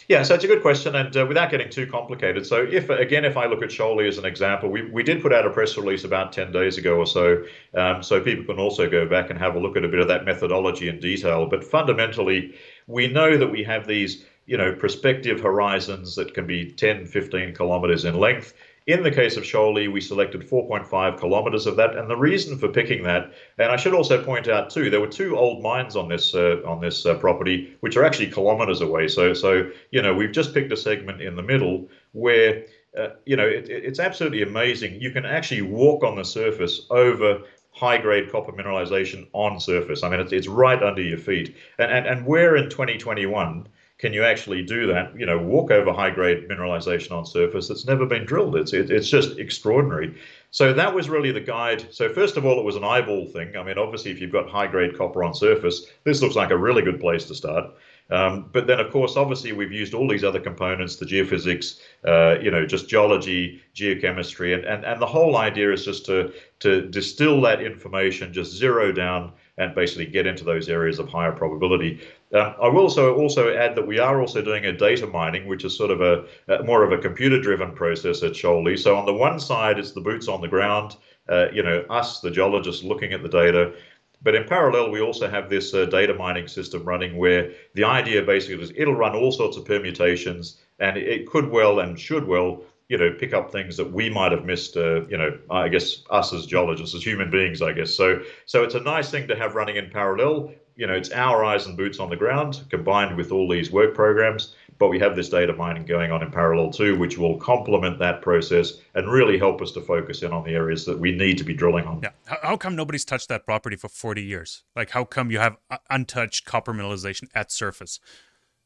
Yeah, 0.08 0.24
so 0.24 0.34
it's 0.34 0.42
a 0.42 0.48
good 0.48 0.60
question, 0.60 0.96
and 0.96 1.16
uh, 1.16 1.24
without 1.24 1.52
getting 1.52 1.70
too 1.70 1.86
complicated. 1.86 2.44
So, 2.44 2.66
if 2.68 2.90
again, 2.90 3.24
if 3.24 3.36
I 3.36 3.46
look 3.46 3.62
at 3.62 3.68
Shoaley 3.68 4.08
as 4.08 4.18
an 4.18 4.24
example, 4.24 4.68
we, 4.68 4.82
we 4.90 5.04
did 5.04 5.22
put 5.22 5.32
out 5.32 5.46
a 5.46 5.50
press 5.50 5.76
release 5.76 6.02
about 6.02 6.32
ten 6.32 6.50
days 6.50 6.76
ago 6.76 6.96
or 6.96 7.06
so, 7.06 7.44
um, 7.74 8.02
so 8.02 8.20
people 8.20 8.44
can 8.44 8.58
also 8.58 8.90
go 8.90 9.06
back 9.06 9.30
and 9.30 9.38
have 9.38 9.54
a 9.54 9.60
look 9.60 9.76
at 9.76 9.84
a 9.84 9.88
bit 9.88 10.00
of 10.00 10.08
that 10.08 10.24
methodology 10.24 10.88
in 10.88 10.98
detail. 10.98 11.46
But 11.46 11.62
fundamentally, 11.62 12.56
we 12.88 13.06
know 13.06 13.36
that 13.36 13.46
we 13.46 13.62
have 13.62 13.86
these 13.86 14.24
you 14.46 14.56
know, 14.56 14.72
prospective 14.72 15.40
horizons 15.40 16.14
that 16.16 16.34
can 16.34 16.46
be 16.46 16.70
10, 16.72 17.06
15 17.06 17.54
kilometers 17.54 18.04
in 18.04 18.18
length. 18.18 18.54
In 18.86 19.02
the 19.02 19.10
case 19.10 19.38
of 19.38 19.44
Shoaley, 19.44 19.90
we 19.90 20.02
selected 20.02 20.42
4.5 20.42 21.18
kilometers 21.18 21.66
of 21.66 21.76
that, 21.76 21.96
and 21.96 22.10
the 22.10 22.16
reason 22.16 22.58
for 22.58 22.68
picking 22.68 23.02
that, 23.04 23.32
and 23.56 23.72
I 23.72 23.76
should 23.76 23.94
also 23.94 24.22
point 24.22 24.46
out 24.46 24.68
too, 24.68 24.90
there 24.90 25.00
were 25.00 25.06
two 25.06 25.38
old 25.38 25.62
mines 25.62 25.96
on 25.96 26.10
this 26.10 26.34
uh, 26.34 26.60
on 26.66 26.82
this 26.82 27.06
uh, 27.06 27.14
property, 27.14 27.74
which 27.80 27.96
are 27.96 28.04
actually 28.04 28.30
kilometers 28.30 28.82
away. 28.82 29.08
So, 29.08 29.32
so 29.32 29.70
you 29.90 30.02
know, 30.02 30.12
we've 30.12 30.32
just 30.32 30.52
picked 30.52 30.70
a 30.70 30.76
segment 30.76 31.22
in 31.22 31.34
the 31.34 31.42
middle 31.42 31.88
where, 32.12 32.66
uh, 32.98 33.08
you 33.24 33.36
know, 33.36 33.46
it, 33.46 33.70
it's 33.70 33.98
absolutely 33.98 34.42
amazing. 34.42 35.00
You 35.00 35.12
can 35.12 35.24
actually 35.24 35.62
walk 35.62 36.04
on 36.04 36.16
the 36.16 36.24
surface 36.24 36.82
over 36.90 37.40
high 37.70 37.96
grade 37.96 38.30
copper 38.30 38.52
mineralization 38.52 39.26
on 39.32 39.60
surface. 39.60 40.02
I 40.02 40.10
mean, 40.10 40.20
it's, 40.20 40.32
it's 40.32 40.46
right 40.46 40.82
under 40.82 41.00
your 41.00 41.16
feet, 41.16 41.56
and 41.78 41.90
and, 41.90 42.06
and 42.06 42.26
we're 42.26 42.54
in 42.56 42.68
2021 42.68 43.66
can 44.04 44.12
you 44.12 44.22
actually 44.22 44.62
do 44.62 44.86
that? 44.86 45.18
You 45.18 45.24
know, 45.24 45.38
walk 45.38 45.70
over 45.70 45.90
high 45.90 46.10
grade 46.10 46.46
mineralization 46.46 47.12
on 47.12 47.24
surface 47.24 47.68
that's 47.68 47.86
never 47.86 48.04
been 48.04 48.26
drilled. 48.26 48.54
It's 48.54 48.74
it, 48.74 48.90
it's 48.90 49.08
just 49.08 49.38
extraordinary. 49.38 50.14
So 50.50 50.74
that 50.74 50.94
was 50.94 51.08
really 51.08 51.32
the 51.32 51.40
guide. 51.40 51.86
So 51.90 52.12
first 52.12 52.36
of 52.36 52.44
all, 52.44 52.58
it 52.58 52.66
was 52.66 52.76
an 52.76 52.84
eyeball 52.84 53.24
thing. 53.28 53.56
I 53.56 53.62
mean, 53.62 53.78
obviously, 53.78 54.10
if 54.10 54.20
you've 54.20 54.30
got 54.30 54.50
high 54.50 54.66
grade 54.66 54.98
copper 54.98 55.24
on 55.24 55.32
surface, 55.32 55.86
this 56.04 56.20
looks 56.20 56.36
like 56.36 56.50
a 56.50 56.56
really 56.58 56.82
good 56.82 57.00
place 57.00 57.24
to 57.28 57.34
start. 57.34 57.70
Um, 58.10 58.50
but 58.52 58.66
then, 58.66 58.78
of 58.78 58.92
course, 58.92 59.16
obviously, 59.16 59.52
we've 59.52 59.72
used 59.72 59.94
all 59.94 60.06
these 60.06 60.22
other 60.22 60.38
components, 60.38 60.96
the 60.96 61.06
geophysics, 61.06 61.80
uh, 62.06 62.38
you 62.42 62.50
know, 62.50 62.66
just 62.66 62.90
geology, 62.90 63.62
geochemistry, 63.74 64.54
and, 64.54 64.66
and, 64.66 64.84
and 64.84 65.00
the 65.00 65.06
whole 65.06 65.38
idea 65.38 65.72
is 65.72 65.82
just 65.82 66.04
to, 66.04 66.30
to 66.58 66.82
distill 66.90 67.40
that 67.40 67.62
information, 67.62 68.34
just 68.34 68.52
zero 68.52 68.92
down 68.92 69.32
and 69.56 69.74
basically 69.74 70.06
get 70.06 70.26
into 70.26 70.44
those 70.44 70.68
areas 70.68 70.98
of 70.98 71.08
higher 71.08 71.32
probability. 71.32 72.00
Um, 72.32 72.54
I 72.60 72.68
will 72.68 72.82
also 72.82 73.14
also 73.14 73.54
add 73.54 73.76
that 73.76 73.86
we 73.86 73.98
are 73.98 74.20
also 74.20 74.42
doing 74.42 74.64
a 74.66 74.72
data 74.72 75.06
mining, 75.06 75.46
which 75.46 75.64
is 75.64 75.76
sort 75.76 75.90
of 75.90 76.00
a, 76.00 76.24
a 76.48 76.62
more 76.64 76.82
of 76.82 76.92
a 76.92 76.98
computer-driven 76.98 77.72
process 77.72 78.22
at 78.22 78.32
Shoaley. 78.32 78.78
So 78.78 78.96
on 78.96 79.06
the 79.06 79.14
one 79.14 79.38
side, 79.38 79.78
it's 79.78 79.92
the 79.92 80.00
boots 80.00 80.26
on 80.28 80.40
the 80.40 80.48
ground, 80.48 80.96
uh, 81.28 81.46
you 81.52 81.62
know, 81.62 81.84
us, 81.88 82.20
the 82.20 82.30
geologists, 82.30 82.82
looking 82.82 83.12
at 83.12 83.22
the 83.22 83.28
data. 83.28 83.74
But 84.22 84.34
in 84.34 84.44
parallel, 84.44 84.90
we 84.90 85.02
also 85.02 85.28
have 85.28 85.50
this 85.50 85.74
uh, 85.74 85.84
data 85.84 86.14
mining 86.14 86.48
system 86.48 86.82
running 86.84 87.16
where 87.16 87.52
the 87.74 87.84
idea 87.84 88.22
basically 88.22 88.62
is 88.64 88.72
it'll 88.74 88.96
run 88.96 89.14
all 89.14 89.30
sorts 89.30 89.56
of 89.56 89.66
permutations 89.66 90.60
and 90.80 90.96
it 90.96 91.26
could 91.26 91.50
well 91.50 91.78
and 91.80 92.00
should 92.00 92.26
well 92.26 92.62
you 92.94 93.00
know 93.00 93.12
pick 93.18 93.32
up 93.34 93.50
things 93.50 93.76
that 93.76 93.92
we 93.92 94.08
might 94.08 94.30
have 94.30 94.44
missed 94.44 94.76
uh, 94.76 95.04
you 95.06 95.18
know 95.18 95.36
i 95.50 95.68
guess 95.68 96.04
us 96.10 96.32
as 96.32 96.46
geologists 96.46 96.94
as 96.94 97.02
human 97.02 97.28
beings 97.28 97.60
i 97.60 97.72
guess 97.72 97.92
so 97.92 98.22
so 98.46 98.62
it's 98.62 98.76
a 98.76 98.80
nice 98.80 99.10
thing 99.10 99.26
to 99.26 99.34
have 99.34 99.56
running 99.56 99.74
in 99.74 99.90
parallel 99.90 100.54
you 100.76 100.86
know, 100.86 100.94
it's 100.94 101.12
our 101.12 101.44
eyes 101.44 101.66
and 101.66 101.76
boots 101.76 102.00
on 102.00 102.10
the 102.10 102.16
ground 102.16 102.64
combined 102.68 103.16
with 103.16 103.30
all 103.30 103.48
these 103.48 103.70
work 103.70 103.94
programs. 103.94 104.54
But 104.76 104.88
we 104.88 104.98
have 104.98 105.14
this 105.14 105.28
data 105.28 105.52
mining 105.52 105.86
going 105.86 106.10
on 106.10 106.20
in 106.20 106.32
parallel 106.32 106.72
too, 106.72 106.98
which 106.98 107.16
will 107.16 107.38
complement 107.38 108.00
that 108.00 108.22
process 108.22 108.72
and 108.96 109.08
really 109.08 109.38
help 109.38 109.62
us 109.62 109.70
to 109.72 109.80
focus 109.80 110.22
in 110.22 110.32
on 110.32 110.42
the 110.42 110.50
areas 110.50 110.84
that 110.86 110.98
we 110.98 111.12
need 111.12 111.38
to 111.38 111.44
be 111.44 111.54
drilling 111.54 111.84
on. 111.84 112.00
Yeah. 112.02 112.10
How 112.42 112.56
come 112.56 112.74
nobody's 112.74 113.04
touched 113.04 113.28
that 113.28 113.46
property 113.46 113.76
for 113.76 113.88
40 113.88 114.24
years? 114.24 114.64
Like, 114.74 114.90
how 114.90 115.04
come 115.04 115.30
you 115.30 115.38
have 115.38 115.58
untouched 115.90 116.44
copper 116.44 116.74
mineralization 116.74 117.28
at 117.36 117.52
surface? 117.52 118.00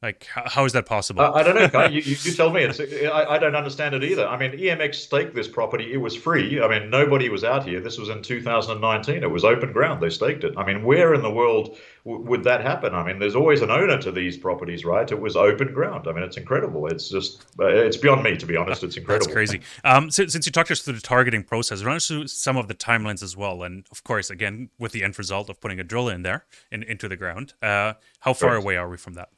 Like, 0.00 0.28
how 0.32 0.64
is 0.64 0.72
that 0.74 0.86
possible? 0.86 1.22
I, 1.22 1.40
I 1.40 1.42
don't 1.42 1.74
know. 1.74 1.84
you, 1.86 2.00
you, 2.00 2.16
you, 2.22 2.32
tell 2.32 2.50
me. 2.50 2.62
It's, 2.62 2.78
I, 2.78 3.24
I, 3.24 3.38
don't 3.38 3.56
understand 3.56 3.96
it 3.96 4.04
either. 4.04 4.28
I 4.28 4.38
mean, 4.38 4.52
EMX 4.52 4.94
staked 4.94 5.34
this 5.34 5.48
property. 5.48 5.92
It 5.92 5.96
was 5.96 6.14
free. 6.14 6.60
I 6.60 6.68
mean, 6.68 6.88
nobody 6.88 7.28
was 7.28 7.42
out 7.42 7.66
here. 7.66 7.80
This 7.80 7.98
was 7.98 8.08
in 8.08 8.22
2019. 8.22 9.24
It 9.24 9.30
was 9.30 9.44
open 9.44 9.72
ground. 9.72 10.00
They 10.00 10.10
staked 10.10 10.44
it. 10.44 10.54
I 10.56 10.64
mean, 10.64 10.84
where 10.84 11.14
in 11.14 11.22
the 11.22 11.30
world 11.30 11.78
w- 12.04 12.24
would 12.26 12.44
that 12.44 12.60
happen? 12.60 12.94
I 12.94 13.02
mean, 13.02 13.18
there's 13.18 13.34
always 13.34 13.60
an 13.60 13.72
owner 13.72 13.98
to 13.98 14.12
these 14.12 14.36
properties, 14.36 14.84
right? 14.84 15.10
It 15.10 15.20
was 15.20 15.34
open 15.34 15.74
ground. 15.74 16.06
I 16.06 16.12
mean, 16.12 16.22
it's 16.22 16.36
incredible. 16.36 16.86
It's 16.86 17.08
just, 17.08 17.46
uh, 17.58 17.66
it's 17.66 17.96
beyond 17.96 18.22
me, 18.22 18.36
to 18.36 18.46
be 18.46 18.56
honest. 18.56 18.84
It's 18.84 18.96
incredible. 18.96 19.26
That's 19.26 19.34
crazy. 19.34 19.62
Um, 19.82 20.12
since, 20.12 20.32
since 20.32 20.46
you 20.46 20.52
talked 20.52 20.70
us 20.70 20.80
through 20.82 20.94
the 20.94 21.00
targeting 21.00 21.42
process, 21.42 21.82
run 21.82 21.96
us 21.96 22.06
through 22.06 22.28
some 22.28 22.56
of 22.56 22.68
the 22.68 22.74
timelines 22.74 23.24
as 23.24 23.36
well. 23.36 23.64
And 23.64 23.84
of 23.90 24.04
course, 24.04 24.30
again, 24.30 24.70
with 24.78 24.92
the 24.92 25.02
end 25.02 25.18
result 25.18 25.50
of 25.50 25.60
putting 25.60 25.80
a 25.80 25.84
drill 25.84 26.08
in 26.08 26.22
there 26.22 26.46
in, 26.70 26.84
into 26.84 27.08
the 27.08 27.16
ground, 27.16 27.54
uh, 27.62 27.94
how 28.20 28.32
far 28.32 28.54
away 28.54 28.76
are 28.76 28.88
we 28.88 28.96
from 28.96 29.14
that? 29.14 29.30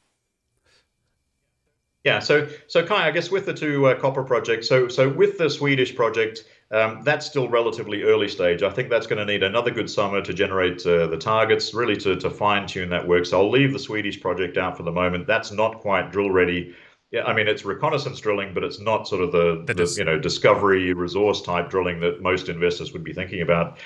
Yeah, 2.03 2.17
so 2.17 2.47
so 2.67 2.83
Kai, 2.83 3.07
I 3.07 3.11
guess 3.11 3.29
with 3.29 3.45
the 3.45 3.53
two 3.53 3.85
uh, 3.85 3.99
copper 3.99 4.23
projects, 4.23 4.67
so 4.67 4.87
so 4.87 5.07
with 5.07 5.37
the 5.37 5.49
Swedish 5.49 5.95
project, 5.95 6.45
um, 6.71 7.01
that's 7.03 7.27
still 7.27 7.47
relatively 7.47 8.01
early 8.01 8.27
stage. 8.27 8.63
I 8.63 8.71
think 8.71 8.89
that's 8.89 9.05
going 9.05 9.19
to 9.19 9.25
need 9.25 9.43
another 9.43 9.69
good 9.69 9.87
summer 9.87 10.19
to 10.21 10.33
generate 10.33 10.83
uh, 10.85 11.07
the 11.07 11.17
targets, 11.17 11.75
really 11.75 11.95
to 11.97 12.15
to 12.15 12.29
fine 12.31 12.65
tune 12.65 12.89
that 12.89 13.07
work. 13.07 13.27
So 13.27 13.39
I'll 13.39 13.51
leave 13.51 13.71
the 13.71 13.79
Swedish 13.79 14.19
project 14.19 14.57
out 14.57 14.77
for 14.77 14.83
the 14.83 14.91
moment. 14.91 15.27
That's 15.27 15.51
not 15.51 15.79
quite 15.81 16.11
drill 16.11 16.31
ready. 16.31 16.73
Yeah, 17.11 17.25
I 17.25 17.35
mean 17.35 17.47
it's 17.47 17.65
reconnaissance 17.65 18.19
drilling, 18.19 18.55
but 18.55 18.63
it's 18.63 18.79
not 18.79 19.07
sort 19.07 19.21
of 19.21 19.31
the, 19.31 19.63
the 19.71 19.93
you 19.95 20.05
know 20.05 20.17
discovery 20.17 20.93
resource 20.93 21.43
type 21.43 21.69
drilling 21.69 21.99
that 21.99 22.19
most 22.19 22.49
investors 22.49 22.93
would 22.93 23.03
be 23.03 23.13
thinking 23.13 23.41
about. 23.41 23.77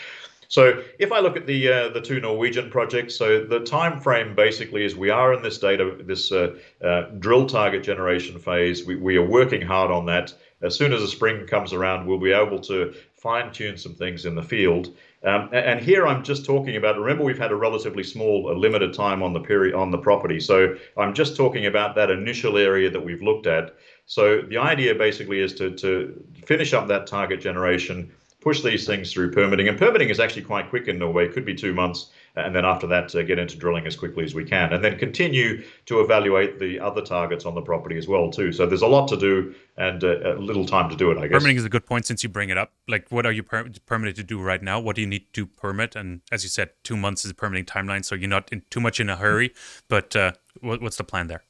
So 0.47 0.83
if 0.99 1.11
I 1.11 1.19
look 1.19 1.37
at 1.37 1.45
the 1.45 1.71
uh, 1.71 1.89
the 1.89 2.01
two 2.01 2.19
Norwegian 2.19 2.69
projects, 2.69 3.15
so 3.15 3.43
the 3.43 3.59
time 3.59 3.99
frame 3.99 4.35
basically 4.35 4.85
is 4.85 4.95
we 4.95 5.09
are 5.09 5.33
in 5.33 5.41
this 5.41 5.57
data 5.57 5.97
this 5.99 6.31
uh, 6.31 6.55
uh, 6.83 7.03
drill 7.19 7.45
target 7.47 7.83
generation 7.83 8.39
phase. 8.39 8.85
We, 8.85 8.95
we 8.95 9.17
are 9.17 9.25
working 9.25 9.61
hard 9.61 9.91
on 9.91 10.05
that. 10.07 10.33
As 10.61 10.75
soon 10.75 10.93
as 10.93 11.01
the 11.01 11.07
spring 11.07 11.45
comes 11.47 11.73
around, 11.73 12.07
we'll 12.07 12.19
be 12.19 12.31
able 12.31 12.59
to 12.61 12.93
fine 13.13 13.51
tune 13.51 13.77
some 13.77 13.93
things 13.93 14.25
in 14.25 14.35
the 14.35 14.43
field. 14.43 14.93
Um, 15.23 15.49
and 15.51 15.79
here 15.79 16.05
I'm 16.05 16.23
just 16.23 16.45
talking 16.45 16.75
about. 16.75 16.99
Remember, 16.99 17.23
we've 17.23 17.39
had 17.39 17.51
a 17.51 17.55
relatively 17.55 18.03
small, 18.03 18.51
a 18.51 18.55
limited 18.55 18.93
time 18.93 19.23
on 19.23 19.33
the 19.33 19.39
period 19.39 19.73
on 19.73 19.89
the 19.89 19.97
property. 19.97 20.39
So 20.39 20.75
I'm 20.97 21.13
just 21.15 21.35
talking 21.35 21.65
about 21.65 21.95
that 21.95 22.11
initial 22.11 22.57
area 22.57 22.91
that 22.91 23.03
we've 23.03 23.23
looked 23.23 23.47
at. 23.47 23.75
So 24.05 24.41
the 24.41 24.57
idea 24.57 24.93
basically 24.93 25.39
is 25.39 25.55
to 25.55 25.71
to 25.71 26.23
finish 26.45 26.73
up 26.73 26.87
that 26.87 27.07
target 27.07 27.41
generation 27.41 28.11
push 28.45 28.61
these 28.61 28.85
things 28.85 29.11
through 29.11 29.31
permitting. 29.31 29.67
And 29.67 29.75
permitting 29.75 30.09
is 30.09 30.19
actually 30.19 30.43
quite 30.43 30.69
quick 30.69 30.87
in 30.87 30.99
Norway, 30.99 31.25
it 31.25 31.33
could 31.33 31.45
be 31.45 31.55
two 31.55 31.73
months. 31.73 32.11
And 32.35 32.55
then 32.55 32.63
after 32.63 32.85
that, 32.85 33.15
uh, 33.15 33.23
get 33.23 33.39
into 33.39 33.57
drilling 33.57 33.87
as 33.87 33.95
quickly 33.95 34.23
as 34.23 34.35
we 34.35 34.45
can. 34.45 34.71
And 34.71 34.83
then 34.83 34.99
continue 34.99 35.63
to 35.87 35.99
evaluate 36.01 36.59
the 36.59 36.79
other 36.79 37.01
targets 37.01 37.43
on 37.45 37.55
the 37.55 37.61
property 37.61 37.97
as 37.97 38.07
well, 38.07 38.29
too. 38.29 38.51
So 38.51 38.67
there's 38.67 38.83
a 38.83 38.87
lot 38.87 39.07
to 39.07 39.17
do 39.17 39.55
and 39.77 40.03
uh, 40.03 40.35
a 40.35 40.39
little 40.39 40.65
time 40.65 40.91
to 40.91 40.95
do 40.95 41.09
it, 41.09 41.17
I 41.17 41.27
guess. 41.27 41.39
Permitting 41.39 41.57
is 41.57 41.65
a 41.65 41.69
good 41.69 41.87
point 41.87 42.05
since 42.05 42.21
you 42.21 42.29
bring 42.29 42.49
it 42.49 42.57
up. 42.57 42.71
Like, 42.87 43.11
what 43.11 43.25
are 43.25 43.31
you 43.31 43.41
per- 43.41 43.67
permitted 43.87 44.15
to 44.17 44.23
do 44.23 44.39
right 44.39 44.61
now? 44.61 44.79
What 44.79 44.95
do 44.95 45.01
you 45.01 45.07
need 45.07 45.33
to 45.33 45.47
permit? 45.47 45.95
And 45.95 46.21
as 46.31 46.43
you 46.43 46.49
said, 46.49 46.69
two 46.83 46.95
months 46.95 47.25
is 47.25 47.31
a 47.31 47.33
permitting 47.33 47.65
timeline, 47.65 48.05
so 48.05 48.13
you're 48.13 48.29
not 48.29 48.53
in, 48.53 48.61
too 48.69 48.79
much 48.79 48.99
in 48.99 49.09
a 49.09 49.15
hurry. 49.15 49.53
But 49.87 50.15
uh, 50.15 50.33
what, 50.61 50.83
what's 50.83 50.97
the 50.97 51.03
plan 51.03 51.27
there? 51.27 51.41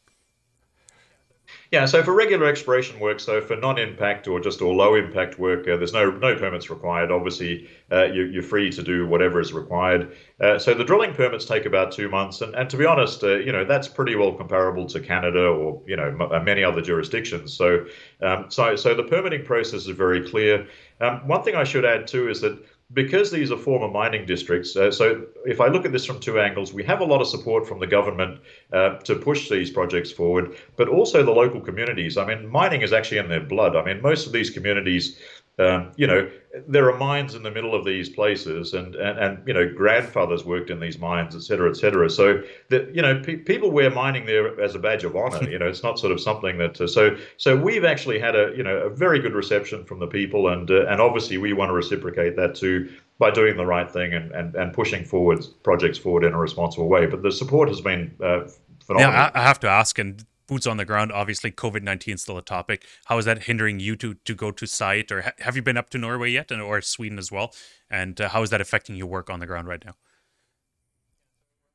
Yeah, 1.72 1.86
so 1.86 2.03
for 2.03 2.13
regular 2.13 2.45
exploration 2.45 3.00
work, 3.00 3.19
so 3.19 3.41
for 3.41 3.55
non-impact 3.55 4.27
or 4.27 4.39
just 4.39 4.62
or 4.62 4.74
low 4.74 4.93
impact 4.93 5.39
work, 5.39 5.67
uh, 5.67 5.77
there's 5.77 5.93
no 5.93 6.12
no 6.12 6.36
permits 6.36 6.69
required. 6.69 7.12
Obviously, 7.12 7.67
uh, 7.91 8.03
you, 8.05 8.39
are 8.39 8.43
free 8.43 8.69
to 8.72 8.84
do 8.84 9.07
whatever 9.07 9.39
is 9.39 9.51
required. 9.51 10.15
Uh, 10.39 10.60
so 10.60 10.75
the 10.75 10.84
drilling 10.84 11.13
permits 11.13 11.45
take 11.45 11.65
about 11.65 11.91
two 11.91 12.07
months, 12.07 12.41
and, 12.41 12.53
and 12.55 12.69
to 12.69 12.77
be 12.77 12.86
honest, 12.86 13.24
uh, 13.24 13.38
you 13.38 13.51
know 13.51 13.65
that's 13.65 13.88
pretty 13.88 14.15
well 14.15 14.34
comparable 14.34 14.86
to 14.86 15.00
Canada 15.00 15.48
or 15.48 15.81
you 15.88 15.95
know 15.95 16.07
m- 16.07 16.22
uh, 16.22 16.39
many 16.39 16.63
other 16.63 16.81
jurisdictions. 16.81 17.53
So 17.53 17.86
um, 18.22 18.45
so 18.50 18.75
so 18.75 18.93
the 18.93 19.03
permitting 19.03 19.43
process 19.43 19.88
is 19.88 19.98
very 19.98 20.27
clear. 20.29 20.67
Um, 21.01 21.27
one 21.27 21.43
thing 21.43 21.55
I 21.55 21.63
should 21.63 21.84
add 21.84 22.07
too 22.07 22.29
is 22.29 22.41
that 22.41 22.63
because 22.93 23.31
these 23.31 23.51
are 23.51 23.57
former 23.57 23.87
mining 23.87 24.25
districts, 24.25 24.75
uh, 24.75 24.91
so 24.91 25.25
if 25.45 25.59
I 25.59 25.67
look 25.67 25.85
at 25.85 25.91
this 25.91 26.05
from 26.05 26.19
two 26.19 26.39
angles, 26.39 26.73
we 26.73 26.83
have 26.83 27.01
a 27.01 27.05
lot 27.05 27.21
of 27.21 27.27
support 27.27 27.67
from 27.67 27.79
the 27.79 27.87
government 27.87 28.39
uh, 28.71 28.97
to 28.99 29.15
push 29.15 29.49
these 29.49 29.71
projects 29.71 30.11
forward, 30.11 30.55
but 30.75 30.87
also 30.87 31.23
the 31.23 31.31
local 31.31 31.61
communities. 31.61 32.17
I 32.17 32.25
mean, 32.25 32.47
mining 32.47 32.81
is 32.81 32.93
actually 32.93 33.17
in 33.17 33.29
their 33.29 33.41
blood. 33.41 33.75
I 33.75 33.83
mean, 33.83 34.01
most 34.01 34.27
of 34.27 34.33
these 34.33 34.49
communities 34.49 35.19
um, 35.57 35.91
you 35.95 36.05
know, 36.05 36.29
there 36.67 36.89
are 36.91 36.97
mines 36.97 37.33
in 37.33 37.43
the 37.43 37.51
middle 37.51 37.74
of 37.74 37.85
these 37.85 38.09
places, 38.09 38.74
and, 38.74 38.95
and, 38.95 39.19
and 39.19 39.47
you 39.47 39.53
know, 39.53 39.71
grandfathers 39.74 40.43
worked 40.43 40.69
in 40.69 40.79
these 40.79 41.00
mines, 41.00 41.35
et 41.35 41.41
cetera, 41.43 41.69
et 41.69 41.77
cetera. 41.77 42.09
So 42.09 42.41
that 42.69 42.93
you 42.93 43.01
know, 43.01 43.21
pe- 43.21 43.38
people 43.38 43.71
wear 43.71 43.89
mining 43.89 44.25
there 44.25 44.59
as 44.62 44.75
a 44.75 44.79
badge 44.79 45.03
of 45.03 45.15
honor. 45.15 45.50
You 45.55 45.59
know, 45.59 45.67
it's 45.67 45.83
not 45.83 46.00
sort 46.00 46.12
of 46.12 46.19
something 46.19 46.57
that. 46.57 46.81
Uh, 46.81 46.88
so 46.88 47.15
so 47.38 47.55
we've 47.55 47.85
actually 47.85 48.19
had 48.19 48.35
a 48.35 48.53
you 48.57 48.63
know 48.63 48.77
a 48.77 48.89
very 48.89 49.20
good 49.20 49.33
reception 49.33 49.85
from 49.85 50.00
the 50.00 50.07
people, 50.07 50.50
and 50.50 50.70
uh, 50.70 50.87
and 50.87 51.00
obviously 51.00 51.37
we 51.37 51.53
want 51.53 51.70
to 51.70 51.74
reciprocate 51.74 52.35
that 52.35 52.55
too 52.55 52.91
by 53.18 53.31
doing 53.31 53.55
the 53.55 53.65
right 53.65 53.89
thing 53.89 54.13
and, 54.13 54.31
and, 54.33 54.55
and 54.55 54.74
pushing 54.74 55.05
forward 55.05 55.46
projects 55.63 55.98
forward 55.98 56.25
in 56.25 56.33
a 56.33 56.37
responsible 56.37 56.89
way. 56.89 57.05
But 57.05 57.22
the 57.22 57.31
support 57.31 57.70
has 57.70 57.79
been 57.79 58.13
uh, 58.22 58.50
phenomenal. 58.85 59.13
Yeah, 59.13 59.31
I, 59.33 59.39
I 59.39 59.44
have 59.44 59.59
to 59.61 59.70
ask, 59.70 59.98
and 60.00 60.22
boots 60.48 60.68
on 60.68 60.77
the 60.77 60.86
ground. 60.86 61.12
Obviously, 61.12 61.51
COVID 61.51 61.84
nineteen 61.84 62.16
is 62.16 62.22
still 62.22 62.38
a 62.38 62.42
topic. 62.42 62.86
How 63.05 63.18
is 63.18 63.25
that 63.25 63.44
hindering 63.44 63.79
you 63.79 63.96
to 63.98 64.14
to 64.14 64.34
go 64.34 64.51
to 64.51 64.66
site, 64.66 65.12
or 65.12 65.22
ha- 65.22 65.31
have 65.40 65.55
you 65.55 65.62
been 65.62 65.77
up 65.77 65.90
to 65.92 65.98
Norway 65.98 66.31
yet, 66.31 66.51
and 66.51 66.62
or 66.62 66.81
Sweden 66.81 67.20
as 67.20 67.31
well? 67.31 67.53
And 67.90 68.20
uh, 68.20 68.29
how 68.29 68.44
is 68.44 68.50
that 68.50 68.62
affecting 68.62 68.96
your 68.96 69.08
work 69.08 69.29
on 69.29 69.40
the 69.40 69.46
ground 69.46 69.68
right 69.68 69.84
now? 69.86 69.96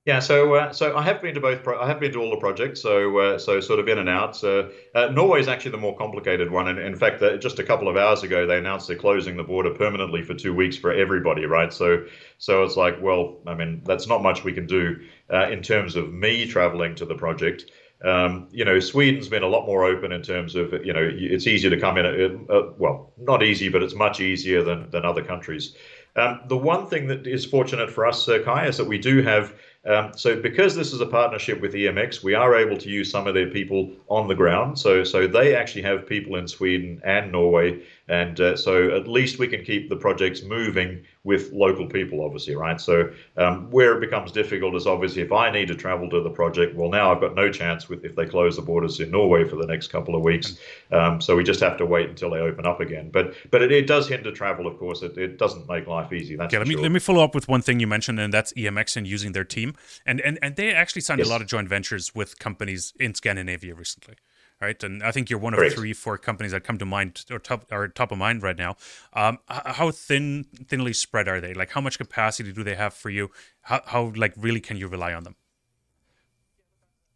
Yeah, 0.07 0.21
so 0.21 0.55
uh, 0.55 0.73
so 0.73 0.97
I 0.97 1.03
have 1.03 1.21
been 1.21 1.35
to 1.35 1.41
both. 1.41 1.63
Pro- 1.63 1.79
I 1.79 1.87
have 1.87 2.01
been 2.01 2.11
to 2.13 2.21
all 2.21 2.31
the 2.31 2.39
projects. 2.39 2.81
So 2.81 3.19
uh, 3.19 3.39
so 3.39 3.61
sort 3.61 3.81
of 3.81 3.87
in 3.87 3.99
and 3.99 4.09
out. 4.09 4.35
So 4.35 4.71
uh, 4.95 5.09
Norway 5.09 5.41
is 5.41 5.47
actually 5.47 5.73
the 5.73 5.77
more 5.79 5.95
complicated 5.95 6.51
one. 6.51 6.69
And 6.69 6.79
in 6.79 6.97
fact, 6.97 7.23
uh, 7.23 7.37
just 7.37 7.59
a 7.59 7.63
couple 7.63 7.87
of 7.87 7.99
hours 7.99 8.23
ago, 8.23 8.47
they 8.47 8.57
announced 8.57 8.89
they're 8.89 8.97
closing 8.97 9.37
the 9.37 9.45
border 9.45 9.75
permanently 9.75 10.23
for 10.23 10.33
two 10.33 10.55
weeks 10.55 10.77
for 10.79 10.91
everybody. 10.91 11.45
Right. 11.45 11.71
So 11.71 12.07
so 12.39 12.65
it's 12.65 12.79
like, 12.79 12.97
well, 13.03 13.37
I 13.47 13.55
mean, 13.55 13.83
that's 13.85 14.09
not 14.09 14.23
much 14.23 14.43
we 14.43 14.55
can 14.55 14.67
do 14.67 14.97
uh, 15.31 15.51
in 15.51 15.63
terms 15.63 15.97
of 15.97 16.11
me 16.11 16.47
traveling 16.47 16.95
to 16.95 17.05
the 17.05 17.15
project. 17.15 17.71
Um, 18.05 18.49
you 18.51 18.65
know, 18.65 18.81
Sweden's 18.81 19.29
been 19.29 19.43
a 19.43 19.49
lot 19.49 19.67
more 19.67 19.85
open 19.85 20.11
in 20.13 20.23
terms 20.23 20.55
of, 20.55 20.73
you 20.85 20.93
know, 20.93 21.11
it's 21.13 21.47
easier 21.47 21.71
to 21.71 21.79
come 21.79 21.99
in. 21.99 22.47
Uh, 22.49 22.73
well, 22.79 23.13
not 23.19 23.43
easy, 23.43 23.69
but 23.69 23.83
it's 23.83 23.95
much 23.95 24.21
easier 24.21 24.63
than, 24.63 24.91
than 24.91 25.05
other 25.05 25.23
countries. 25.23 25.77
Um, 26.17 26.41
the 26.49 26.57
one 26.57 26.87
thing 26.87 27.07
that 27.09 27.27
is 27.27 27.45
fortunate 27.45 27.91
for 27.91 28.07
us, 28.07 28.29
uh, 28.29 28.41
Kai, 28.45 28.67
is 28.67 28.79
that 28.79 28.87
we 28.87 28.99
do 28.99 29.23
have 29.23 29.55
um, 29.87 30.13
so 30.15 30.39
because 30.39 30.75
this 30.75 30.93
is 30.93 31.01
a 31.01 31.07
partnership 31.07 31.61
with 31.63 31.73
EMX, 31.73 32.23
we 32.23 32.35
are 32.35 32.55
able 32.55 32.77
to 32.77 32.91
use 32.91 33.11
some 33.11 33.27
of 33.27 33.33
their 33.33 33.49
people 33.49 33.91
on 34.09 34.29
the 34.29 34.35
ground. 34.35 34.79
So 34.79 35.05
so 35.05 35.27
they 35.27 35.55
actually 35.57 35.83
have 35.83 36.07
people 36.07 36.37
in 36.37 36.47
Sweden 36.49 37.01
and 37.03 37.33
Norway, 37.33 37.81
and 38.11 38.40
uh, 38.40 38.57
so 38.57 38.94
at 38.96 39.09
least 39.09 39.38
we 39.38 39.46
can 39.46 39.64
keep 39.64 39.88
the 39.88 39.96
projects 39.96 40.42
moving 40.42 41.03
with 41.23 41.53
local 41.53 41.87
people, 41.87 42.25
obviously, 42.25 42.57
right? 42.57 42.81
So 42.81 43.12
um, 43.37 43.70
where 43.70 43.96
it 43.96 44.01
becomes 44.01 44.33
difficult 44.33 44.75
is 44.75 44.87
obviously 44.87 45.23
if 45.23 45.33
I 45.33 45.51
need 45.51 45.68
to 45.68 45.75
travel 45.75 46.11
to 46.11 46.23
the 46.23 46.31
project. 46.31 46.75
Well, 46.75 46.90
now 46.90 47.12
I've 47.12 47.20
got 47.20 47.35
no 47.35 47.51
chance 47.51 47.88
with 47.88 48.05
if 48.05 48.16
they 48.16 48.27
close 48.27 48.57
the 48.57 48.62
borders 48.62 49.01
in 49.01 49.11
Norway 49.11 49.44
for 49.49 49.57
the 49.57 49.66
next 49.66 49.88
couple 49.88 50.14
of 50.14 50.23
weeks. 50.23 50.59
Um, 50.90 51.20
so 51.20 51.37
we 51.37 51.44
just 51.44 51.61
have 51.61 51.77
to 51.79 51.87
wait 51.87 52.09
until 52.09 52.31
they 52.31 52.38
open 52.38 52.66
up 52.66 52.81
again. 52.81 53.11
But 53.11 53.35
but 53.51 53.62
it, 53.62 53.70
it 53.73 53.87
does 53.87 54.09
hinder 54.09 54.33
travel, 54.33 54.66
of 54.66 54.79
course. 54.79 55.03
It, 55.03 55.16
it 55.16 55.38
doesn't 55.38 55.68
make 55.68 55.87
life 55.87 56.12
easy. 56.12 56.37
That's 56.37 56.53
yeah. 56.53 56.59
Let 56.59 56.68
me 56.68 56.75
sure. 56.75 56.83
let 56.83 56.92
me 56.92 57.01
follow 57.01 57.23
up 57.23 57.35
with 57.35 57.49
one 57.49 57.62
thing 57.62 57.81
you 57.81 57.87
mentioned, 57.87 58.18
and 58.18 58.33
that's 58.33 58.53
EMX 58.55 58.96
and 58.96 59.07
using 59.07 59.33
their 59.33 59.44
team 59.44 59.75
and 60.07 60.20
and 60.20 60.38
and 60.42 60.57
they 60.57 60.73
actually 60.73 61.03
signed 61.03 61.18
yes. 61.18 61.29
a 61.29 61.31
lot 61.31 61.40
of 61.40 61.46
joint 61.46 61.68
ventures 61.68 62.14
with 62.14 62.38
companies 62.38 62.92
in 62.99 63.14
Scandinavia 63.14 63.75
recently, 63.75 64.14
right? 64.61 64.83
And 64.83 65.03
I 65.03 65.11
think 65.11 65.31
you're 65.31 65.38
one 65.38 65.55
of 65.55 65.59
Great. 65.59 65.73
three, 65.73 65.92
four 65.92 66.18
companies 66.18 66.53
that 66.53 66.64
come 66.64 66.79
to 66.79 66.87
mind 66.87 67.25
or 67.31 67.38
top 67.38 67.66
or 67.73 67.88
top 67.88 68.12
of 68.12 68.18
mind 68.18 68.42
right 68.42 68.59
now. 68.59 68.77
Um, 69.12 69.38
how 69.49 69.90
thin 69.90 70.44
thinly 70.66 70.92
spread 70.92 71.29
are 71.29 71.40
they? 71.40 71.55
Like, 71.55 71.70
how 71.70 71.81
much 71.81 71.99
capacity 71.99 72.53
do 72.53 72.62
they 72.62 72.75
have 72.75 72.94
for 72.94 73.11
you? 73.11 73.31
How 73.62 73.83
how 73.87 74.12
like 74.16 74.35
really 74.37 74.61
can 74.61 74.77
you 74.77 74.88
rely 74.88 75.12
on 75.14 75.25
them? 75.25 75.37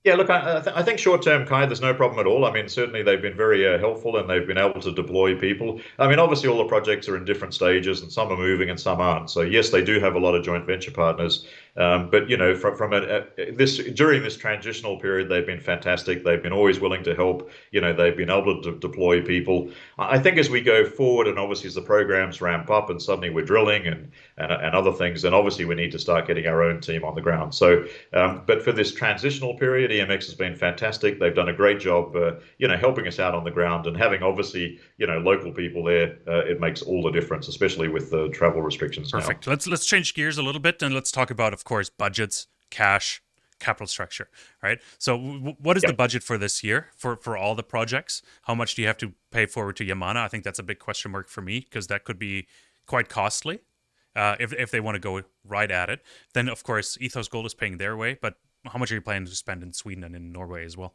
Yeah, 0.04 0.16
look, 0.16 0.28
I, 0.28 0.62
I 0.74 0.83
think 0.83 0.98
short 0.98 1.22
term, 1.22 1.46
Kai, 1.46 1.64
there's 1.64 1.80
no 1.80 1.94
problem 1.94 2.20
at 2.20 2.26
all. 2.26 2.44
I 2.44 2.52
mean, 2.52 2.68
certainly 2.68 3.02
they've 3.02 3.22
been 3.22 3.37
very 3.37 3.66
uh, 3.66 3.78
helpful 3.78 4.18
and 4.18 4.28
they've 4.28 4.46
been 4.46 4.59
able 4.59 4.78
to 4.83 4.92
deploy 4.92 5.35
people. 5.35 5.80
I 5.98 6.09
mean, 6.09 6.18
obviously, 6.18 6.50
all 6.50 6.59
the 6.59 6.68
projects 6.68 7.09
are 7.09 7.16
in 7.16 7.24
different 7.24 7.54
stages 7.54 8.02
and 8.02 8.12
some 8.12 8.30
are 8.30 8.37
moving 8.37 8.68
and 8.68 8.78
some 8.78 9.00
aren't. 9.00 9.30
So, 9.30 9.40
yes, 9.40 9.70
they 9.70 9.83
do 9.83 9.98
have 10.00 10.14
a 10.14 10.18
lot 10.18 10.35
of 10.35 10.44
joint 10.44 10.66
venture 10.66 10.90
partners. 10.90 11.46
Um, 11.76 12.08
but 12.08 12.30
you 12.30 12.37
know, 12.37 12.54
from 12.54 12.76
from 12.76 12.92
a, 12.92 13.24
a, 13.37 13.50
this 13.50 13.78
during 13.78 14.22
this 14.22 14.37
transitional 14.37 14.98
period, 15.00 15.28
they've 15.28 15.44
been 15.46 15.60
fantastic. 15.60 16.22
They've 16.22 16.42
been 16.42 16.52
always 16.52 16.78
willing 16.78 17.02
to 17.02 17.16
help. 17.16 17.50
You 17.72 17.80
know, 17.80 17.92
they've 17.92 18.16
been 18.16 18.30
able 18.30 18.62
to 18.62 18.78
deploy 18.78 19.22
people. 19.22 19.70
I 19.98 20.20
think 20.20 20.38
as 20.38 20.48
we 20.48 20.60
go 20.60 20.84
forward, 20.84 21.26
and 21.26 21.37
obviously 21.37 21.66
as 21.66 21.74
the 21.74 21.82
programs 21.82 22.40
ramp 22.40 22.70
up, 22.70 22.90
and 22.90 23.02
suddenly 23.02 23.30
we're 23.30 23.44
drilling 23.44 23.88
and 23.88 24.12
and, 24.38 24.52
and 24.52 24.74
other 24.74 24.92
things, 24.92 25.22
then 25.22 25.34
obviously 25.34 25.64
we 25.64 25.74
need 25.74 25.90
to 25.92 25.98
start 25.98 26.28
getting 26.28 26.46
our 26.46 26.62
own 26.62 26.80
team 26.80 27.04
on 27.04 27.16
the 27.16 27.20
ground. 27.20 27.52
So, 27.52 27.84
um, 28.12 28.42
but 28.46 28.62
for 28.62 28.70
this 28.70 28.92
transitional 28.94 29.54
period, 29.54 29.90
EMX 29.90 30.26
has 30.26 30.34
been 30.34 30.54
fantastic. 30.54 31.18
They've 31.18 31.34
done 31.34 31.48
a 31.48 31.52
great 31.52 31.80
job, 31.80 32.14
uh, 32.14 32.34
you 32.58 32.68
know, 32.68 32.76
helping 32.76 33.08
us 33.08 33.18
out 33.18 33.34
on 33.34 33.42
the 33.42 33.50
ground 33.50 33.88
and 33.88 33.96
having 33.96 34.22
obviously 34.22 34.78
you 34.98 35.08
know 35.08 35.18
local 35.18 35.50
people 35.50 35.82
there. 35.82 36.18
Uh, 36.28 36.44
it 36.44 36.60
makes 36.60 36.82
all 36.82 37.02
the 37.02 37.10
difference, 37.10 37.48
especially 37.48 37.88
with 37.88 38.12
the 38.12 38.28
travel 38.28 38.62
restrictions. 38.62 39.10
Perfect. 39.10 39.48
Now. 39.48 39.52
Let's 39.52 39.66
let's 39.66 39.87
change 39.87 40.14
gears 40.14 40.38
a 40.38 40.42
little 40.42 40.60
bit 40.60 40.80
and 40.82 40.94
let's 40.94 41.10
talk 41.10 41.32
about, 41.32 41.52
of 41.64 41.68
course, 41.68 41.88
budgets, 41.88 42.46
cash, 42.68 43.22
capital 43.59 43.87
structure. 43.87 44.29
Right. 44.62 44.81
So, 44.98 45.16
w- 45.16 45.57
what 45.59 45.79
is 45.79 45.83
yep. 45.83 45.92
the 45.92 45.96
budget 45.96 46.22
for 46.22 46.37
this 46.37 46.62
year 46.62 46.88
for 46.94 47.16
for 47.16 47.38
all 47.38 47.55
the 47.55 47.62
projects? 47.62 48.20
How 48.42 48.55
much 48.55 48.74
do 48.74 48.83
you 48.83 48.88
have 48.88 48.98
to 48.98 49.14
pay 49.31 49.46
forward 49.46 49.77
to 49.77 49.85
Yamana? 49.85 50.16
I 50.16 50.29
think 50.29 50.44
that's 50.44 50.59
a 50.59 50.62
big 50.62 50.79
question 50.79 51.11
mark 51.11 51.29
for 51.29 51.40
me 51.40 51.61
because 51.61 51.87
that 51.87 52.05
could 52.05 52.18
be 52.18 52.46
quite 52.87 53.09
costly. 53.09 53.61
Uh, 54.14 54.37
if, 54.38 54.53
if 54.53 54.70
they 54.70 54.79
want 54.79 54.94
to 54.94 55.00
go 55.00 55.22
right 55.44 55.70
at 55.70 55.90
it, 55.90 56.00
then 56.35 56.48
of 56.48 56.62
course 56.62 56.96
Ethos 57.00 57.27
Gold 57.27 57.46
is 57.46 57.55
paying 57.55 57.79
their 57.79 57.96
way. 57.96 58.16
But 58.20 58.35
how 58.66 58.79
much 58.79 58.92
are 58.92 58.94
you 58.94 59.00
planning 59.00 59.27
to 59.27 59.35
spend 59.35 59.62
in 59.62 59.72
Sweden 59.72 60.05
and 60.05 60.14
in 60.14 60.31
Norway 60.31 60.64
as 60.64 60.77
well? 60.77 60.94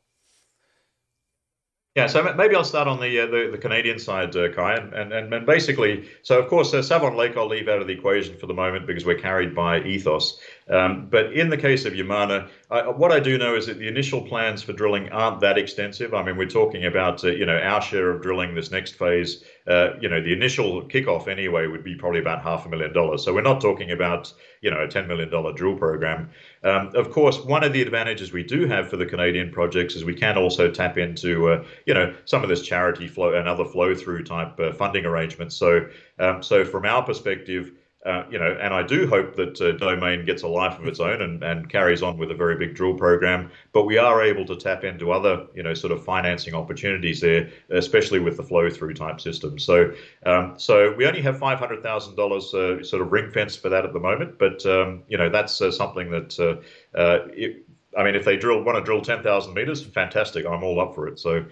Yeah, 1.95 2.05
so 2.05 2.33
maybe 2.35 2.55
I'll 2.55 2.63
start 2.63 2.87
on 2.87 2.99
the 3.01 3.19
uh, 3.19 3.25
the, 3.25 3.49
the, 3.51 3.57
Canadian 3.57 3.97
side, 3.97 4.35
uh, 4.35 4.53
Kai, 4.53 4.75
and, 4.75 5.11
and 5.11 5.33
and 5.33 5.45
basically, 5.45 6.07
so 6.21 6.39
of 6.39 6.47
course, 6.47 6.71
uh, 6.73 6.83
Savant 6.83 7.17
Lake 7.17 7.35
I'll 7.35 7.47
leave 7.47 7.67
out 7.67 7.81
of 7.81 7.87
the 7.87 7.93
equation 7.93 8.37
for 8.37 8.45
the 8.45 8.53
moment 8.53 8.85
because 8.85 9.05
we're 9.05 9.17
carried 9.17 9.55
by 9.55 9.81
Ethos. 9.81 10.39
Um, 10.69 11.07
but 11.09 11.33
in 11.33 11.49
the 11.49 11.57
case 11.57 11.85
of 11.85 11.93
Yamana, 11.93 12.47
I, 12.69 12.87
what 12.87 13.11
I 13.11 13.19
do 13.19 13.37
know 13.39 13.55
is 13.55 13.65
that 13.65 13.79
the 13.79 13.87
initial 13.87 14.21
plans 14.21 14.61
for 14.61 14.71
drilling 14.71 15.09
aren't 15.09 15.39
that 15.41 15.57
extensive. 15.57 16.13
I 16.13 16.21
mean, 16.21 16.37
we're 16.37 16.47
talking 16.47 16.85
about 16.85 17.23
uh, 17.23 17.29
you 17.29 17.45
know 17.45 17.57
our 17.57 17.81
share 17.81 18.11
of 18.11 18.21
drilling 18.21 18.53
this 18.53 18.69
next 18.69 18.93
phase. 18.93 19.43
Uh, 19.67 19.97
you 19.99 20.07
know, 20.07 20.21
the 20.21 20.31
initial 20.31 20.83
kickoff 20.83 21.27
anyway 21.27 21.65
would 21.65 21.83
be 21.83 21.95
probably 21.95 22.19
about 22.19 22.43
half 22.43 22.65
a 22.65 22.69
million 22.69 22.93
dollars. 22.93 23.23
So 23.23 23.33
we're 23.33 23.41
not 23.41 23.61
talking 23.61 23.91
about 23.91 24.31
you 24.61 24.69
know 24.69 24.83
a 24.83 24.87
ten 24.87 25.07
million 25.07 25.29
dollar 25.29 25.53
drill 25.53 25.75
program. 25.75 26.29
Um, 26.63 26.91
of 26.93 27.09
course, 27.09 27.39
one 27.39 27.63
of 27.63 27.73
the 27.73 27.81
advantages 27.81 28.31
we 28.31 28.43
do 28.43 28.67
have 28.67 28.89
for 28.89 28.97
the 28.97 29.07
Canadian 29.07 29.51
projects 29.51 29.95
is 29.95 30.05
we 30.05 30.15
can 30.15 30.37
also 30.37 30.69
tap 30.69 30.99
into 30.99 31.49
uh, 31.51 31.65
you 31.87 31.95
know 31.95 32.13
some 32.25 32.43
of 32.43 32.49
this 32.49 32.61
charity 32.61 33.07
flow 33.07 33.33
and 33.33 33.47
other 33.47 33.65
flow 33.65 33.95
through 33.95 34.23
type 34.23 34.59
uh, 34.59 34.71
funding 34.73 35.05
arrangements. 35.05 35.55
So 35.55 35.89
um, 36.19 36.43
so 36.43 36.63
from 36.63 36.85
our 36.85 37.01
perspective. 37.01 37.71
Uh, 38.05 38.23
you 38.31 38.39
know, 38.39 38.57
and 38.61 38.73
I 38.73 38.81
do 38.81 39.07
hope 39.07 39.35
that 39.35 39.59
uh, 39.59 39.73
Domain 39.73 40.23
gets 40.23 40.43
a 40.43 40.47
life 40.47 40.79
of 40.79 40.87
its 40.87 41.01
own 41.01 41.21
and, 41.21 41.43
and 41.43 41.69
carries 41.69 42.01
on 42.01 42.17
with 42.17 42.31
a 42.31 42.33
very 42.33 42.55
big 42.55 42.73
drill 42.73 42.93
program. 42.93 43.51
But 43.73 43.83
we 43.83 43.97
are 43.97 44.23
able 44.23 44.45
to 44.45 44.55
tap 44.55 44.85
into 44.85 45.11
other, 45.11 45.47
you 45.53 45.63
know, 45.63 45.73
sort 45.73 45.91
of 45.91 46.05
financing 46.05 46.53
opportunities 46.53 47.19
there, 47.19 47.49
especially 47.71 48.19
with 48.19 48.37
the 48.37 48.43
flow 48.43 48.69
through 48.69 48.93
type 48.93 49.19
system. 49.19 49.59
So, 49.59 49.93
um, 50.25 50.53
so 50.57 50.95
we 50.95 51.05
only 51.07 51.21
have 51.21 51.37
five 51.39 51.59
hundred 51.59 51.83
thousand 51.83 52.13
uh, 52.13 52.15
dollars 52.15 52.51
sort 52.51 53.01
of 53.01 53.11
ring 53.11 53.31
fence 53.31 53.57
for 53.57 53.67
that 53.67 53.83
at 53.83 53.91
the 53.91 53.99
moment. 53.99 54.39
But 54.39 54.65
um, 54.65 55.03
you 55.09 55.17
know, 55.17 55.27
that's 55.27 55.59
uh, 55.61 55.69
something 55.69 56.09
that 56.11 56.39
uh, 56.39 57.27
it, 57.33 57.65
I 57.97 58.05
mean, 58.05 58.15
if 58.15 58.23
they 58.23 58.37
drill 58.37 58.63
want 58.63 58.77
to 58.77 58.83
drill 58.83 59.01
ten 59.01 59.23
thousand 59.23 59.55
meters, 59.55 59.85
fantastic. 59.85 60.45
I'm 60.45 60.63
all 60.63 60.79
up 60.79 60.95
for 60.95 61.09
it. 61.09 61.19
So. 61.19 61.45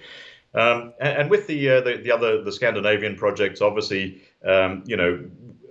Um, 0.53 0.93
and, 0.99 1.17
and, 1.17 1.29
with 1.29 1.45
the, 1.45 1.67
the, 1.81 1.99
the 2.03 2.11
other 2.11 2.41
the 2.41 2.51
Scandinavian 2.51 3.15
projects, 3.15 3.61
obviously, 3.61 4.23
um, 4.43 4.81
you 4.87 4.95
know, 4.95 5.23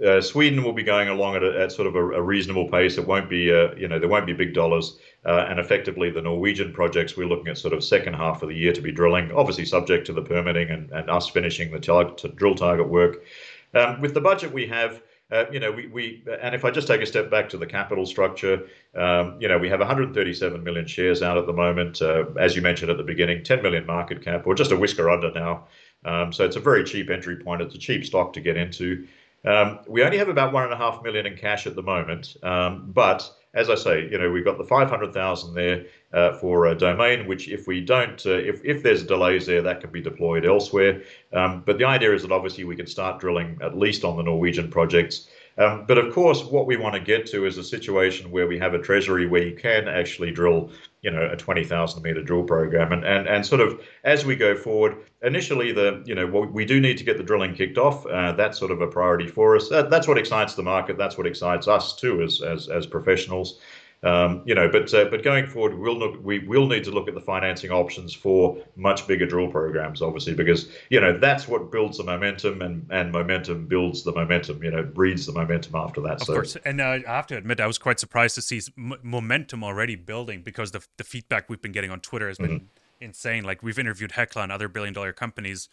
uh, 0.05 0.21
Sweden 0.21 0.63
will 0.63 0.73
be 0.73 0.83
going 0.83 1.09
along 1.09 1.37
at, 1.37 1.43
a, 1.43 1.61
at 1.61 1.73
sort 1.73 1.87
of 1.87 1.95
a, 1.95 2.01
a, 2.01 2.23
reasonable 2.23 2.69
pace. 2.69 2.99
It 2.99 3.07
won't 3.07 3.31
be, 3.31 3.53
uh, 3.53 3.75
you 3.77 3.89
know, 3.89 3.99
there 3.99 4.09
won't 4.09 4.27
be 4.27 4.33
big 4.33 4.53
dollars. 4.53 4.99
Uh, 5.25 5.47
and 5.49 5.59
effectively, 5.59 6.11
the 6.11 6.23
Norwegian 6.23 6.73
projects 6.73 7.17
we're 7.17 7.27
looking 7.27 7.49
at 7.49 7.59
sort 7.59 7.73
of 7.73 7.83
second 7.83 8.15
half 8.15 8.43
of 8.43 8.49
the 8.49 8.55
year 8.55 8.73
to 8.73 8.81
be 8.81 8.93
drilling, 8.93 9.33
obviously 9.33 9.65
subject 9.65 10.07
to 10.07 10.13
the 10.13 10.23
permitting 10.23 10.71
and, 10.71 10.91
and 10.91 11.11
us 11.11 11.29
finishing 11.29 11.73
the 11.73 11.81
tar- 11.81 12.15
drill 12.37 12.55
target 12.55 12.89
work. 12.89 13.25
Um, 13.75 14.01
with 14.01 14.15
the 14.15 14.21
budget 14.21 14.53
we 14.53 14.67
have, 14.69 15.03
uh, 15.33 15.45
you 15.51 15.59
know, 15.59 15.73
we, 15.73 15.89
we 15.89 16.25
and 16.41 16.55
if 16.55 16.65
I 16.65 16.71
just 16.71 16.87
take 16.87 17.01
a 17.01 17.07
step 17.07 17.31
back 17.31 17.49
to 17.49 17.59
the 17.59 17.67
capital 17.67 18.07
structure, 18.07 18.67
um, 18.95 19.37
you 19.41 19.49
know, 19.49 19.59
we 19.59 19.69
have 19.69 19.81
137 19.81 20.63
million 20.63 20.87
shares 20.87 21.23
out 21.23 21.37
at 21.37 21.47
the 21.47 21.53
moment. 21.53 22.01
Uh, 22.01 22.27
as 22.39 22.55
you 22.55 22.63
mentioned 22.63 22.91
at 22.91 22.97
the 22.97 23.03
beginning, 23.03 23.43
10 23.43 23.63
million 23.63 23.85
market 23.87 24.23
cap, 24.23 24.47
or 24.47 24.55
just 24.55 24.71
a 24.71 24.77
whisker 24.77 25.11
under 25.11 25.33
now. 25.33 25.67
Um, 26.05 26.33
so 26.33 26.45
it's 26.45 26.55
a 26.55 26.61
very 26.61 26.85
cheap 26.85 27.11
entry 27.11 27.37
point. 27.37 27.63
It's 27.63 27.75
a 27.75 27.79
cheap 27.79 28.05
stock 28.05 28.33
to 28.35 28.41
get 28.41 28.57
into. 28.57 29.09
Um, 29.47 29.79
we 29.87 30.03
only 30.03 30.19
have 30.19 30.29
about 30.29 30.53
one 30.53 30.65
and 30.65 30.73
a 30.73 30.77
half 30.77 31.03
million 31.03 31.25
in 31.27 31.37
cash 31.37 31.67
at 31.67 31.77
the 31.77 31.83
moment, 31.83 32.37
um, 32.43 32.91
but 32.93 33.31
as 33.55 33.71
I 33.71 33.75
say, 33.75 34.09
you 34.11 34.19
know, 34.19 34.31
we've 34.31 34.45
got 34.45 34.59
the 34.59 34.65
500,000 34.65 35.55
there 35.55 35.87
uh, 36.13 36.35
for 36.35 36.67
a 36.67 36.75
domain, 36.75 37.27
which 37.27 37.49
if 37.49 37.67
we 37.67 37.81
don't, 37.81 38.25
uh, 38.27 38.33
if, 38.33 38.63
if 38.65 38.83
there's 38.83 39.03
delays 39.03 39.47
there, 39.47 39.63
that 39.63 39.81
can 39.81 39.91
be 39.91 40.03
deployed 40.03 40.45
elsewhere. 40.45 41.03
Um, 41.33 41.63
but 41.65 41.79
the 41.79 41.87
idea 41.87 42.13
is 42.15 42.23
that 42.23 42.33
obviously 42.33 42.65
we 42.65 42.77
can 42.77 42.87
start 42.87 43.19
drilling 43.19 43.59
at 43.63 43.77
least 43.77 44.05
on 44.05 44.19
the 44.19 44.23
Norwegian 44.23 44.71
projects 44.71 45.31
um, 45.59 45.87
but 45.89 45.97
of 45.97 46.13
course, 46.13 46.45
what 46.45 46.67
we 46.67 46.77
want 46.77 46.95
to 46.95 47.01
get 47.01 47.27
to 47.27 47.47
is 47.47 47.57
a 47.57 47.65
situation 47.65 48.31
where 48.31 48.47
we 48.47 48.59
have 48.59 48.75
a 48.75 48.79
treasury 48.79 49.27
where 49.27 49.43
you 49.43 49.57
can 49.57 49.89
actually 49.89 50.31
drill, 50.31 50.71
you 51.01 51.11
know, 51.11 51.31
a 51.33 51.37
20,000 51.37 52.03
meter 52.03 52.23
drill 52.23 52.45
program, 52.45 52.93
and 52.93 53.05
and 53.05 53.27
and 53.27 53.47
sort 53.47 53.63
of 53.63 53.81
as 54.05 54.27
we 54.27 54.37
go 54.37 54.55
forward. 54.55 54.97
Initially, 55.23 55.73
the 55.73 56.03
you 56.05 56.15
know 56.15 56.27
we 56.27 56.67
do 56.67 56.79
need 56.79 56.99
to 56.99 57.05
get 57.05 57.17
the 57.17 57.23
drilling 57.23 57.55
kicked 57.55 57.79
off. 57.79 58.05
Uh, 58.05 58.33
that's 58.33 58.59
sort 58.59 58.71
of 58.71 58.83
a 58.83 58.87
priority 58.87 59.27
for 59.27 59.57
us. 59.57 59.71
That, 59.71 59.89
that's 59.89 60.07
what 60.07 60.19
excites 60.19 60.55
the 60.55 60.63
market. 60.63 60.99
That's 60.99 61.17
what 61.17 61.27
excites 61.27 61.69
us 61.69 61.97
too, 61.97 62.23
as 62.23 62.43
as 62.43 62.69
as 62.69 62.87
professionals. 62.87 63.59
Um, 64.03 64.43
you 64.45 64.55
know, 64.55 64.69
but 64.69 64.93
uh, 64.93 65.07
but 65.07 65.25
going 65.25 65.47
forward, 65.47 65.79
we'll 65.79 65.99
look, 65.99 66.23
we 66.23 66.41
will 66.41 66.67
need 66.67 66.85
to 66.85 66.91
look 66.91 67.09
at 67.09 67.15
the 67.15 67.21
financing 67.21 67.71
options 67.71 68.15
for 68.15 68.59
much 68.77 69.07
bigger 69.07 69.27
drill 69.27 69.51
programs, 69.51 70.03
obviously, 70.03 70.35
because 70.35 70.69
you 70.91 71.01
know 71.01 71.19
that's 71.19 71.49
what 71.49 71.73
builds 71.73 71.97
the 71.97 72.05
momentum, 72.05 72.61
and 72.61 72.87
and 72.91 73.11
momentum 73.11 73.67
builds 73.67 74.05
the 74.05 74.13
momentum. 74.13 74.63
You 74.63 74.71
know, 74.71 74.83
breeds 74.83 75.27
the 75.27 75.33
momentum 75.33 75.75
after 75.75 76.03
that. 76.03 76.21
Of 76.21 76.23
so. 76.25 76.35
course, 76.35 76.57
and 76.65 76.81
uh, 76.81 76.99
I 77.09 77.11
have 77.11 77.27
to 77.29 77.37
admit, 77.37 77.59
I 77.59 77.67
was 77.67 77.79
quite 77.79 77.99
surprised 77.99 78.35
to 78.35 78.43
see 78.43 78.61
m- 78.77 78.95
momentum 79.03 79.65
already 79.65 79.97
building 79.97 80.43
because 80.43 80.73
the 80.73 80.85
the 80.99 81.05
feedback 81.05 81.49
we've 81.49 81.63
been 81.63 81.73
getting 81.73 81.91
on 81.91 82.01
Twitter 82.01 82.29
has 82.29 82.37
been 82.37 82.51
mm-hmm. 82.51 82.67
insane. 83.01 83.45
Like 83.45 83.63
we've 83.63 83.79
interviewed 83.79 84.13
Hecla 84.13 84.43
and 84.43 84.53
other 84.53 84.69
billion 84.69 84.93
dollar 84.93 85.15
companies, 85.15 85.71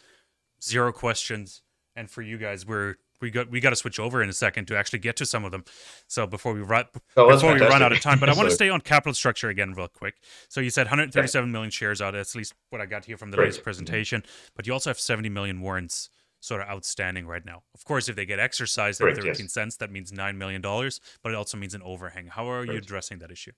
zero 0.62 0.92
questions, 0.92 1.60
and 1.94 2.10
for 2.10 2.22
you 2.22 2.38
guys, 2.38 2.66
we're 2.66 2.96
we 3.24 3.30
got 3.30 3.50
we 3.50 3.58
got 3.58 3.70
to 3.70 3.76
switch 3.76 3.98
over 3.98 4.22
in 4.22 4.28
a 4.28 4.32
second 4.32 4.66
to 4.66 4.76
actually 4.76 5.00
get 5.00 5.16
to 5.16 5.26
some 5.26 5.44
of 5.44 5.50
them. 5.50 5.64
So 6.06 6.26
before 6.26 6.52
we 6.52 6.60
run 6.60 6.84
oh, 7.16 7.28
before 7.28 7.54
we 7.54 7.60
run 7.60 7.82
out 7.82 7.92
of 7.92 8.00
time, 8.00 8.20
but 8.20 8.28
I 8.28 8.34
want 8.34 8.48
to 8.48 8.54
stay 8.60 8.68
on 8.68 8.80
capital 8.80 9.14
structure 9.14 9.48
again 9.48 9.72
real 9.72 9.88
quick. 9.88 10.16
So 10.48 10.60
you 10.60 10.70
said 10.70 10.86
137 10.86 11.50
million 11.50 11.70
shares 11.70 12.00
out. 12.00 12.12
That's 12.12 12.34
at 12.34 12.38
least 12.38 12.54
what 12.70 12.80
I 12.80 12.86
got 12.86 13.06
here 13.06 13.16
from 13.16 13.30
the 13.30 13.38
latest 13.38 13.62
presentation. 13.62 14.22
But 14.54 14.66
you 14.66 14.72
also 14.72 14.90
have 14.90 15.00
70 15.00 15.28
million 15.30 15.60
warrants 15.60 16.10
sort 16.40 16.60
of 16.60 16.68
outstanding 16.68 17.26
right 17.26 17.44
now. 17.44 17.62
Of 17.74 17.84
course, 17.84 18.08
if 18.08 18.16
they 18.16 18.26
get 18.26 18.38
exercised 18.38 19.00
at 19.00 19.16
13 19.16 19.34
yes. 19.38 19.52
cents, 19.52 19.76
that 19.78 19.90
means 19.90 20.12
nine 20.12 20.36
million 20.36 20.60
dollars. 20.60 21.00
But 21.22 21.32
it 21.32 21.36
also 21.36 21.56
means 21.56 21.74
an 21.74 21.82
overhang. 21.82 22.26
How 22.26 22.50
are 22.50 22.64
you 22.64 22.76
addressing 22.76 23.18
that 23.18 23.30
issue? 23.30 23.52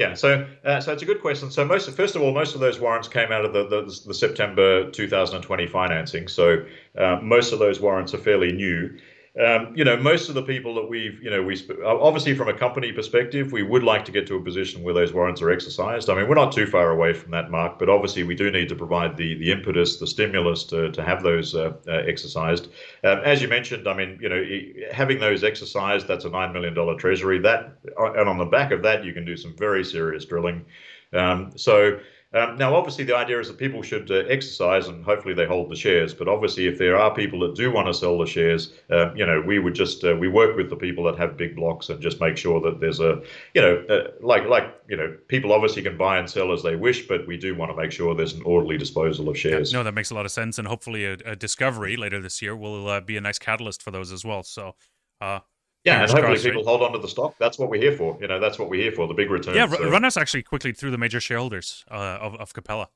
Yeah, 0.00 0.14
so 0.14 0.46
uh, 0.64 0.80
so 0.80 0.94
it's 0.94 1.02
a 1.02 1.04
good 1.04 1.20
question. 1.20 1.50
So 1.50 1.62
most, 1.62 1.90
first 1.90 2.16
of 2.16 2.22
all, 2.22 2.32
most 2.32 2.54
of 2.54 2.62
those 2.62 2.80
warrants 2.80 3.06
came 3.06 3.30
out 3.32 3.44
of 3.44 3.52
the 3.52 3.68
the, 3.68 3.82
the 4.06 4.14
September 4.14 4.90
2020 4.90 5.66
financing. 5.66 6.26
So 6.26 6.64
uh, 6.96 7.18
most 7.22 7.52
of 7.52 7.58
those 7.58 7.80
warrants 7.80 8.14
are 8.14 8.18
fairly 8.18 8.50
new. 8.50 8.98
Um, 9.40 9.72
you 9.74 9.84
know, 9.84 9.96
most 9.96 10.28
of 10.28 10.34
the 10.34 10.42
people 10.42 10.74
that 10.74 10.88
we've, 10.88 11.22
you 11.22 11.30
know, 11.30 11.42
we 11.42 11.56
obviously 11.84 12.34
from 12.34 12.48
a 12.48 12.52
company 12.52 12.92
perspective, 12.92 13.52
we 13.52 13.62
would 13.62 13.82
like 13.82 14.04
to 14.04 14.12
get 14.12 14.26
to 14.26 14.36
a 14.36 14.40
position 14.42 14.82
where 14.82 14.92
those 14.92 15.14
warrants 15.14 15.40
are 15.40 15.50
exercised. 15.50 16.10
I 16.10 16.14
mean, 16.14 16.28
we're 16.28 16.34
not 16.34 16.52
too 16.52 16.66
far 16.66 16.90
away 16.90 17.14
from 17.14 17.30
that 17.30 17.50
mark, 17.50 17.78
but 17.78 17.88
obviously 17.88 18.22
we 18.22 18.34
do 18.34 18.50
need 18.50 18.68
to 18.68 18.74
provide 18.74 19.16
the 19.16 19.34
the 19.38 19.50
impetus, 19.50 19.98
the 19.98 20.06
stimulus 20.06 20.64
to, 20.64 20.90
to 20.92 21.02
have 21.02 21.22
those 21.22 21.54
uh, 21.54 21.72
uh, 21.88 21.92
exercised. 21.92 22.68
Um, 23.02 23.20
as 23.24 23.40
you 23.40 23.48
mentioned, 23.48 23.88
I 23.88 23.94
mean, 23.94 24.18
you 24.20 24.28
know, 24.28 24.44
having 24.92 25.20
those 25.20 25.42
exercised, 25.42 26.06
that's 26.06 26.26
a 26.26 26.30
nine 26.30 26.52
million 26.52 26.74
dollar 26.74 26.96
treasury. 26.96 27.38
That 27.38 27.78
and 27.96 28.28
on 28.28 28.36
the 28.36 28.44
back 28.44 28.72
of 28.72 28.82
that, 28.82 29.04
you 29.04 29.14
can 29.14 29.24
do 29.24 29.36
some 29.36 29.56
very 29.56 29.84
serious 29.84 30.26
drilling. 30.26 30.66
Um, 31.12 31.52
so 31.56 31.98
um, 32.32 32.56
now, 32.56 32.76
obviously, 32.76 33.02
the 33.02 33.16
idea 33.16 33.40
is 33.40 33.48
that 33.48 33.58
people 33.58 33.82
should 33.82 34.08
uh, 34.08 34.22
exercise 34.28 34.86
and 34.86 35.04
hopefully 35.04 35.34
they 35.34 35.46
hold 35.46 35.68
the 35.68 35.74
shares. 35.74 36.14
But 36.14 36.28
obviously, 36.28 36.68
if 36.68 36.78
there 36.78 36.96
are 36.96 37.12
people 37.12 37.40
that 37.40 37.56
do 37.56 37.72
want 37.72 37.88
to 37.88 37.94
sell 37.94 38.18
the 38.18 38.26
shares, 38.26 38.72
uh, 38.88 39.12
you 39.14 39.26
know, 39.26 39.42
we 39.44 39.58
would 39.58 39.74
just 39.74 40.04
uh, 40.04 40.14
we 40.14 40.28
work 40.28 40.56
with 40.56 40.70
the 40.70 40.76
people 40.76 41.02
that 41.04 41.18
have 41.18 41.36
big 41.36 41.56
blocks 41.56 41.88
and 41.88 42.00
just 42.00 42.20
make 42.20 42.36
sure 42.36 42.60
that 42.60 42.78
there's 42.78 43.00
a, 43.00 43.20
you 43.54 43.60
know, 43.60 43.84
uh, 43.90 44.12
like 44.20 44.46
like 44.46 44.80
you 44.88 44.96
know, 44.96 45.16
people 45.26 45.52
obviously 45.52 45.82
can 45.82 45.96
buy 45.96 46.18
and 46.18 46.30
sell 46.30 46.52
as 46.52 46.62
they 46.62 46.76
wish, 46.76 47.08
but 47.08 47.26
we 47.26 47.36
do 47.36 47.56
want 47.56 47.72
to 47.72 47.76
make 47.76 47.90
sure 47.90 48.14
there's 48.14 48.34
an 48.34 48.42
orderly 48.42 48.78
disposal 48.78 49.28
of 49.28 49.36
shares. 49.36 49.72
Yeah, 49.72 49.80
no, 49.80 49.84
that 49.84 49.94
makes 49.94 50.10
a 50.10 50.14
lot 50.14 50.24
of 50.24 50.30
sense, 50.30 50.56
and 50.56 50.68
hopefully, 50.68 51.06
a, 51.06 51.14
a 51.24 51.34
discovery 51.34 51.96
later 51.96 52.20
this 52.20 52.40
year 52.40 52.54
will 52.54 52.88
uh, 52.88 53.00
be 53.00 53.16
a 53.16 53.20
nice 53.20 53.40
catalyst 53.40 53.82
for 53.82 53.90
those 53.90 54.12
as 54.12 54.24
well. 54.24 54.44
So. 54.44 54.74
Yeah, 55.84 56.02
and 56.02 56.10
hopefully 56.10 56.38
people 56.38 56.64
hold 56.64 56.82
on 56.82 56.92
to 56.92 56.98
the 56.98 57.08
stock. 57.08 57.36
That's 57.38 57.58
what 57.58 57.70
we're 57.70 57.80
here 57.80 57.96
for. 57.96 58.18
You 58.20 58.28
know, 58.28 58.38
that's 58.38 58.58
what 58.58 58.68
we're 58.68 58.82
here 58.82 58.92
for, 58.92 59.08
the 59.08 59.14
big 59.14 59.30
return. 59.30 59.54
Yeah, 59.54 59.66
so. 59.66 59.88
run 59.88 60.04
us 60.04 60.16
actually 60.16 60.42
quickly 60.42 60.72
through 60.72 60.90
the 60.90 60.98
major 60.98 61.20
shareholders 61.20 61.84
uh, 61.90 62.18
of, 62.20 62.34
of 62.36 62.52
Capella. 62.52 62.88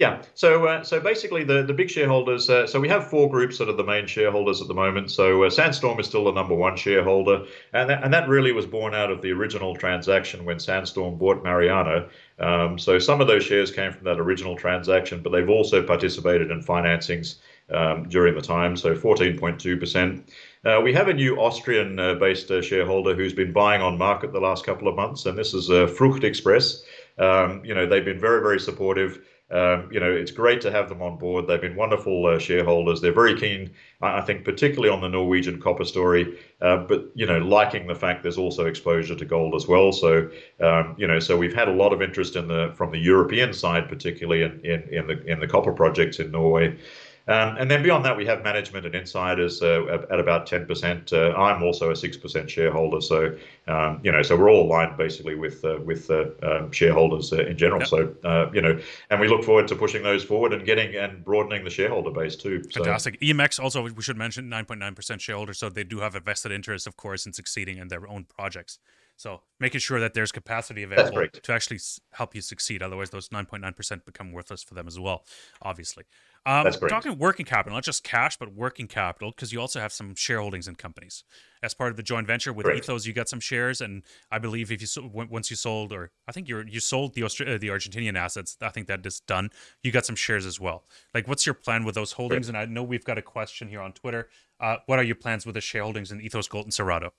Yeah. 0.00 0.22
So 0.34 0.66
uh, 0.66 0.82
so 0.82 0.98
basically, 0.98 1.44
the 1.44 1.62
the 1.62 1.72
big 1.72 1.88
shareholders. 1.88 2.50
Uh, 2.50 2.66
so 2.66 2.80
we 2.80 2.88
have 2.88 3.08
four 3.08 3.30
groups 3.30 3.58
that 3.58 3.68
are 3.68 3.76
the 3.76 3.84
main 3.84 4.08
shareholders 4.08 4.60
at 4.60 4.66
the 4.66 4.74
moment. 4.74 5.12
So 5.12 5.44
uh, 5.44 5.50
Sandstorm 5.50 6.00
is 6.00 6.06
still 6.06 6.24
the 6.24 6.32
number 6.32 6.54
one 6.54 6.76
shareholder, 6.76 7.44
and 7.72 7.88
that, 7.88 8.02
and 8.02 8.12
that 8.12 8.28
really 8.28 8.50
was 8.50 8.66
born 8.66 8.92
out 8.92 9.12
of 9.12 9.22
the 9.22 9.30
original 9.30 9.76
transaction 9.76 10.44
when 10.44 10.58
Sandstorm 10.58 11.16
bought 11.16 11.44
Mariana. 11.44 12.08
Um, 12.40 12.76
so 12.76 12.98
some 12.98 13.20
of 13.20 13.28
those 13.28 13.44
shares 13.44 13.70
came 13.70 13.92
from 13.92 14.02
that 14.04 14.18
original 14.18 14.56
transaction, 14.56 15.22
but 15.22 15.30
they've 15.30 15.48
also 15.48 15.80
participated 15.80 16.50
in 16.50 16.60
financings 16.60 17.36
um, 17.72 18.08
during 18.08 18.34
the 18.34 18.42
time. 18.42 18.76
So 18.76 18.96
14.2 18.96 19.78
percent. 19.78 20.28
Uh, 20.64 20.80
we 20.82 20.94
have 20.94 21.08
a 21.08 21.12
new 21.12 21.36
Austrian-based 21.36 22.50
uh, 22.50 22.62
shareholder 22.62 23.14
who's 23.14 23.34
been 23.34 23.52
buying 23.52 23.82
on 23.82 23.98
market 23.98 24.32
the 24.32 24.40
last 24.40 24.64
couple 24.64 24.88
of 24.88 24.96
months, 24.96 25.26
and 25.26 25.36
this 25.36 25.52
is 25.52 25.68
uh, 25.68 25.86
Frucht 25.86 26.24
Express. 26.24 26.82
Um, 27.18 27.62
you 27.64 27.74
know, 27.74 27.86
they've 27.86 28.04
been 28.04 28.18
very, 28.18 28.40
very 28.40 28.58
supportive. 28.58 29.20
Um, 29.50 29.90
you 29.92 30.00
know, 30.00 30.10
it's 30.10 30.30
great 30.30 30.62
to 30.62 30.70
have 30.70 30.88
them 30.88 31.02
on 31.02 31.18
board. 31.18 31.46
They've 31.46 31.60
been 31.60 31.76
wonderful 31.76 32.26
uh, 32.26 32.38
shareholders. 32.38 33.02
They're 33.02 33.12
very 33.12 33.38
keen, 33.38 33.72
I 34.00 34.22
think, 34.22 34.42
particularly 34.42 34.88
on 34.88 35.02
the 35.02 35.08
Norwegian 35.08 35.60
copper 35.60 35.84
story, 35.84 36.38
uh, 36.62 36.78
but 36.78 37.10
you 37.14 37.26
know, 37.26 37.38
liking 37.38 37.86
the 37.86 37.94
fact 37.94 38.22
there's 38.22 38.38
also 38.38 38.64
exposure 38.64 39.14
to 39.14 39.24
gold 39.26 39.54
as 39.54 39.68
well. 39.68 39.92
So, 39.92 40.30
um, 40.60 40.94
you 40.96 41.06
know, 41.06 41.18
so 41.18 41.36
we've 41.36 41.54
had 41.54 41.68
a 41.68 41.72
lot 41.72 41.92
of 41.92 42.00
interest 42.00 42.36
in 42.36 42.48
the 42.48 42.72
from 42.74 42.90
the 42.90 42.98
European 42.98 43.52
side, 43.52 43.86
particularly 43.86 44.42
in 44.42 44.60
in, 44.64 44.82
in 44.90 45.06
the 45.06 45.22
in 45.26 45.40
the 45.40 45.46
copper 45.46 45.72
projects 45.72 46.18
in 46.20 46.30
Norway. 46.30 46.78
Um, 47.26 47.56
and 47.56 47.70
then 47.70 47.82
beyond 47.82 48.04
that, 48.04 48.16
we 48.16 48.26
have 48.26 48.44
management 48.44 48.84
and 48.84 48.94
insiders 48.94 49.62
uh, 49.62 50.06
at 50.10 50.20
about 50.20 50.46
10%. 50.46 51.12
Uh, 51.12 51.34
I'm 51.34 51.62
also 51.62 51.90
a 51.90 51.94
6% 51.94 52.48
shareholder, 52.48 53.00
so 53.00 53.34
um, 53.66 54.00
you 54.02 54.12
know, 54.12 54.20
so 54.20 54.36
we're 54.36 54.50
all 54.50 54.66
aligned 54.66 54.98
basically 54.98 55.34
with 55.34 55.64
uh, 55.64 55.78
with 55.82 56.10
uh, 56.10 56.26
um, 56.42 56.70
shareholders 56.70 57.32
uh, 57.32 57.38
in 57.38 57.56
general. 57.56 57.80
Yep. 57.80 57.88
So 57.88 58.14
uh, 58.24 58.50
you 58.52 58.60
know, 58.60 58.78
and 59.08 59.20
we 59.20 59.28
look 59.28 59.42
forward 59.42 59.68
to 59.68 59.76
pushing 59.76 60.02
those 60.02 60.22
forward 60.22 60.52
and 60.52 60.66
getting 60.66 60.94
and 60.96 61.24
broadening 61.24 61.64
the 61.64 61.70
shareholder 61.70 62.10
base 62.10 62.36
too. 62.36 62.62
So. 62.64 62.84
Fantastic. 62.84 63.18
EMX 63.20 63.58
also 63.58 63.82
we 63.82 64.02
should 64.02 64.18
mention 64.18 64.50
9.9% 64.50 65.20
shareholder, 65.20 65.54
so 65.54 65.70
they 65.70 65.84
do 65.84 66.00
have 66.00 66.14
a 66.14 66.20
vested 66.20 66.52
interest, 66.52 66.86
of 66.86 66.98
course, 66.98 67.24
in 67.24 67.32
succeeding 67.32 67.78
in 67.78 67.88
their 67.88 68.06
own 68.06 68.24
projects. 68.24 68.78
So 69.16 69.42
making 69.60 69.80
sure 69.80 70.00
that 70.00 70.14
there's 70.14 70.32
capacity 70.32 70.82
available 70.82 71.26
to 71.42 71.52
actually 71.52 71.78
help 72.12 72.34
you 72.34 72.40
succeed. 72.40 72.82
Otherwise, 72.82 73.10
those 73.10 73.28
9.9% 73.28 74.04
become 74.04 74.32
worthless 74.32 74.62
for 74.62 74.74
them 74.74 74.88
as 74.88 74.98
well, 74.98 75.24
obviously. 75.62 76.04
Um, 76.46 76.64
That's 76.64 76.76
great. 76.76 76.90
Talking 76.90 77.16
working 77.16 77.46
capital, 77.46 77.74
not 77.74 77.84
just 77.84 78.04
cash, 78.04 78.36
but 78.36 78.52
working 78.52 78.86
capital, 78.86 79.30
because 79.30 79.52
you 79.52 79.60
also 79.60 79.80
have 79.80 79.92
some 79.92 80.14
shareholdings 80.14 80.68
in 80.68 80.74
companies. 80.74 81.24
As 81.62 81.72
part 81.72 81.90
of 81.90 81.96
the 81.96 82.02
joint 82.02 82.26
venture 82.26 82.52
with. 82.52 82.68
Ethos, 82.68 83.06
you 83.06 83.14
got 83.14 83.30
some 83.30 83.40
shares, 83.40 83.80
and 83.80 84.02
I 84.30 84.38
believe 84.38 84.70
if 84.70 84.82
you 84.82 85.10
once 85.10 85.48
you 85.48 85.56
sold, 85.56 85.94
or 85.94 86.10
I 86.28 86.32
think 86.32 86.46
you 86.46 86.62
you 86.68 86.80
sold 86.80 87.14
the 87.14 87.22
Austra- 87.22 87.54
uh, 87.54 87.58
the 87.58 87.68
Argentinian 87.68 88.18
assets, 88.18 88.58
I 88.60 88.68
think 88.68 88.86
that 88.88 89.06
is 89.06 89.20
done. 89.20 89.48
You 89.82 89.90
got 89.90 90.04
some 90.04 90.16
shares 90.16 90.44
as 90.44 90.60
well. 90.60 90.84
Like, 91.14 91.26
what's 91.26 91.46
your 91.46 91.54
plan 91.54 91.84
with 91.84 91.94
those 91.94 92.12
holdings? 92.12 92.48
And 92.48 92.58
I 92.58 92.66
know 92.66 92.82
we've 92.82 93.04
got 93.04 93.16
a 93.16 93.22
question 93.22 93.68
here 93.68 93.80
on 93.80 93.94
Twitter. 93.94 94.28
Uh, 94.60 94.76
what 94.84 94.98
are 94.98 95.02
your 95.02 95.14
plans 95.14 95.46
with 95.46 95.54
the 95.54 95.60
shareholdings 95.60 96.12
in 96.12 96.20
Ethos 96.20 96.48
Gold 96.48 96.66
and 96.66 96.72
Cerrado? 96.72 97.12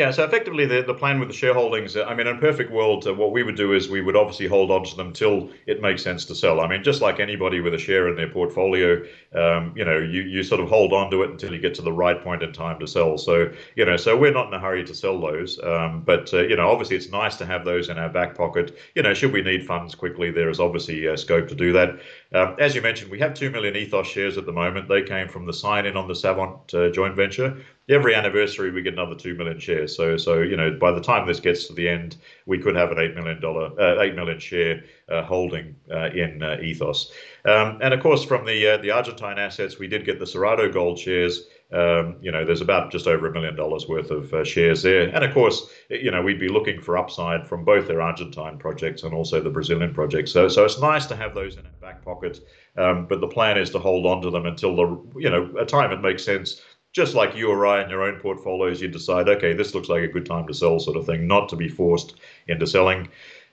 Yeah, 0.00 0.12
so 0.12 0.24
effectively, 0.24 0.64
the, 0.64 0.80
the 0.80 0.94
plan 0.94 1.20
with 1.20 1.28
the 1.28 1.34
shareholdings, 1.34 1.94
I 1.94 2.14
mean, 2.14 2.26
in 2.26 2.34
a 2.38 2.40
perfect 2.40 2.72
world, 2.72 3.06
uh, 3.06 3.12
what 3.12 3.32
we 3.32 3.42
would 3.42 3.56
do 3.56 3.74
is 3.74 3.90
we 3.90 4.00
would 4.00 4.16
obviously 4.16 4.46
hold 4.46 4.70
on 4.70 4.82
to 4.84 4.96
them 4.96 5.12
till 5.12 5.50
it 5.66 5.82
makes 5.82 6.02
sense 6.02 6.24
to 6.24 6.34
sell. 6.34 6.62
I 6.62 6.68
mean, 6.68 6.82
just 6.82 7.02
like 7.02 7.20
anybody 7.20 7.60
with 7.60 7.74
a 7.74 7.78
share 7.78 8.08
in 8.08 8.16
their 8.16 8.30
portfolio, 8.30 9.04
um, 9.34 9.74
you 9.76 9.84
know, 9.84 9.98
you, 9.98 10.22
you 10.22 10.42
sort 10.42 10.62
of 10.62 10.70
hold 10.70 10.94
on 10.94 11.10
to 11.10 11.22
it 11.22 11.28
until 11.28 11.52
you 11.52 11.60
get 11.60 11.74
to 11.74 11.82
the 11.82 11.92
right 11.92 12.18
point 12.24 12.42
in 12.42 12.50
time 12.50 12.80
to 12.80 12.86
sell. 12.86 13.18
So, 13.18 13.52
you 13.76 13.84
know, 13.84 13.98
so 13.98 14.16
we're 14.16 14.32
not 14.32 14.46
in 14.46 14.54
a 14.54 14.58
hurry 14.58 14.86
to 14.86 14.94
sell 14.94 15.20
those. 15.20 15.62
Um, 15.62 16.00
but, 16.00 16.32
uh, 16.32 16.44
you 16.44 16.56
know, 16.56 16.70
obviously 16.70 16.96
it's 16.96 17.10
nice 17.10 17.36
to 17.36 17.44
have 17.44 17.66
those 17.66 17.90
in 17.90 17.98
our 17.98 18.08
back 18.08 18.34
pocket. 18.34 18.78
You 18.94 19.02
know, 19.02 19.12
should 19.12 19.34
we 19.34 19.42
need 19.42 19.66
funds 19.66 19.94
quickly, 19.94 20.30
there 20.30 20.48
is 20.48 20.60
obviously 20.60 21.08
uh, 21.08 21.16
scope 21.18 21.46
to 21.48 21.54
do 21.54 21.74
that. 21.74 22.00
Um, 22.32 22.56
as 22.58 22.74
you 22.74 22.80
mentioned, 22.80 23.10
we 23.10 23.18
have 23.18 23.34
2 23.34 23.50
million 23.50 23.76
Ethos 23.76 24.06
shares 24.06 24.38
at 24.38 24.46
the 24.46 24.52
moment. 24.52 24.88
They 24.88 25.02
came 25.02 25.28
from 25.28 25.44
the 25.44 25.52
sign 25.52 25.84
in 25.84 25.98
on 25.98 26.08
the 26.08 26.14
Savant 26.14 26.72
uh, 26.72 26.88
joint 26.88 27.16
venture 27.16 27.58
every 27.90 28.14
anniversary 28.14 28.70
we 28.70 28.82
get 28.82 28.92
another 28.92 29.14
two 29.14 29.34
million 29.34 29.58
shares. 29.58 29.94
So 29.96 30.16
so 30.16 30.40
you 30.40 30.56
know 30.56 30.70
by 30.80 30.92
the 30.92 31.00
time 31.00 31.26
this 31.26 31.40
gets 31.40 31.66
to 31.66 31.72
the 31.72 31.88
end, 31.88 32.16
we 32.46 32.58
could 32.58 32.76
have 32.76 32.90
an 32.92 32.98
eight 32.98 33.14
million 33.14 33.40
dollar 33.40 33.78
uh, 33.78 34.00
eight 34.02 34.14
million 34.14 34.38
share 34.38 34.84
uh, 35.08 35.22
holding 35.22 35.74
uh, 35.90 36.10
in 36.10 36.42
uh, 36.42 36.58
Ethos. 36.62 37.12
Um, 37.44 37.78
and 37.82 37.92
of 37.92 38.00
course 38.00 38.24
from 38.24 38.46
the 38.46 38.68
uh, 38.68 38.76
the 38.78 38.90
Argentine 38.92 39.38
assets, 39.38 39.78
we 39.78 39.88
did 39.88 40.04
get 40.04 40.18
the 40.18 40.26
Cerrado 40.26 40.72
Gold 40.72 40.98
shares. 40.98 41.48
Um, 41.72 42.16
you 42.20 42.32
know, 42.32 42.44
there's 42.44 42.62
about 42.62 42.90
just 42.90 43.06
over 43.06 43.28
a 43.28 43.32
million 43.32 43.54
dollars 43.54 43.86
worth 43.86 44.10
of 44.10 44.34
uh, 44.34 44.42
shares 44.42 44.82
there. 44.82 45.08
And 45.08 45.24
of 45.24 45.32
course, 45.32 45.70
you 45.88 46.10
know, 46.10 46.20
we'd 46.20 46.40
be 46.40 46.48
looking 46.48 46.80
for 46.80 46.98
upside 46.98 47.46
from 47.46 47.64
both 47.64 47.86
their 47.86 48.00
Argentine 48.00 48.58
projects 48.58 49.04
and 49.04 49.14
also 49.14 49.40
the 49.40 49.50
Brazilian 49.50 49.94
projects. 49.94 50.32
So, 50.32 50.48
so 50.48 50.64
it's 50.64 50.80
nice 50.80 51.06
to 51.06 51.14
have 51.14 51.32
those 51.32 51.56
in 51.56 51.64
our 51.64 51.72
back 51.80 52.04
pocket. 52.04 52.40
Um, 52.76 53.06
but 53.06 53.20
the 53.20 53.28
plan 53.28 53.56
is 53.56 53.70
to 53.70 53.78
hold 53.78 54.04
on 54.04 54.20
to 54.22 54.30
them 54.30 54.46
until 54.46 54.74
the, 54.74 55.20
you 55.20 55.30
know, 55.30 55.48
a 55.60 55.64
time 55.64 55.92
it 55.92 56.00
makes 56.00 56.24
sense 56.24 56.60
just 56.92 57.14
like 57.14 57.36
you 57.36 57.48
or 57.48 57.66
I 57.66 57.82
in 57.82 57.90
your 57.90 58.02
own 58.02 58.20
portfolios, 58.20 58.80
you 58.80 58.88
decide, 58.88 59.28
okay, 59.28 59.52
this 59.52 59.74
looks 59.74 59.88
like 59.88 60.02
a 60.02 60.08
good 60.08 60.26
time 60.26 60.46
to 60.48 60.54
sell, 60.54 60.80
sort 60.80 60.96
of 60.96 61.06
thing, 61.06 61.26
not 61.26 61.48
to 61.50 61.56
be 61.56 61.68
forced 61.68 62.14
into 62.48 62.66
selling. 62.66 63.08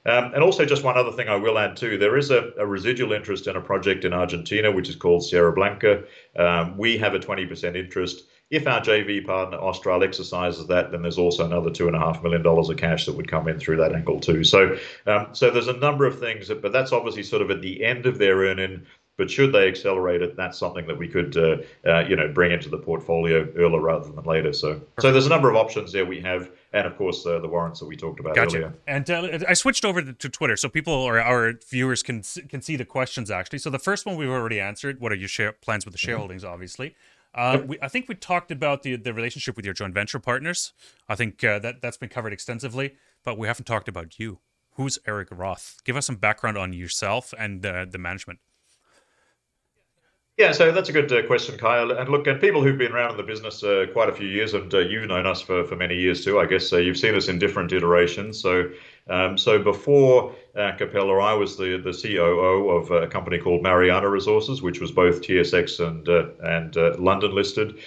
Um, 0.06 0.34
and 0.34 0.42
also, 0.42 0.64
just 0.66 0.86
one 0.86 0.98
other 0.98 1.12
thing 1.12 1.28
I 1.28 1.36
will 1.36 1.60
add 1.60 1.76
too: 1.76 1.98
there 1.98 2.18
is 2.18 2.32
a, 2.32 2.52
a, 2.58 2.66
residual 2.66 3.12
interest 3.12 3.46
in 3.46 3.58
a 3.58 3.62
project 3.62 4.06
in 4.06 4.14
Argentina, 4.14 4.72
which 4.72 4.88
is 4.88 4.96
called 4.96 5.26
Sierra 5.26 5.52
Blanca. 5.52 6.04
Um, 6.38 6.78
we 6.78 6.98
have 6.98 7.14
a 7.14 7.20
20% 7.20 7.76
interest. 7.76 8.24
If 8.50 8.66
our 8.66 8.80
JV 8.80 9.26
partner 9.26 9.58
Austral 9.58 10.04
exercises 10.04 10.68
that, 10.68 10.92
then 10.92 11.02
there's 11.02 11.18
also 11.18 11.46
another 11.46 11.70
two 11.70 11.88
and 11.88 11.96
a 11.98 12.00
half 12.00 12.24
million 12.24 12.42
dollars 12.42 12.70
of 12.70 12.78
cash 12.78 13.06
that 13.06 13.18
would 13.18 13.30
come 13.30 13.50
in 13.50 13.60
through 13.60 13.76
that 13.78 13.94
angle 13.94 14.22
too. 14.22 14.46
So, 14.46 14.78
um, 15.06 15.28
so 15.34 15.52
there's 15.52 15.68
a 15.68 15.74
number 15.74 16.06
of 16.06 16.18
things, 16.18 16.50
but 16.62 16.72
that's 16.72 16.94
obviously 16.94 17.24
sort 17.24 17.42
of 17.42 17.52
at 17.52 17.62
the 17.62 17.84
end 17.84 18.06
of 18.06 18.18
their 18.18 18.38
earning. 18.38 18.84
But 19.18 19.32
should 19.32 19.52
they 19.52 19.68
accelerate 19.68 20.22
it, 20.22 20.36
that's 20.36 20.60
something 20.60 20.86
that 20.86 20.96
we 20.96 21.08
could, 21.08 21.36
uh, 21.36 21.58
uh, 21.88 22.06
you 22.08 22.16
know, 22.16 22.28
bring 22.28 22.52
into 22.52 22.70
the 22.70 22.78
portfolio 22.78 23.52
earlier 23.56 23.82
rather 23.82 24.12
than 24.12 24.24
later. 24.26 24.54
So, 24.54 24.76
Perfect. 24.76 25.02
so 25.02 25.12
there's 25.12 25.26
a 25.26 25.30
number 25.30 25.50
of 25.50 25.56
options 25.56 25.92
there 25.92 26.06
we 26.06 26.22
have, 26.22 26.52
and 26.74 26.86
of 26.86 26.96
course 26.98 27.26
uh, 27.26 27.40
the 27.40 27.48
warrants 27.48 27.80
that 27.80 27.88
we 27.88 27.96
talked 27.96 28.20
about 28.20 28.36
gotcha. 28.36 28.58
earlier. 28.58 28.74
And 28.86 29.10
uh, 29.10 29.40
I 29.48 29.56
switched 29.56 29.86
over 29.86 30.04
to 30.04 30.30
Twitter 30.30 30.56
so 30.56 30.70
people 30.70 30.94
or 30.94 31.20
our 31.20 31.54
viewers 31.68 32.04
can 32.04 32.22
can 32.48 32.62
see 32.62 32.76
the 32.76 32.86
questions 32.86 33.32
actually. 33.32 33.60
So 33.60 33.72
the 33.72 33.80
first 33.80 34.06
one 34.06 34.18
we've 34.18 34.30
already 34.30 34.60
answered. 34.60 35.02
What 35.02 35.12
are 35.12 35.16
your 35.16 35.30
share 35.30 35.52
plans 35.52 35.84
with 35.84 35.96
the 35.96 36.00
mm-hmm. 36.00 36.22
shareholdings? 36.22 36.46
Obviously. 36.46 36.96
Uh, 37.34 37.60
we, 37.68 37.78
I 37.82 37.88
think 37.88 38.08
we 38.08 38.16
talked 38.16 38.52
about 38.52 38.84
the 38.84 38.96
the 38.96 39.14
relationship 39.14 39.56
with 39.56 39.66
your 39.66 39.74
joint 39.74 39.94
venture 39.94 40.20
partners. 40.20 40.74
I 41.10 41.16
think 41.16 41.44
uh, 41.44 41.60
that 41.60 41.82
that's 41.82 41.98
been 41.98 42.10
covered 42.10 42.34
extensively, 42.34 42.96
but 43.24 43.38
we 43.38 43.48
haven't 43.48 43.66
talked 43.66 43.88
about 43.88 44.20
you. 44.20 44.40
Who's 44.72 45.00
Eric 45.08 45.30
Roth? 45.32 45.80
Give 45.86 45.96
us 45.96 46.06
some 46.06 46.18
background 46.18 46.58
on 46.58 46.72
yourself 46.72 47.34
and 47.38 47.66
uh, 47.66 47.86
the 47.90 47.98
management. 47.98 48.40
Yeah, 50.38 50.52
so 50.52 50.72
that's 50.72 50.88
a 50.88 50.94
good 50.94 51.12
uh, 51.12 51.26
question, 51.26 51.58
Kai. 51.58 51.82
And 51.82 52.10
look, 52.10 52.28
and 52.28 52.40
people 52.40 52.62
who've 52.62 52.78
been 52.78 52.92
around 52.92 53.10
in 53.10 53.18
the 53.18 53.24
business 53.24 53.64
uh, 53.64 53.88
quite 53.92 54.08
a 54.08 54.14
few 54.14 54.28
years, 54.28 54.54
and 54.54 54.72
uh, 54.72 54.78
you've 54.78 55.08
known 55.08 55.26
us 55.26 55.42
for, 55.42 55.64
for 55.64 55.76
many 55.76 55.96
years 55.96 56.24
too. 56.24 56.40
I 56.40 56.46
guess 56.46 56.72
uh, 56.72 56.78
you've 56.78 57.00
seen 57.00 57.16
us 57.16 57.28
in 57.28 57.40
different 57.40 57.74
iterations. 57.74 58.40
So, 58.40 58.70
um, 59.10 59.36
so 59.36 59.58
before 59.58 60.36
uh, 60.56 60.74
Capella, 60.78 61.18
I 61.18 61.34
was 61.34 61.58
the 61.58 61.82
the 61.84 61.92
COO 61.92 62.70
of 62.70 62.92
a 62.92 63.08
company 63.08 63.40
called 63.40 63.64
Mariana 63.64 64.08
Resources, 64.10 64.62
which 64.62 64.80
was 64.80 64.92
both 64.92 65.24
TSX 65.24 65.80
and 65.80 66.08
uh, 66.08 66.28
and 66.44 66.76
London 67.04 67.34
listed. 67.34 67.80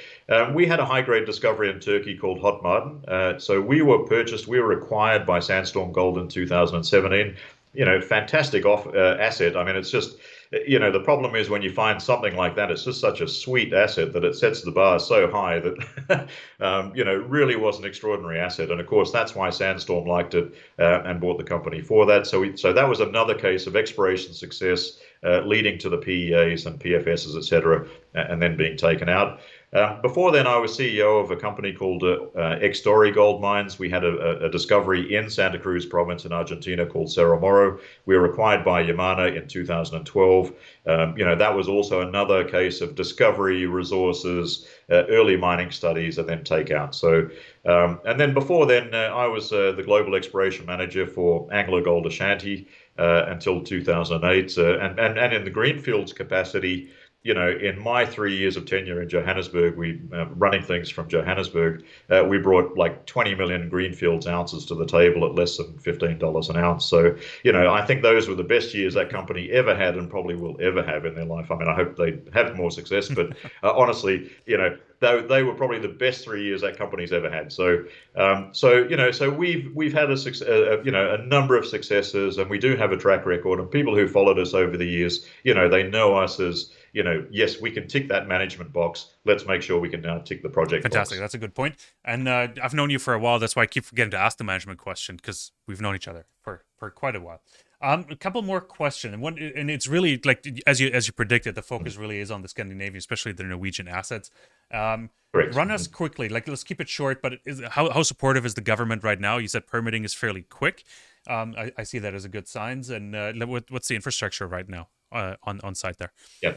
We 0.52 0.66
had 0.66 0.80
a 0.80 0.84
high 0.84 1.02
grade 1.02 1.26
discovery 1.26 1.70
in 1.70 1.78
Turkey 1.78 2.16
called 2.18 2.40
Hod 2.40 2.64
Maden. 2.64 3.38
so 3.38 3.60
we 3.60 3.82
were 3.82 4.00
purchased, 4.00 4.48
we 4.48 4.58
were 4.58 4.72
acquired 4.72 5.24
by 5.24 5.38
Sandstorm 5.38 5.92
Gold 5.92 6.18
in 6.18 6.26
2017. 6.26 7.36
You 7.74 7.84
know, 7.84 8.00
fantastic 8.00 8.66
off 8.66 8.92
asset. 8.92 9.56
I 9.56 9.62
mean, 9.62 9.76
it's 9.76 9.92
just 9.92 10.16
you 10.52 10.80
know, 10.80 10.90
the 10.90 11.00
problem 11.00 11.36
is 11.36 11.48
when 11.48 11.62
you 11.62 11.70
find 11.70 12.02
something 12.02 12.34
like 12.34 12.56
that, 12.56 12.72
it's 12.72 12.82
just 12.82 13.00
such 13.00 13.20
a 13.20 13.28
sweet 13.28 13.72
asset 13.72 14.12
that 14.12 14.24
it 14.24 14.34
sets 14.34 14.62
the 14.62 14.72
bar 14.72 14.98
so 14.98 15.30
high 15.30 15.60
that, 15.60 16.28
um, 16.60 16.92
you 16.94 17.04
know, 17.04 17.14
really 17.14 17.54
was 17.54 17.78
an 17.78 17.84
extraordinary 17.84 18.40
asset. 18.40 18.70
And 18.70 18.80
of 18.80 18.86
course, 18.88 19.12
that's 19.12 19.36
why 19.36 19.50
Sandstorm 19.50 20.06
liked 20.06 20.34
it 20.34 20.52
uh, 20.78 21.02
and 21.04 21.20
bought 21.20 21.38
the 21.38 21.44
company 21.44 21.80
for 21.80 22.04
that. 22.06 22.26
So, 22.26 22.40
we, 22.40 22.56
so 22.56 22.72
that 22.72 22.88
was 22.88 22.98
another 22.98 23.34
case 23.34 23.68
of 23.68 23.76
exploration 23.76 24.34
success 24.34 24.98
uh, 25.22 25.40
leading 25.42 25.78
to 25.78 25.88
the 25.88 25.98
PEAs 25.98 26.66
and 26.66 26.80
PFSs, 26.80 27.36
et 27.36 27.44
cetera, 27.44 27.86
and 28.14 28.42
then 28.42 28.56
being 28.56 28.76
taken 28.76 29.08
out. 29.08 29.40
Uh, 29.72 30.02
before 30.02 30.32
then, 30.32 30.48
I 30.48 30.56
was 30.56 30.76
CEO 30.76 31.22
of 31.22 31.30
a 31.30 31.36
company 31.36 31.72
called 31.72 32.02
uh, 32.02 32.24
uh, 32.36 33.10
Gold 33.12 33.40
Mines. 33.40 33.78
We 33.78 33.88
had 33.88 34.02
a, 34.02 34.46
a, 34.46 34.50
discovery 34.50 35.14
in 35.14 35.30
Santa 35.30 35.60
Cruz 35.60 35.86
province 35.86 36.24
in 36.24 36.32
Argentina 36.32 36.84
called 36.84 37.12
Cerro 37.12 37.38
Moro. 37.38 37.78
We 38.04 38.16
were 38.16 38.24
acquired 38.24 38.64
by 38.64 38.82
Yamana 38.82 39.36
in 39.40 39.46
2012. 39.46 40.52
Um, 40.86 41.16
you 41.16 41.24
know, 41.24 41.36
that 41.36 41.54
was 41.54 41.68
also 41.68 42.00
another 42.00 42.42
case 42.42 42.80
of 42.80 42.96
discovery, 42.96 43.66
resources, 43.66 44.66
uh, 44.90 45.04
early 45.06 45.36
mining 45.36 45.70
studies, 45.70 46.18
and 46.18 46.28
then 46.28 46.42
takeout. 46.42 46.92
So, 46.92 47.30
um, 47.64 48.00
and 48.04 48.18
then 48.18 48.34
before 48.34 48.66
then, 48.66 48.92
uh, 48.92 49.12
I 49.14 49.28
was 49.28 49.50
the 49.50 49.82
global 49.84 50.16
exploration 50.16 50.66
manager 50.66 51.06
for 51.06 51.46
Anglo 51.52 51.80
Gold 51.80 52.08
Ashanti 52.08 52.66
until 52.96 53.62
2008. 53.62 54.58
and, 54.58 54.98
and, 54.98 55.16
and 55.16 55.32
in 55.32 55.44
the 55.44 55.50
Greenfields 55.50 56.12
capacity, 56.12 56.90
you 57.22 57.34
know, 57.34 57.50
in 57.50 57.78
my 57.78 58.06
three 58.06 58.34
years 58.34 58.56
of 58.56 58.64
tenure 58.64 59.02
in 59.02 59.08
Johannesburg, 59.08 59.76
we 59.76 60.00
uh, 60.12 60.26
running 60.28 60.62
things 60.62 60.88
from 60.88 61.06
Johannesburg, 61.08 61.84
uh, 62.08 62.24
we 62.24 62.38
brought 62.38 62.78
like 62.78 63.04
20 63.04 63.34
million 63.34 63.68
greenfields 63.68 64.26
ounces 64.26 64.64
to 64.66 64.74
the 64.74 64.86
table 64.86 65.26
at 65.26 65.34
less 65.34 65.58
than 65.58 65.66
$15 65.74 66.50
an 66.50 66.56
ounce. 66.56 66.86
So, 66.86 67.14
you 67.44 67.52
know, 67.52 67.70
I 67.72 67.84
think 67.84 68.02
those 68.02 68.26
were 68.26 68.34
the 68.34 68.42
best 68.42 68.72
years 68.72 68.94
that 68.94 69.10
company 69.10 69.50
ever 69.50 69.76
had 69.76 69.96
and 69.96 70.08
probably 70.08 70.34
will 70.34 70.56
ever 70.62 70.82
have 70.82 71.04
in 71.04 71.14
their 71.14 71.26
life. 71.26 71.50
I 71.50 71.56
mean, 71.56 71.68
I 71.68 71.74
hope 71.74 71.96
they 71.96 72.18
have 72.32 72.56
more 72.56 72.70
success, 72.70 73.10
but 73.10 73.36
uh, 73.62 73.72
honestly, 73.74 74.30
you 74.46 74.56
know, 74.56 74.78
they, 75.00 75.22
they 75.22 75.42
were 75.42 75.54
probably 75.54 75.78
the 75.78 75.88
best 75.88 76.24
three 76.24 76.44
years 76.44 76.60
that 76.60 76.76
company's 76.76 77.12
ever 77.12 77.30
had. 77.30 77.52
So, 77.52 77.84
um, 78.16 78.50
so 78.52 78.86
you 78.86 78.96
know, 78.96 79.10
so 79.10 79.30
we've 79.30 79.70
we've 79.74 79.92
had 79.92 80.10
a, 80.10 80.14
a, 80.14 80.84
you 80.84 80.90
know 80.90 81.14
a 81.14 81.18
number 81.18 81.56
of 81.56 81.66
successes, 81.66 82.38
and 82.38 82.48
we 82.48 82.58
do 82.58 82.76
have 82.76 82.92
a 82.92 82.96
track 82.96 83.26
record. 83.26 83.60
And 83.60 83.70
people 83.70 83.94
who 83.94 84.06
followed 84.06 84.38
us 84.38 84.54
over 84.54 84.76
the 84.76 84.84
years, 84.84 85.26
you 85.42 85.54
know, 85.54 85.68
they 85.68 85.82
know 85.82 86.16
us 86.16 86.38
as 86.38 86.70
you 86.92 87.02
know, 87.02 87.24
yes, 87.30 87.60
we 87.60 87.70
can 87.70 87.86
tick 87.86 88.08
that 88.08 88.26
management 88.26 88.72
box. 88.72 89.14
Let's 89.24 89.46
make 89.46 89.62
sure 89.62 89.78
we 89.78 89.88
can 89.88 90.02
now 90.02 90.18
tick 90.18 90.42
the 90.42 90.48
project. 90.48 90.82
Fantastic. 90.82 91.18
Box. 91.18 91.20
That's 91.20 91.34
a 91.34 91.38
good 91.38 91.54
point. 91.54 91.76
And 92.04 92.28
uh, 92.28 92.48
I've 92.62 92.74
known 92.74 92.90
you 92.90 92.98
for 92.98 93.14
a 93.14 93.18
while. 93.18 93.38
That's 93.38 93.54
why 93.54 93.62
I 93.62 93.66
keep 93.66 93.84
forgetting 93.84 94.10
to 94.10 94.18
ask 94.18 94.38
the 94.38 94.44
management 94.44 94.78
question 94.78 95.16
because 95.16 95.52
we've 95.66 95.80
known 95.80 95.94
each 95.94 96.08
other 96.08 96.26
for 96.42 96.64
for 96.76 96.90
quite 96.90 97.16
a 97.16 97.20
while. 97.20 97.40
Um, 97.82 98.04
a 98.10 98.16
couple 98.16 98.42
more 98.42 98.60
questions, 98.60 99.14
and 99.14 99.22
one, 99.22 99.38
and 99.38 99.70
it's 99.70 99.86
really 99.86 100.20
like 100.22 100.46
as 100.66 100.80
you 100.80 100.90
as 100.90 101.06
you 101.06 101.14
predicted, 101.14 101.54
the 101.54 101.62
focus 101.62 101.96
really 101.96 102.18
is 102.18 102.30
on 102.30 102.42
the 102.42 102.48
Scandinavian, 102.48 102.98
especially 102.98 103.32
the 103.32 103.44
Norwegian 103.44 103.88
assets. 103.88 104.30
Um, 104.72 105.10
Run 105.32 105.70
us 105.70 105.84
mm-hmm. 105.84 105.94
quickly, 105.94 106.28
like 106.28 106.48
let's 106.48 106.64
keep 106.64 106.80
it 106.80 106.88
short. 106.88 107.22
But 107.22 107.34
is, 107.44 107.62
how 107.70 107.88
how 107.90 108.02
supportive 108.02 108.44
is 108.44 108.54
the 108.54 108.60
government 108.60 109.04
right 109.04 109.20
now? 109.20 109.38
You 109.38 109.46
said 109.46 109.66
permitting 109.66 110.04
is 110.04 110.12
fairly 110.12 110.42
quick. 110.42 110.84
Um, 111.28 111.54
I, 111.56 111.70
I, 111.78 111.82
see 111.84 111.98
that 112.00 112.14
as 112.14 112.24
a 112.24 112.28
good 112.28 112.48
signs. 112.48 112.90
And 112.90 113.14
uh, 113.14 113.32
what, 113.46 113.70
what's 113.70 113.88
the 113.88 113.94
infrastructure 113.94 114.48
right 114.48 114.68
now 114.68 114.88
uh, 115.12 115.36
on 115.44 115.60
on 115.60 115.76
site 115.76 115.98
there? 115.98 116.12
Yeah. 116.42 116.54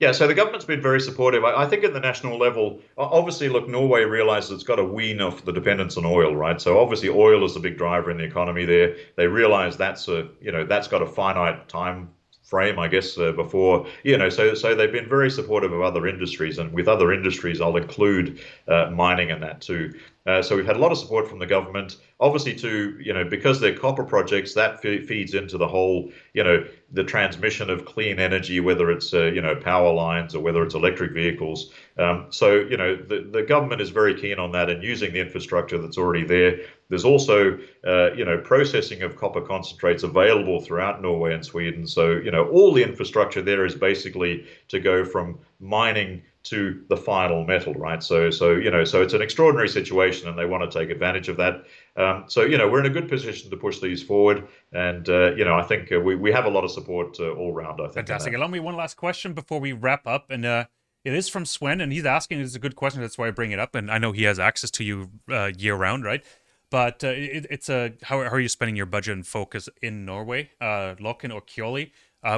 Yeah, 0.00 0.12
so 0.12 0.26
the 0.26 0.32
government's 0.32 0.64
been 0.64 0.80
very 0.80 0.98
supportive. 0.98 1.44
I, 1.44 1.64
I, 1.64 1.66
think 1.66 1.84
at 1.84 1.92
the 1.92 2.00
national 2.00 2.38
level, 2.38 2.80
obviously, 2.96 3.50
look, 3.50 3.68
Norway 3.68 4.04
realizes 4.04 4.50
it's 4.50 4.62
got 4.62 4.76
to 4.76 4.84
wean 4.84 5.20
off 5.20 5.44
the 5.44 5.52
dependence 5.52 5.98
on 5.98 6.06
oil, 6.06 6.34
right? 6.34 6.58
So 6.58 6.80
obviously, 6.80 7.10
oil 7.10 7.44
is 7.44 7.52
the 7.52 7.60
big 7.60 7.76
driver 7.76 8.10
in 8.10 8.16
the 8.16 8.24
economy 8.24 8.64
there. 8.64 8.96
They 9.16 9.26
realize 9.26 9.76
that's 9.76 10.08
a, 10.08 10.28
you 10.40 10.52
know, 10.52 10.64
that's 10.64 10.88
got 10.88 11.02
a 11.02 11.06
finite 11.06 11.68
time 11.68 12.08
frame, 12.50 12.78
I 12.78 12.88
guess, 12.88 13.16
uh, 13.16 13.32
before 13.32 13.86
you 14.02 14.18
know. 14.18 14.28
So 14.28 14.54
so 14.54 14.74
they've 14.74 14.92
been 14.92 15.08
very 15.08 15.30
supportive 15.30 15.72
of 15.72 15.80
other 15.80 16.06
industries, 16.06 16.58
and 16.58 16.72
with 16.72 16.88
other 16.88 17.12
industries, 17.12 17.60
I'll 17.60 17.76
include 17.76 18.40
uh, 18.68 18.90
mining 18.90 19.30
in 19.30 19.40
that 19.40 19.60
too. 19.60 19.94
Uh, 20.26 20.42
so 20.42 20.54
we've 20.54 20.66
had 20.66 20.76
a 20.76 20.78
lot 20.78 20.92
of 20.92 20.98
support 20.98 21.26
from 21.26 21.38
the 21.38 21.46
government. 21.46 21.96
Obviously, 22.20 22.54
to 22.54 22.98
you 23.00 23.12
know, 23.12 23.24
because 23.24 23.58
they're 23.58 23.76
copper 23.76 24.04
projects, 24.04 24.52
that 24.52 24.82
feeds 24.82 25.32
into 25.32 25.56
the 25.56 25.66
whole, 25.66 26.10
you 26.34 26.44
know, 26.44 26.62
the 26.92 27.02
transmission 27.02 27.70
of 27.70 27.86
clean 27.86 28.18
energy, 28.18 28.60
whether 28.60 28.90
it's 28.90 29.14
uh, 29.14 29.24
you 29.24 29.40
know 29.40 29.56
power 29.56 29.92
lines 29.92 30.34
or 30.34 30.40
whether 30.40 30.62
it's 30.62 30.74
electric 30.74 31.12
vehicles. 31.12 31.72
Um, 31.98 32.26
so 32.28 32.56
you 32.60 32.76
know, 32.76 32.96
the 32.96 33.28
the 33.30 33.42
government 33.42 33.80
is 33.80 33.88
very 33.88 34.14
keen 34.14 34.38
on 34.38 34.52
that 34.52 34.68
and 34.68 34.82
using 34.82 35.14
the 35.14 35.20
infrastructure 35.20 35.78
that's 35.78 35.96
already 35.96 36.24
there. 36.24 36.60
There's 36.90 37.06
also 37.06 37.58
uh, 37.86 38.12
you 38.12 38.26
know 38.26 38.36
processing 38.38 39.02
of 39.02 39.16
copper 39.16 39.40
concentrates 39.40 40.02
available 40.02 40.60
throughout 40.60 41.00
Norway 41.00 41.32
and 41.32 41.44
Sweden. 41.44 41.86
So 41.86 42.10
you 42.10 42.30
know, 42.30 42.46
all 42.48 42.74
the 42.74 42.82
infrastructure 42.82 43.40
there 43.40 43.64
is 43.64 43.74
basically 43.74 44.46
to 44.68 44.80
go 44.80 45.02
from 45.02 45.38
mining 45.60 46.22
to 46.42 46.82
the 46.88 46.96
final 46.96 47.44
metal, 47.44 47.74
right? 47.74 48.02
So, 48.02 48.30
so 48.30 48.52
you 48.52 48.70
know, 48.70 48.84
so 48.84 49.02
it's 49.02 49.12
an 49.12 49.20
extraordinary 49.20 49.68
situation, 49.68 50.28
and 50.28 50.38
they 50.38 50.46
want 50.46 50.70
to 50.70 50.78
take 50.78 50.90
advantage 50.90 51.28
of 51.28 51.36
that. 51.36 51.64
Um, 51.96 52.24
so, 52.28 52.42
you 52.42 52.56
know, 52.56 52.68
we're 52.68 52.80
in 52.80 52.86
a 52.86 52.90
good 52.90 53.08
position 53.08 53.50
to 53.50 53.56
push 53.56 53.78
these 53.80 54.02
forward, 54.02 54.48
and 54.72 55.08
uh, 55.08 55.34
you 55.34 55.44
know, 55.44 55.54
I 55.54 55.62
think 55.62 55.92
uh, 55.92 56.00
we 56.00 56.16
we 56.16 56.32
have 56.32 56.46
a 56.46 56.50
lot 56.50 56.64
of 56.64 56.70
support 56.70 57.18
uh, 57.20 57.32
all 57.32 57.52
round. 57.52 57.80
I 57.80 57.84
think. 57.84 57.94
Fantastic. 57.94 58.34
Allow 58.34 58.48
me 58.48 58.60
one 58.60 58.76
last 58.76 58.96
question 58.96 59.34
before 59.34 59.60
we 59.60 59.72
wrap 59.72 60.06
up, 60.06 60.30
and 60.30 60.46
uh, 60.46 60.64
it 61.04 61.12
is 61.12 61.28
from 61.28 61.44
Swen, 61.44 61.80
and 61.80 61.92
he's 61.92 62.06
asking. 62.06 62.40
It's 62.40 62.54
a 62.54 62.58
good 62.58 62.76
question. 62.76 63.02
That's 63.02 63.18
why 63.18 63.28
I 63.28 63.32
bring 63.32 63.50
it 63.50 63.58
up, 63.58 63.74
and 63.74 63.90
I 63.90 63.98
know 63.98 64.12
he 64.12 64.24
has 64.24 64.38
access 64.38 64.70
to 64.72 64.84
you 64.84 65.10
uh, 65.30 65.50
year 65.58 65.74
round, 65.74 66.04
right? 66.04 66.24
But 66.70 67.04
uh, 67.04 67.08
it, 67.08 67.46
it's 67.50 67.68
a 67.68 67.92
how, 68.02 68.22
how 68.22 68.30
are 68.30 68.40
you 68.40 68.48
spending 68.48 68.76
your 68.76 68.86
budget 68.86 69.14
and 69.14 69.26
focus 69.26 69.68
in 69.82 70.06
Norway, 70.06 70.52
uh, 70.58 70.94
Løkken 70.98 71.34
or 71.34 71.42
Kjøli? 71.42 71.90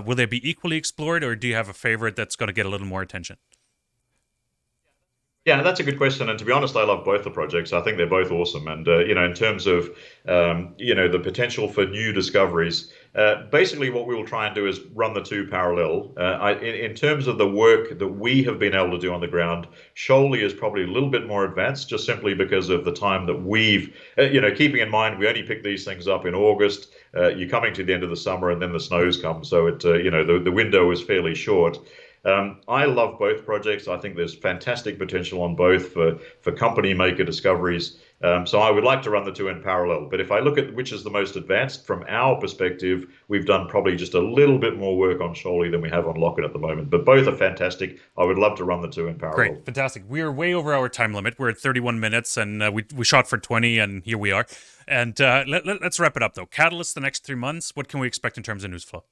will 0.05 0.15
they 0.15 0.27
be 0.27 0.49
equally 0.49 0.77
explored, 0.77 1.23
or 1.23 1.37
do 1.37 1.47
you 1.47 1.55
have 1.55 1.69
a 1.69 1.73
favorite 1.73 2.17
that's 2.17 2.37
going 2.37 2.47
to 2.49 2.53
get 2.53 2.67
a 2.67 2.69
little 2.69 2.87
more 2.87 3.03
attention? 3.03 3.37
Yeah, 5.45 5.61
that's 5.61 5.81
a 5.81 5.83
good 5.83 5.99
question. 5.99 6.29
And 6.29 6.39
to 6.39 6.45
be 6.45 6.53
honest, 6.53 6.77
I 6.77 6.85
love 6.85 7.05
both 7.05 7.25
the 7.25 7.31
projects. 7.31 7.73
I 7.73 7.81
think 7.81 7.97
they're 7.97 8.07
both 8.07 8.31
awesome. 8.31 8.69
And 8.69 8.87
uh, 8.87 8.99
you 8.99 9.17
know, 9.17 9.25
in 9.25 9.35
terms 9.35 9.67
of 9.67 9.91
um, 10.29 10.73
you 10.79 10.95
know 10.95 11.09
the 11.09 11.19
potential 11.19 11.67
for 11.67 11.85
new 11.85 12.13
discoveries, 12.13 12.93
uh, 13.17 13.47
basically 13.51 13.91
what 13.91 14.07
we 14.07 14.15
will 14.15 14.25
try 14.25 14.47
and 14.47 14.55
do 14.55 14.69
is 14.69 14.79
run 14.95 15.15
the 15.15 15.21
two 15.21 15.49
parallel. 15.49 16.13
Uh, 16.17 16.39
I, 16.39 16.53
in, 16.61 16.91
in, 16.91 16.95
terms 16.95 17.27
of 17.27 17.39
the 17.39 17.49
work 17.49 17.99
that 17.99 18.07
we 18.07 18.45
have 18.45 18.61
been 18.61 18.73
able 18.73 18.93
to 18.93 19.01
do 19.01 19.13
on 19.13 19.21
the 19.21 19.27
ground, 19.27 19.67
Kjøli 19.97 20.41
is 20.41 20.55
probably 20.55 20.85
a 20.85 20.87
little 20.87 21.11
bit 21.11 21.27
more 21.27 21.45
advanced, 21.45 21.89
just 21.89 22.07
simply 22.07 22.35
because 22.35 22.69
of 22.69 22.85
the 22.85 22.93
time 22.93 23.27
that 23.27 23.43
we've, 23.43 23.97
uh, 24.19 24.23
you 24.23 24.41
know, 24.41 24.53
keeping 24.53 24.81
in 24.81 24.91
mind 24.91 25.19
we 25.19 25.27
only 25.27 25.43
pick 25.43 25.65
these 25.65 25.85
things 25.85 26.07
up 26.07 26.25
in 26.25 26.37
August. 26.37 26.93
Uh, 27.17 27.31
you're 27.31 27.49
coming 27.49 27.75
to 27.75 27.83
the 27.83 27.93
end 27.93 28.05
of 28.05 28.11
the 28.11 28.17
summer, 28.17 28.53
and 28.53 28.63
then 28.63 28.73
the 28.73 28.79
snows 28.79 29.21
come, 29.21 29.43
so 29.43 29.67
it, 29.67 29.85
uh, 29.85 29.95
you 29.95 30.13
know, 30.13 30.25
the 30.25 30.39
the 30.39 30.53
window 30.53 30.89
is 30.93 31.03
fairly 31.03 31.35
short. 31.35 31.79
Um, 32.25 32.61
I 32.69 32.85
love 32.85 33.19
both 33.19 33.45
projects. 33.45 33.89
I 33.89 33.97
think 33.97 34.17
there's 34.17 34.35
fantastic 34.35 34.99
potential 34.99 35.43
on 35.43 35.57
both 35.57 35.93
for, 35.93 36.19
for 36.41 36.53
company 36.53 36.95
maker 36.95 37.25
discoveries. 37.25 37.99
Um, 38.23 38.47
so 38.47 38.61
I 38.61 38.71
would 38.71 38.85
like 38.85 39.03
to 39.03 39.11
run 39.11 39.25
the 39.25 39.33
two 39.33 39.49
in 39.49 39.61
parallel. 39.61 40.07
But 40.09 40.21
if 40.21 40.31
I 40.31 40.39
look 40.39 40.57
at 40.57 40.73
which 40.75 40.93
is 40.93 41.03
the 41.03 41.11
most 41.11 41.35
advanced 41.35 41.85
from 41.85 42.05
our 42.09 42.39
perspective, 42.39 43.07
we've 43.27 43.47
done 43.47 43.67
probably 43.67 43.97
just 43.97 44.15
a 44.15 44.21
little 44.21 44.59
bit 44.59 44.79
more 44.79 44.97
work 44.97 45.21
on 45.21 45.35
Kjøli 45.35 45.73
than 45.73 45.81
we 45.81 45.91
have 45.91 46.07
on 46.07 46.15
Løkken 46.15 46.45
at 46.45 46.53
the 46.53 46.59
moment. 46.61 46.89
But 46.89 47.05
both 47.05 47.27
are 47.27 47.37
fantastic. 47.37 47.99
I 48.17 48.25
would 48.25 48.39
love 48.39 48.57
to 48.59 48.65
run 48.65 48.81
the 48.81 48.89
two 48.89 49.09
in 49.09 49.17
parallel. 49.17 49.37
Great, 49.37 49.65
fantastic. 49.65 50.05
We 50.09 50.21
are 50.21 50.31
way 50.31 50.55
over 50.55 50.73
our 50.73 50.89
time 50.89 51.13
limit. 51.15 51.35
We're 51.39 51.51
at 51.51 51.59
31 51.59 51.99
minutes, 51.99 52.37
and 52.37 52.63
uh, 52.63 52.71
we 52.73 52.85
we 52.95 53.05
shot 53.05 53.29
for 53.29 53.39
20, 53.39 53.79
and 53.79 54.05
here 54.05 54.19
we 54.19 54.31
are. 54.31 54.47
And 54.87 55.21
uh, 55.21 55.45
let, 55.49 55.67
let, 55.67 55.83
let's 55.83 55.99
wrap 55.99 56.17
it 56.17 56.23
up 56.23 56.35
though. 56.35 56.47
Catalyst 56.47 56.95
the 56.95 57.01
next 57.01 57.25
three 57.25 57.35
months. 57.35 57.75
What 57.75 57.89
can 57.89 57.99
we 57.99 58.07
expect 58.07 58.37
in 58.37 58.45
terms 58.45 58.63
of 58.63 58.71
news 58.71 58.85
flow? 58.85 59.05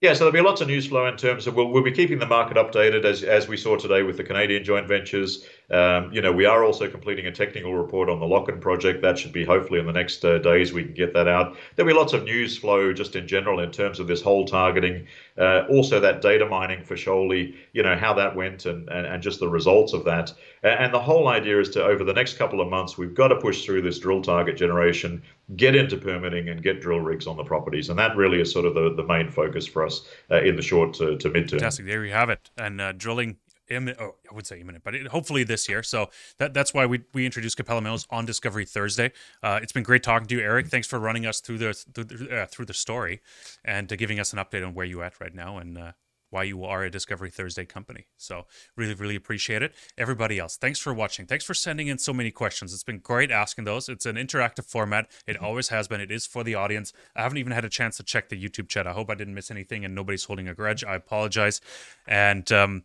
Yeah, 0.00 0.14
so 0.14 0.20
there'll 0.20 0.32
be 0.32 0.40
lots 0.40 0.62
of 0.62 0.68
news 0.68 0.86
flow 0.86 1.06
in 1.06 1.16
terms 1.16 1.46
of 1.46 1.54
we'll, 1.54 1.68
we'll 1.68 1.82
be 1.82 1.92
keeping 1.92 2.18
the 2.18 2.26
market 2.26 2.56
updated 2.56 3.04
as, 3.04 3.22
as 3.22 3.48
we 3.48 3.58
saw 3.58 3.76
today 3.76 4.02
with 4.02 4.16
the 4.16 4.24
Canadian 4.24 4.64
joint 4.64 4.88
ventures. 4.88 5.44
Um, 5.70 6.12
you 6.12 6.20
know, 6.20 6.32
we 6.32 6.46
are 6.46 6.64
also 6.64 6.90
completing 6.90 7.26
a 7.26 7.32
technical 7.32 7.74
report 7.74 8.08
on 8.08 8.18
the 8.18 8.26
Løkken 8.26 8.60
project. 8.60 9.02
That 9.02 9.18
should 9.18 9.32
be 9.32 9.44
hopefully 9.44 9.78
in 9.78 9.86
the 9.86 9.92
next 9.92 10.24
uh, 10.24 10.38
days 10.38 10.72
we 10.72 10.84
can 10.84 10.94
get 10.94 11.14
that 11.14 11.28
out. 11.28 11.56
There'll 11.76 11.90
be 11.92 11.96
lots 11.96 12.12
of 12.12 12.24
news 12.24 12.58
flow 12.58 12.92
just 12.92 13.14
in 13.14 13.28
general 13.28 13.60
in 13.60 13.70
terms 13.70 14.00
of 14.00 14.06
this 14.06 14.20
whole 14.20 14.44
targeting. 14.44 15.06
Uh, 15.38 15.64
also, 15.70 16.00
that 16.00 16.22
data 16.22 16.46
mining 16.46 16.84
for 16.84 16.96
Kjøli, 16.96 17.54
you 17.72 17.82
know, 17.82 17.96
how 17.96 18.12
that 18.14 18.34
went 18.34 18.66
and, 18.66 18.88
and, 18.88 19.06
and 19.06 19.22
just 19.22 19.38
the 19.38 19.48
results 19.48 19.92
of 19.92 20.04
that. 20.04 20.32
And 20.62 20.92
the 20.92 21.00
whole 21.00 21.28
idea 21.28 21.58
is 21.60 21.70
to, 21.70 21.84
over 21.84 22.04
the 22.04 22.12
next 22.12 22.36
couple 22.36 22.60
of 22.60 22.68
months, 22.68 22.98
we've 22.98 23.14
got 23.14 23.28
to 23.28 23.36
push 23.36 23.64
through 23.64 23.82
this 23.82 23.98
drill 23.98 24.22
target 24.22 24.56
generation, 24.56 25.22
get 25.56 25.74
into 25.74 25.96
permitting, 25.96 26.48
and 26.48 26.62
get 26.62 26.80
drill 26.80 27.00
rigs 27.00 27.26
on 27.26 27.36
the 27.36 27.44
properties. 27.44 27.88
And 27.88 27.98
that 27.98 28.16
really 28.16 28.40
is 28.40 28.52
sort 28.52 28.66
of 28.66 28.74
the, 28.74 28.94
the 28.94 29.04
main 29.04 29.30
focus 29.30 29.66
for 29.66 29.86
us 29.86 30.06
uh, 30.30 30.42
in 30.42 30.56
the 30.56 30.62
short 30.62 30.94
to, 30.94 31.16
to 31.16 31.30
midterm. 31.30 31.50
Fantastic. 31.52 31.86
There 31.86 32.04
you 32.04 32.12
have 32.12 32.28
it. 32.28 32.50
And 32.58 32.80
uh, 32.80 32.92
drilling 32.92 33.36
imminent. 33.70 33.98
Oh, 34.00 34.16
I 34.30 34.34
would 34.34 34.46
say 34.46 34.60
imminent, 34.60 34.84
but 34.84 34.94
it, 34.94 35.08
hopefully 35.08 35.44
this 35.44 35.68
year. 35.68 35.82
So 35.82 36.10
that 36.38 36.54
that's 36.54 36.74
why 36.74 36.86
we 36.86 37.02
we 37.14 37.26
introduced 37.26 37.56
Capella 37.56 37.80
Mills 37.80 38.06
on 38.10 38.26
Discovery 38.26 38.64
Thursday. 38.64 39.12
Uh, 39.42 39.60
it's 39.62 39.72
been 39.72 39.82
great 39.82 40.02
talking 40.02 40.26
to 40.28 40.34
you, 40.36 40.40
Eric. 40.40 40.68
Thanks 40.68 40.86
for 40.86 40.98
running 40.98 41.26
us 41.26 41.40
through 41.40 41.58
the 41.58 41.72
through 41.72 42.04
the, 42.04 42.42
uh, 42.42 42.46
through 42.46 42.66
the 42.66 42.74
story 42.74 43.20
and 43.64 43.92
uh, 43.92 43.96
giving 43.96 44.20
us 44.20 44.32
an 44.32 44.38
update 44.38 44.66
on 44.66 44.74
where 44.74 44.86
you're 44.86 45.04
at 45.04 45.20
right 45.20 45.34
now 45.34 45.58
and 45.58 45.78
uh, 45.78 45.92
why 46.30 46.44
you 46.44 46.64
are 46.64 46.84
a 46.84 46.90
Discovery 46.90 47.30
Thursday 47.30 47.64
company. 47.64 48.06
So 48.16 48.46
really, 48.76 48.94
really 48.94 49.16
appreciate 49.16 49.62
it. 49.62 49.74
Everybody 49.98 50.38
else, 50.38 50.56
thanks 50.56 50.78
for 50.78 50.94
watching. 50.94 51.26
Thanks 51.26 51.44
for 51.44 51.54
sending 51.54 51.88
in 51.88 51.98
so 51.98 52.12
many 52.12 52.30
questions. 52.30 52.72
It's 52.72 52.84
been 52.84 52.98
great 52.98 53.30
asking 53.30 53.64
those. 53.64 53.88
It's 53.88 54.06
an 54.06 54.16
interactive 54.16 54.64
format. 54.64 55.10
It 55.26 55.36
mm-hmm. 55.36 55.44
always 55.44 55.68
has 55.68 55.88
been. 55.88 56.00
It 56.00 56.10
is 56.10 56.26
for 56.26 56.44
the 56.44 56.54
audience. 56.54 56.92
I 57.14 57.22
haven't 57.22 57.38
even 57.38 57.52
had 57.52 57.64
a 57.64 57.68
chance 57.68 57.96
to 57.98 58.04
check 58.04 58.28
the 58.28 58.42
YouTube 58.42 58.68
chat. 58.68 58.86
I 58.86 58.92
hope 58.92 59.10
I 59.10 59.14
didn't 59.14 59.34
miss 59.34 59.50
anything 59.50 59.84
and 59.84 59.94
nobody's 59.94 60.24
holding 60.24 60.48
a 60.48 60.54
grudge. 60.54 60.84
I 60.84 60.94
apologize. 60.94 61.60
And 62.06 62.50
um, 62.52 62.84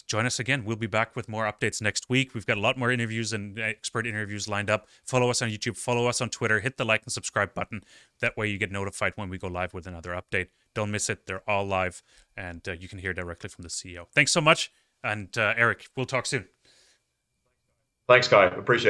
join 0.00 0.24
us 0.24 0.38
again. 0.38 0.64
We'll 0.64 0.76
be 0.76 0.86
back 0.86 1.14
with 1.14 1.28
more 1.28 1.44
updates 1.44 1.82
next 1.82 2.08
week. 2.08 2.34
We've 2.34 2.46
got 2.46 2.56
a 2.56 2.60
lot 2.60 2.78
more 2.78 2.90
interviews 2.90 3.32
and 3.32 3.58
expert 3.58 4.06
interviews 4.06 4.48
lined 4.48 4.70
up. 4.70 4.86
Follow 5.04 5.28
us 5.28 5.42
on 5.42 5.50
YouTube, 5.50 5.76
follow 5.76 6.06
us 6.06 6.20
on 6.22 6.30
Twitter, 6.30 6.60
hit 6.60 6.78
the 6.78 6.84
like 6.84 7.02
and 7.04 7.12
subscribe 7.12 7.52
button. 7.52 7.82
That 8.20 8.36
way 8.36 8.48
you 8.48 8.56
get 8.56 8.72
notified 8.72 9.12
when 9.16 9.28
we 9.28 9.36
go 9.36 9.48
live 9.48 9.74
with 9.74 9.86
another 9.86 10.10
update. 10.10 10.48
Don't 10.74 10.90
miss 10.90 11.10
it. 11.10 11.26
They're 11.26 11.48
all 11.48 11.66
live 11.66 12.02
and 12.36 12.66
uh, 12.66 12.72
you 12.72 12.88
can 12.88 12.98
hear 12.98 13.12
directly 13.12 13.50
from 13.50 13.62
the 13.62 13.68
CEO. 13.68 14.06
Thanks 14.14 14.32
so 14.32 14.40
much. 14.40 14.72
And 15.04 15.36
uh, 15.36 15.52
Eric, 15.56 15.88
we'll 15.96 16.06
talk 16.06 16.26
soon. 16.26 16.46
Thanks, 18.08 18.28
Guy. 18.28 18.44
Appreciate 18.46 18.60
it. 18.76 18.80